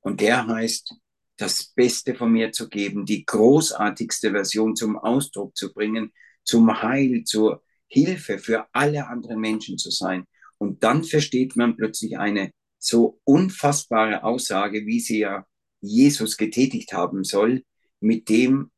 Und 0.00 0.20
der 0.20 0.46
heißt, 0.46 0.94
das 1.36 1.64
Beste 1.64 2.14
von 2.14 2.32
mir 2.32 2.52
zu 2.52 2.68
geben, 2.68 3.04
die 3.04 3.24
großartigste 3.24 4.30
Version 4.30 4.76
zum 4.76 4.98
Ausdruck 4.98 5.56
zu 5.56 5.72
bringen, 5.72 6.12
zum 6.44 6.82
Heil, 6.82 7.24
zur 7.24 7.62
Hilfe 7.88 8.38
für 8.38 8.66
alle 8.72 9.06
anderen 9.08 9.40
Menschen 9.40 9.78
zu 9.78 9.90
sein. 9.90 10.24
Und 10.58 10.82
dann 10.82 11.04
versteht 11.04 11.56
man 11.56 11.76
plötzlich 11.76 12.18
eine 12.18 12.52
so 12.78 13.20
unfassbare 13.24 14.22
Aussage, 14.24 14.86
wie 14.86 15.00
sie 15.00 15.20
ja 15.20 15.46
Jesus 15.80 16.36
getätigt 16.36 16.92
haben 16.92 17.24
soll, 17.24 17.64
mit 18.00 18.28
dem 18.28 18.70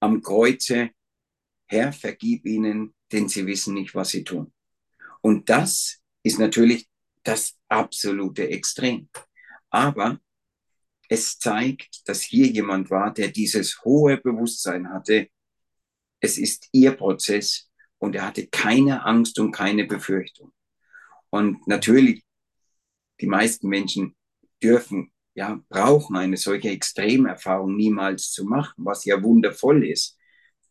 am 0.00 0.22
Kreuze, 0.22 0.90
Herr, 1.66 1.92
vergib 1.92 2.46
ihnen, 2.46 2.94
denn 3.10 3.28
sie 3.28 3.46
wissen 3.46 3.74
nicht, 3.74 3.94
was 3.94 4.10
sie 4.10 4.24
tun. 4.24 4.52
Und 5.20 5.48
das 5.48 6.00
ist 6.22 6.38
natürlich 6.38 6.88
das 7.22 7.56
absolute 7.68 8.48
Extrem. 8.48 9.08
Aber 9.70 10.20
es 11.14 11.38
zeigt, 11.38 12.08
dass 12.08 12.22
hier 12.22 12.48
jemand 12.48 12.90
war, 12.90 13.14
der 13.14 13.28
dieses 13.28 13.84
hohe 13.84 14.16
Bewusstsein 14.18 14.90
hatte. 14.90 15.28
Es 16.20 16.38
ist 16.38 16.68
ihr 16.72 16.92
Prozess 16.92 17.70
und 17.98 18.16
er 18.16 18.26
hatte 18.26 18.48
keine 18.48 19.04
Angst 19.04 19.38
und 19.38 19.52
keine 19.52 19.84
Befürchtung. 19.84 20.52
Und 21.30 21.66
natürlich 21.68 22.24
die 23.20 23.26
meisten 23.26 23.68
Menschen 23.68 24.16
dürfen, 24.60 25.12
ja, 25.34 25.60
brauchen 25.68 26.16
eine 26.16 26.36
solche 26.36 26.70
Extremerfahrung 26.70 27.76
niemals 27.76 28.32
zu 28.32 28.44
machen, 28.44 28.84
was 28.84 29.04
ja 29.04 29.22
wundervoll 29.22 29.86
ist. 29.86 30.18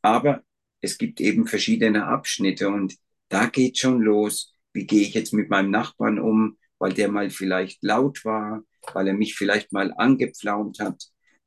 Aber 0.01 0.43
es 0.81 0.97
gibt 0.97 1.21
eben 1.21 1.47
verschiedene 1.47 2.05
Abschnitte 2.05 2.67
und 2.67 2.95
da 3.29 3.45
geht 3.45 3.77
schon 3.77 4.01
los. 4.01 4.55
Wie 4.73 4.85
gehe 4.85 5.03
ich 5.03 5.13
jetzt 5.13 5.33
mit 5.33 5.49
meinem 5.49 5.71
Nachbarn 5.71 6.19
um, 6.19 6.57
weil 6.79 6.91
der 6.93 7.09
mal 7.09 7.29
vielleicht 7.29 7.81
laut 7.81 8.25
war, 8.25 8.63
weil 8.93 9.07
er 9.07 9.13
mich 9.13 9.35
vielleicht 9.35 9.71
mal 9.71 9.93
angepflaumt 9.95 10.79
hat? 10.79 11.03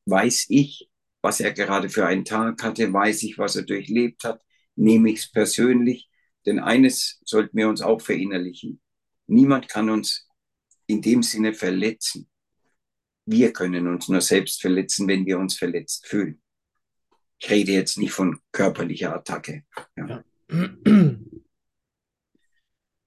Weiß 0.07 0.47
ich, 0.49 0.89
was 1.23 1.41
er 1.41 1.53
gerade 1.53 1.89
für 1.89 2.07
einen 2.07 2.25
Tag 2.25 2.63
hatte? 2.63 2.93
Weiß 2.93 3.23
ich, 3.25 3.39
was 3.39 3.57
er 3.57 3.63
durchlebt 3.63 4.25
hat? 4.25 4.43
Nehme 4.77 5.11
ich 5.11 5.21
es 5.21 5.33
persönlich? 5.33 6.09
Denn 6.47 6.61
eines 6.61 7.21
sollten 7.25 7.57
wir 7.57 7.69
uns 7.69 7.83
auch 7.83 8.01
verinnerlichen. 8.01 8.81
Niemand 9.27 9.69
kann 9.69 9.91
uns 9.91 10.29
in 10.87 11.03
dem 11.03 11.23
Sinne 11.23 11.53
verletzen. 11.53 12.29
Wir 13.25 13.53
können 13.53 13.89
uns 13.89 14.09
nur 14.09 14.21
selbst 14.21 14.61
verletzen, 14.61 15.09
wenn 15.09 15.27
wir 15.27 15.39
uns 15.39 15.59
verletzt 15.59 16.07
fühlen. 16.07 16.41
Ich 17.39 17.51
rede 17.51 17.73
jetzt 17.73 17.99
nicht 17.99 18.13
von 18.13 18.39
körperlicher 18.53 19.15
Attacke. 19.15 19.65
Ja, 19.97 20.25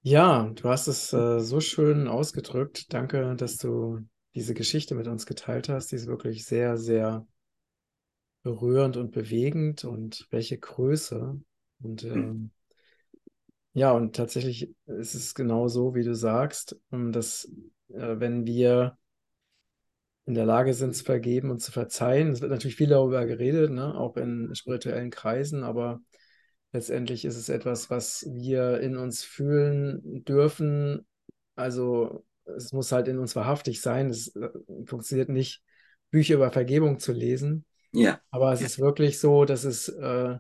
ja 0.04 0.50
du 0.56 0.70
hast 0.70 0.88
es 0.88 1.14
äh, 1.14 1.40
so 1.40 1.62
schön 1.62 2.08
ausgedrückt. 2.08 2.94
Danke, 2.94 3.36
dass 3.38 3.58
du 3.58 4.06
diese 4.36 4.54
Geschichte 4.54 4.96
mit 4.96 5.08
uns 5.08 5.26
geteilt 5.26 5.70
hast. 5.70 5.92
Die 5.92 5.96
ist 5.96 6.08
wirklich 6.08 6.46
sehr, 6.46 6.78
sehr 6.78 7.26
berührend 8.44 8.98
und 8.98 9.12
bewegend 9.12 9.84
und 9.84 10.28
welche 10.30 10.58
Größe. 10.58 11.40
Und 11.82 12.04
äh, 12.04 12.34
ja, 13.74 13.92
und 13.92 14.16
tatsächlich 14.16 14.74
ist 14.86 15.16
es 15.16 15.36
genau 15.36 15.68
so, 15.68 15.96
wie 15.96 16.04
du 16.04 16.16
sagst, 16.16 16.78
ähm, 16.92 17.12
dass 17.12 17.46
äh, 17.90 18.20
wenn 18.20 18.46
wir 18.46 18.98
in 20.26 20.36
der 20.36 20.46
Lage 20.46 20.74
sind 20.74 20.96
zu 20.96 21.04
vergeben 21.04 21.50
und 21.50 21.60
zu 21.60 21.72
verzeihen, 21.72 22.30
es 22.30 22.42
wird 22.42 22.52
natürlich 22.52 22.76
viel 22.76 22.90
darüber 22.90 23.26
geredet, 23.26 23.72
ne? 23.72 23.96
auch 23.96 24.16
in 24.16 24.54
spirituellen 24.54 25.10
Kreisen, 25.10 25.64
aber 25.64 26.02
letztendlich 26.72 27.26
ist 27.26 27.36
es 27.36 27.50
etwas, 27.50 27.90
was 27.90 28.28
wir 28.30 28.80
in 28.80 28.96
uns 28.96 29.24
fühlen 29.24 30.24
dürfen. 30.26 31.08
Also 31.56 32.26
es 32.58 32.72
muss 32.72 32.92
halt 32.92 33.08
in 33.08 33.20
uns 33.20 33.36
wahrhaftig 33.36 33.82
sein. 33.82 34.10
Es 34.10 34.36
äh, 34.36 34.50
funktioniert 34.86 35.30
nicht, 35.30 35.64
Bücher 36.12 36.36
über 36.36 36.52
Vergebung 36.52 37.00
zu 37.00 37.12
lesen. 37.12 37.66
Ja. 37.92 38.20
Aber 38.32 38.52
es 38.54 38.62
ja. 38.62 38.68
ist 38.68 38.80
wirklich 38.80 39.20
so, 39.20 39.46
dass 39.46 39.64
es 39.64 39.90
äh, 39.90 40.38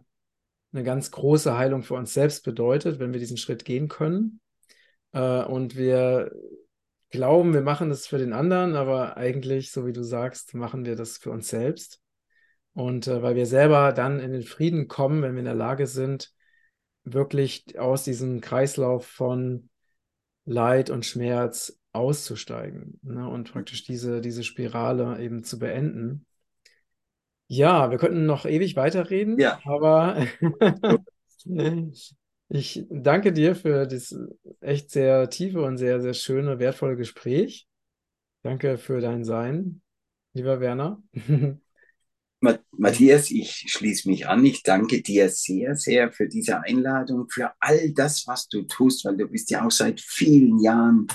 eine 0.72 0.84
ganz 0.84 1.12
große 1.12 1.58
Heilung 1.58 1.84
für 1.84 1.96
uns 1.96 2.14
selbst 2.14 2.44
bedeutet, 2.44 3.00
wenn 3.00 3.14
wir 3.14 3.20
diesen 3.20 3.38
Schritt 3.38 3.66
gehen 3.66 3.88
können. 3.88 4.40
Äh, 5.12 5.44
und 5.44 5.76
wir 5.76 6.32
glauben, 7.10 7.54
wir 7.54 7.62
machen 7.62 7.90
das 7.90 8.08
für 8.08 8.18
den 8.18 8.34
anderen, 8.34 8.76
aber 8.76 9.18
eigentlich, 9.18 9.72
so 9.72 9.86
wie 9.86 9.94
du 9.94 10.04
sagst, 10.04 10.54
machen 10.54 10.86
wir 10.86 10.96
das 10.96 11.18
für 11.18 11.32
uns 11.32 11.50
selbst. 11.50 12.02
Und 12.74 13.08
äh, 13.08 13.22
weil 13.24 13.36
wir 13.36 13.46
selber 13.46 13.94
dann 13.94 14.20
in 14.20 14.32
den 14.32 14.44
Frieden 14.44 14.88
kommen, 14.88 15.22
wenn 15.22 15.34
wir 15.34 15.40
in 15.40 15.46
der 15.46 15.56
Lage 15.56 15.88
sind, 15.88 16.32
wirklich 17.04 17.80
aus 17.80 18.04
diesem 18.04 18.42
Kreislauf 18.42 19.08
von 19.08 19.70
Leid 20.46 20.90
und 20.90 21.06
Schmerz 21.06 21.79
auszusteigen 21.94 23.00
ne? 23.02 23.28
und 23.28 23.52
praktisch 23.52 23.84
diese, 23.84 24.22
diese 24.22 24.44
Spirale 24.44 25.20
eben 25.20 25.44
zu 25.44 25.60
beenden. 25.60 26.26
Ja, 27.48 27.90
wir 27.90 27.98
könnten 27.98 28.26
noch 28.26 28.46
ewig 28.46 28.76
weiterreden, 28.76 29.40
Ja. 29.40 29.60
aber 29.66 30.28
ich 32.50 32.86
danke 32.90 33.34
dir 33.34 33.56
für 33.56 33.88
das 33.88 34.16
echt 34.62 34.92
sehr 34.92 35.30
tiefe 35.30 35.62
und 35.62 35.78
sehr, 35.78 36.02
sehr 36.02 36.14
schöne, 36.14 36.60
wertvolle 36.60 36.96
Gespräch. 36.96 37.68
Danke 38.44 38.78
für 38.78 39.02
dein 39.02 39.24
Sein, 39.26 39.82
lieber 40.34 40.60
Werner. 40.60 41.04
Matthias, 42.72 43.30
ich 43.32 43.66
schließe 43.68 44.08
mich 44.10 44.28
an. 44.28 44.46
Ich 44.46 44.64
danke 44.64 45.02
dir 45.02 45.30
sehr, 45.30 45.76
sehr 45.76 46.12
für 46.12 46.28
diese 46.28 46.62
Einladung, 46.64 47.28
für 47.30 47.52
all 47.60 47.92
das, 47.92 48.26
was 48.28 48.48
du 48.48 48.64
tust, 48.64 49.04
weil 49.06 49.18
du 49.18 49.28
bist 49.28 49.50
ja 49.52 49.66
auch 49.66 49.72
seit 49.72 50.00
vielen 50.00 50.60
Jahren 50.60 51.08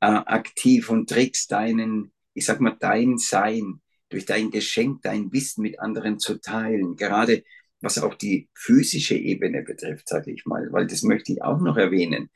äh, 0.00 0.06
aktiv 0.06 0.90
und 0.90 1.08
trägst 1.08 1.52
deinen, 1.52 2.12
ich 2.34 2.46
sag 2.46 2.60
mal, 2.60 2.76
dein 2.78 3.18
Sein 3.18 3.80
durch 4.08 4.26
dein 4.26 4.50
Geschenk, 4.50 5.02
dein 5.02 5.32
Wissen 5.32 5.62
mit 5.62 5.78
anderen 5.78 6.18
zu 6.18 6.40
teilen. 6.40 6.96
Gerade 6.96 7.44
was 7.80 7.98
auch 7.98 8.14
die 8.14 8.48
physische 8.54 9.14
Ebene 9.14 9.62
betrifft, 9.62 10.08
sage 10.08 10.32
ich 10.32 10.44
mal, 10.44 10.68
weil 10.72 10.86
das 10.86 11.02
möchte 11.02 11.32
ich 11.32 11.42
auch 11.42 11.60
noch 11.60 11.76
erwähnen. 11.76 12.30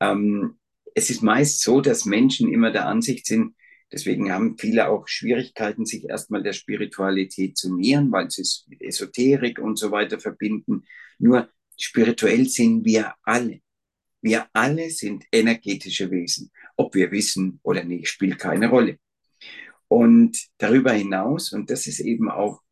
Ähm, 0.00 0.58
es 0.94 1.10
ist 1.10 1.22
meist 1.22 1.62
so, 1.62 1.80
dass 1.80 2.04
Menschen 2.04 2.52
immer 2.52 2.70
der 2.70 2.86
Ansicht 2.86 3.26
sind, 3.26 3.54
deswegen 3.92 4.32
haben 4.32 4.58
viele 4.58 4.88
auch 4.88 5.08
Schwierigkeiten, 5.08 5.86
sich 5.86 6.08
erstmal 6.08 6.42
der 6.42 6.52
Spiritualität 6.52 7.56
zu 7.56 7.74
nähern, 7.74 8.12
weil 8.12 8.30
sie 8.30 8.42
es 8.42 8.64
mit 8.68 8.82
Esoterik 8.82 9.58
und 9.58 9.76
so 9.76 9.90
weiter 9.90 10.20
verbinden. 10.20 10.84
Nur 11.18 11.48
spirituell 11.76 12.46
sind 12.46 12.84
wir 12.84 13.14
alle. 13.22 13.60
Wir 14.22 14.48
alle 14.52 14.90
sind 14.90 15.24
energetische 15.32 16.10
Wesen. 16.10 16.50
Ob 16.76 16.94
wir 16.94 17.10
wissen 17.10 17.60
oder 17.62 17.84
nicht, 17.84 18.08
spielt 18.08 18.38
keine 18.38 18.68
Rolle. 18.68 18.98
Und 19.88 20.38
darüber 20.58 20.92
hinaus, 20.92 21.52
und 21.52 21.70
das 21.70 21.86
ist 21.86 22.00
eben 22.00 22.30
auch, 22.30 22.62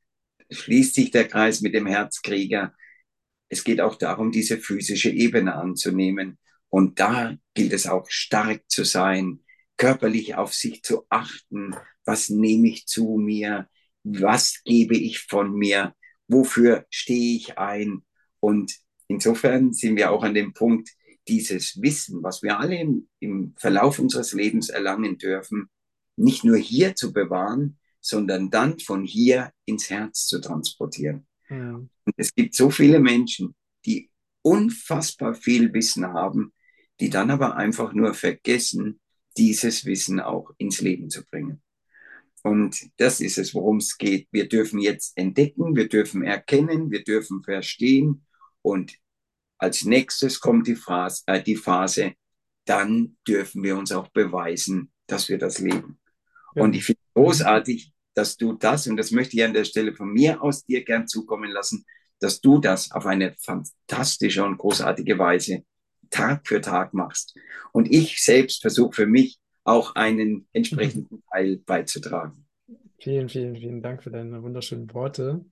schließt 0.51 0.95
sich 0.95 1.11
der 1.11 1.27
Kreis 1.27 1.61
mit 1.61 1.75
dem 1.75 1.87
Herzkrieger, 1.87 2.75
es 3.49 3.65
geht 3.65 3.81
auch 3.81 3.97
darum, 3.97 4.31
diese 4.31 4.59
physische 4.59 5.11
Ebene 5.11 5.55
anzunehmen. 5.55 6.39
Und 6.69 7.01
da 7.01 7.35
gilt 7.55 7.73
es 7.73 7.87
auch 7.87 8.07
stark 8.11 8.63
zu 8.69 8.85
sein, 8.85 9.41
körperlich 9.77 10.35
auf 10.35 10.55
sich 10.55 10.83
zu 10.83 11.07
achten. 11.09 11.75
Was 12.05 12.29
nehme 12.29 12.69
ich 12.69 12.87
zu 12.87 13.17
mir? 13.17 13.69
Was 14.05 14.63
gebe 14.65 14.97
ich 14.97 15.21
von 15.21 15.55
mir? 15.55 15.95
Wofür 16.27 16.87
stehe 16.91 17.37
ich 17.37 17.59
ein? 17.59 18.05
Und 18.41 18.77
insofern 19.07 19.73
sind 19.73 19.97
wir 19.97 20.11
auch 20.11 20.23
an 20.23 20.35
dem 20.35 20.53
Punkt, 20.53 20.91
dieses 21.29 21.81
Wissen, 21.81 22.23
was 22.23 22.43
wir 22.43 22.59
alle 22.59 22.79
im, 22.79 23.09
im 23.21 23.55
Verlauf 23.57 23.99
unseres 23.99 24.33
Lebens 24.33 24.69
erlangen 24.69 25.19
dürfen, 25.19 25.69
nicht 26.17 26.45
nur 26.45 26.57
hier 26.57 26.95
zu 26.95 27.13
bewahren, 27.13 27.79
sondern 28.01 28.51
dann 28.51 28.79
von 28.79 29.05
hier 29.05 29.53
ins 29.65 29.91
Herz 29.91 30.27
zu 30.27 30.41
transportieren. 30.41 31.27
Ja. 31.49 31.75
Und 31.75 32.15
es 32.17 32.35
gibt 32.35 32.55
so 32.55 32.71
viele 32.71 33.01
Menschen, 33.01 33.55
die 33.85 34.11
unfassbar 34.43 35.35
viel 35.35 35.73
Wissen 35.73 36.07
haben, 36.07 36.53
die 37.01 37.11
dann 37.11 37.31
aber 37.31 37.57
einfach 37.57 37.93
nur 37.93 38.15
vergessen, 38.15 39.01
dieses 39.37 39.85
Wissen 39.85 40.21
auch 40.21 40.53
ins 40.59 40.81
Leben 40.81 41.11
zu 41.11 41.25
bringen. 41.25 41.63
Und 42.43 42.77
das 42.97 43.21
ist 43.21 43.39
es, 43.39 43.55
worum 43.55 43.79
es 43.79 43.99
geht. 43.99 44.29
Wir 44.31 44.49
dürfen 44.49 44.81
jetzt 44.81 45.17
entdecken, 45.17 45.77
wir 45.77 45.89
dürfen 45.89 46.23
erkennen, 46.23 46.91
wir 46.91 47.05
dürfen 47.05 47.43
verstehen. 47.43 48.27
Und 48.63 48.95
als 49.59 49.85
nächstes 49.85 50.41
kommt 50.41 50.67
die 50.67 50.77
Phase, 50.77 51.23
äh, 51.27 51.43
die 51.43 51.57
Phase 51.57 52.15
dann 52.69 53.17
dürfen 53.27 53.63
wir 53.63 53.77
uns 53.77 53.93
auch 53.93 54.09
beweisen, 54.09 54.93
dass 55.07 55.29
wir 55.29 55.39
das 55.39 55.59
leben. 55.59 55.99
Und 56.55 56.75
ich 56.75 56.85
finde 56.85 57.01
großartig, 57.15 57.93
dass 58.15 58.37
du 58.37 58.53
das, 58.53 58.87
und 58.87 58.97
das 58.97 59.11
möchte 59.11 59.37
ich 59.37 59.45
an 59.45 59.55
der 59.55 59.65
Stelle 59.65 59.95
von 59.95 60.13
mir 60.13 60.43
aus 60.43 60.65
dir 60.65 60.85
gern 60.85 61.07
zukommen 61.07 61.51
lassen, 61.51 61.85
dass 62.21 62.41
du 62.41 62.59
das 62.59 62.91
auf 62.91 63.07
eine 63.07 63.35
fantastische 63.39 64.45
und 64.45 64.59
großartige 64.59 65.19
Weise 65.19 65.65
Tag 66.11 66.47
für 66.47 66.61
Tag 66.61 66.95
machst. 66.95 67.35
Und 67.73 67.91
ich 67.91 68.23
selbst 68.23 68.61
versuche 68.61 68.93
für 68.93 69.07
mich 69.07 69.39
auch 69.65 69.95
einen 69.95 70.49
entsprechenden 70.53 71.23
Teil 71.33 71.59
beizutragen. 71.59 72.47
Vielen, 72.99 73.29
vielen, 73.29 73.57
vielen 73.57 73.83
Dank 73.83 74.03
für 74.03 74.11
deine 74.11 74.43
wunderschönen 74.43 74.93
Worte. 74.93 75.45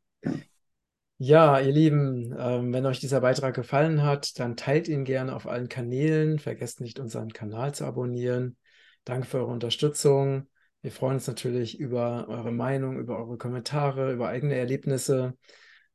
Ja, 1.18 1.60
ihr 1.60 1.72
Lieben, 1.72 2.34
ähm, 2.38 2.72
wenn 2.74 2.84
euch 2.84 3.00
dieser 3.00 3.22
Beitrag 3.22 3.54
gefallen 3.54 4.02
hat, 4.02 4.38
dann 4.38 4.56
teilt 4.56 4.86
ihn 4.86 5.04
gerne 5.04 5.34
auf 5.34 5.46
allen 5.46 5.68
Kanälen. 5.68 6.38
Vergesst 6.38 6.80
nicht, 6.80 6.98
unseren 6.98 7.32
Kanal 7.32 7.74
zu 7.74 7.86
abonnieren. 7.86 8.56
Danke 9.04 9.26
für 9.26 9.38
eure 9.38 9.52
Unterstützung. 9.52 10.48
Wir 10.82 10.92
freuen 10.92 11.14
uns 11.14 11.26
natürlich 11.26 11.80
über 11.80 12.28
eure 12.28 12.52
Meinung, 12.52 12.98
über 12.98 13.18
eure 13.18 13.38
Kommentare, 13.38 14.12
über 14.12 14.28
eigene 14.28 14.56
Erlebnisse. 14.56 15.36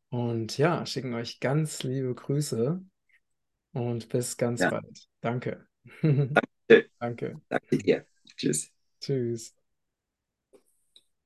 Und 0.09 0.57
ja, 0.57 0.86
schicken 0.86 1.13
euch 1.13 1.39
ganz 1.39 1.84
liebe 1.84 2.13
Grüße 2.15 2.82
und 3.74 4.09
bis 4.09 4.38
ganz 4.38 4.61
ja. 4.61 4.72
bald. 4.72 5.07
Danke. 5.22 5.65
Danke. 6.01 6.34
Danke. 6.99 7.41
Danke 7.47 7.78
dir. 7.78 8.05
Tschüss. 8.36 8.72
Tschüss. 8.99 9.61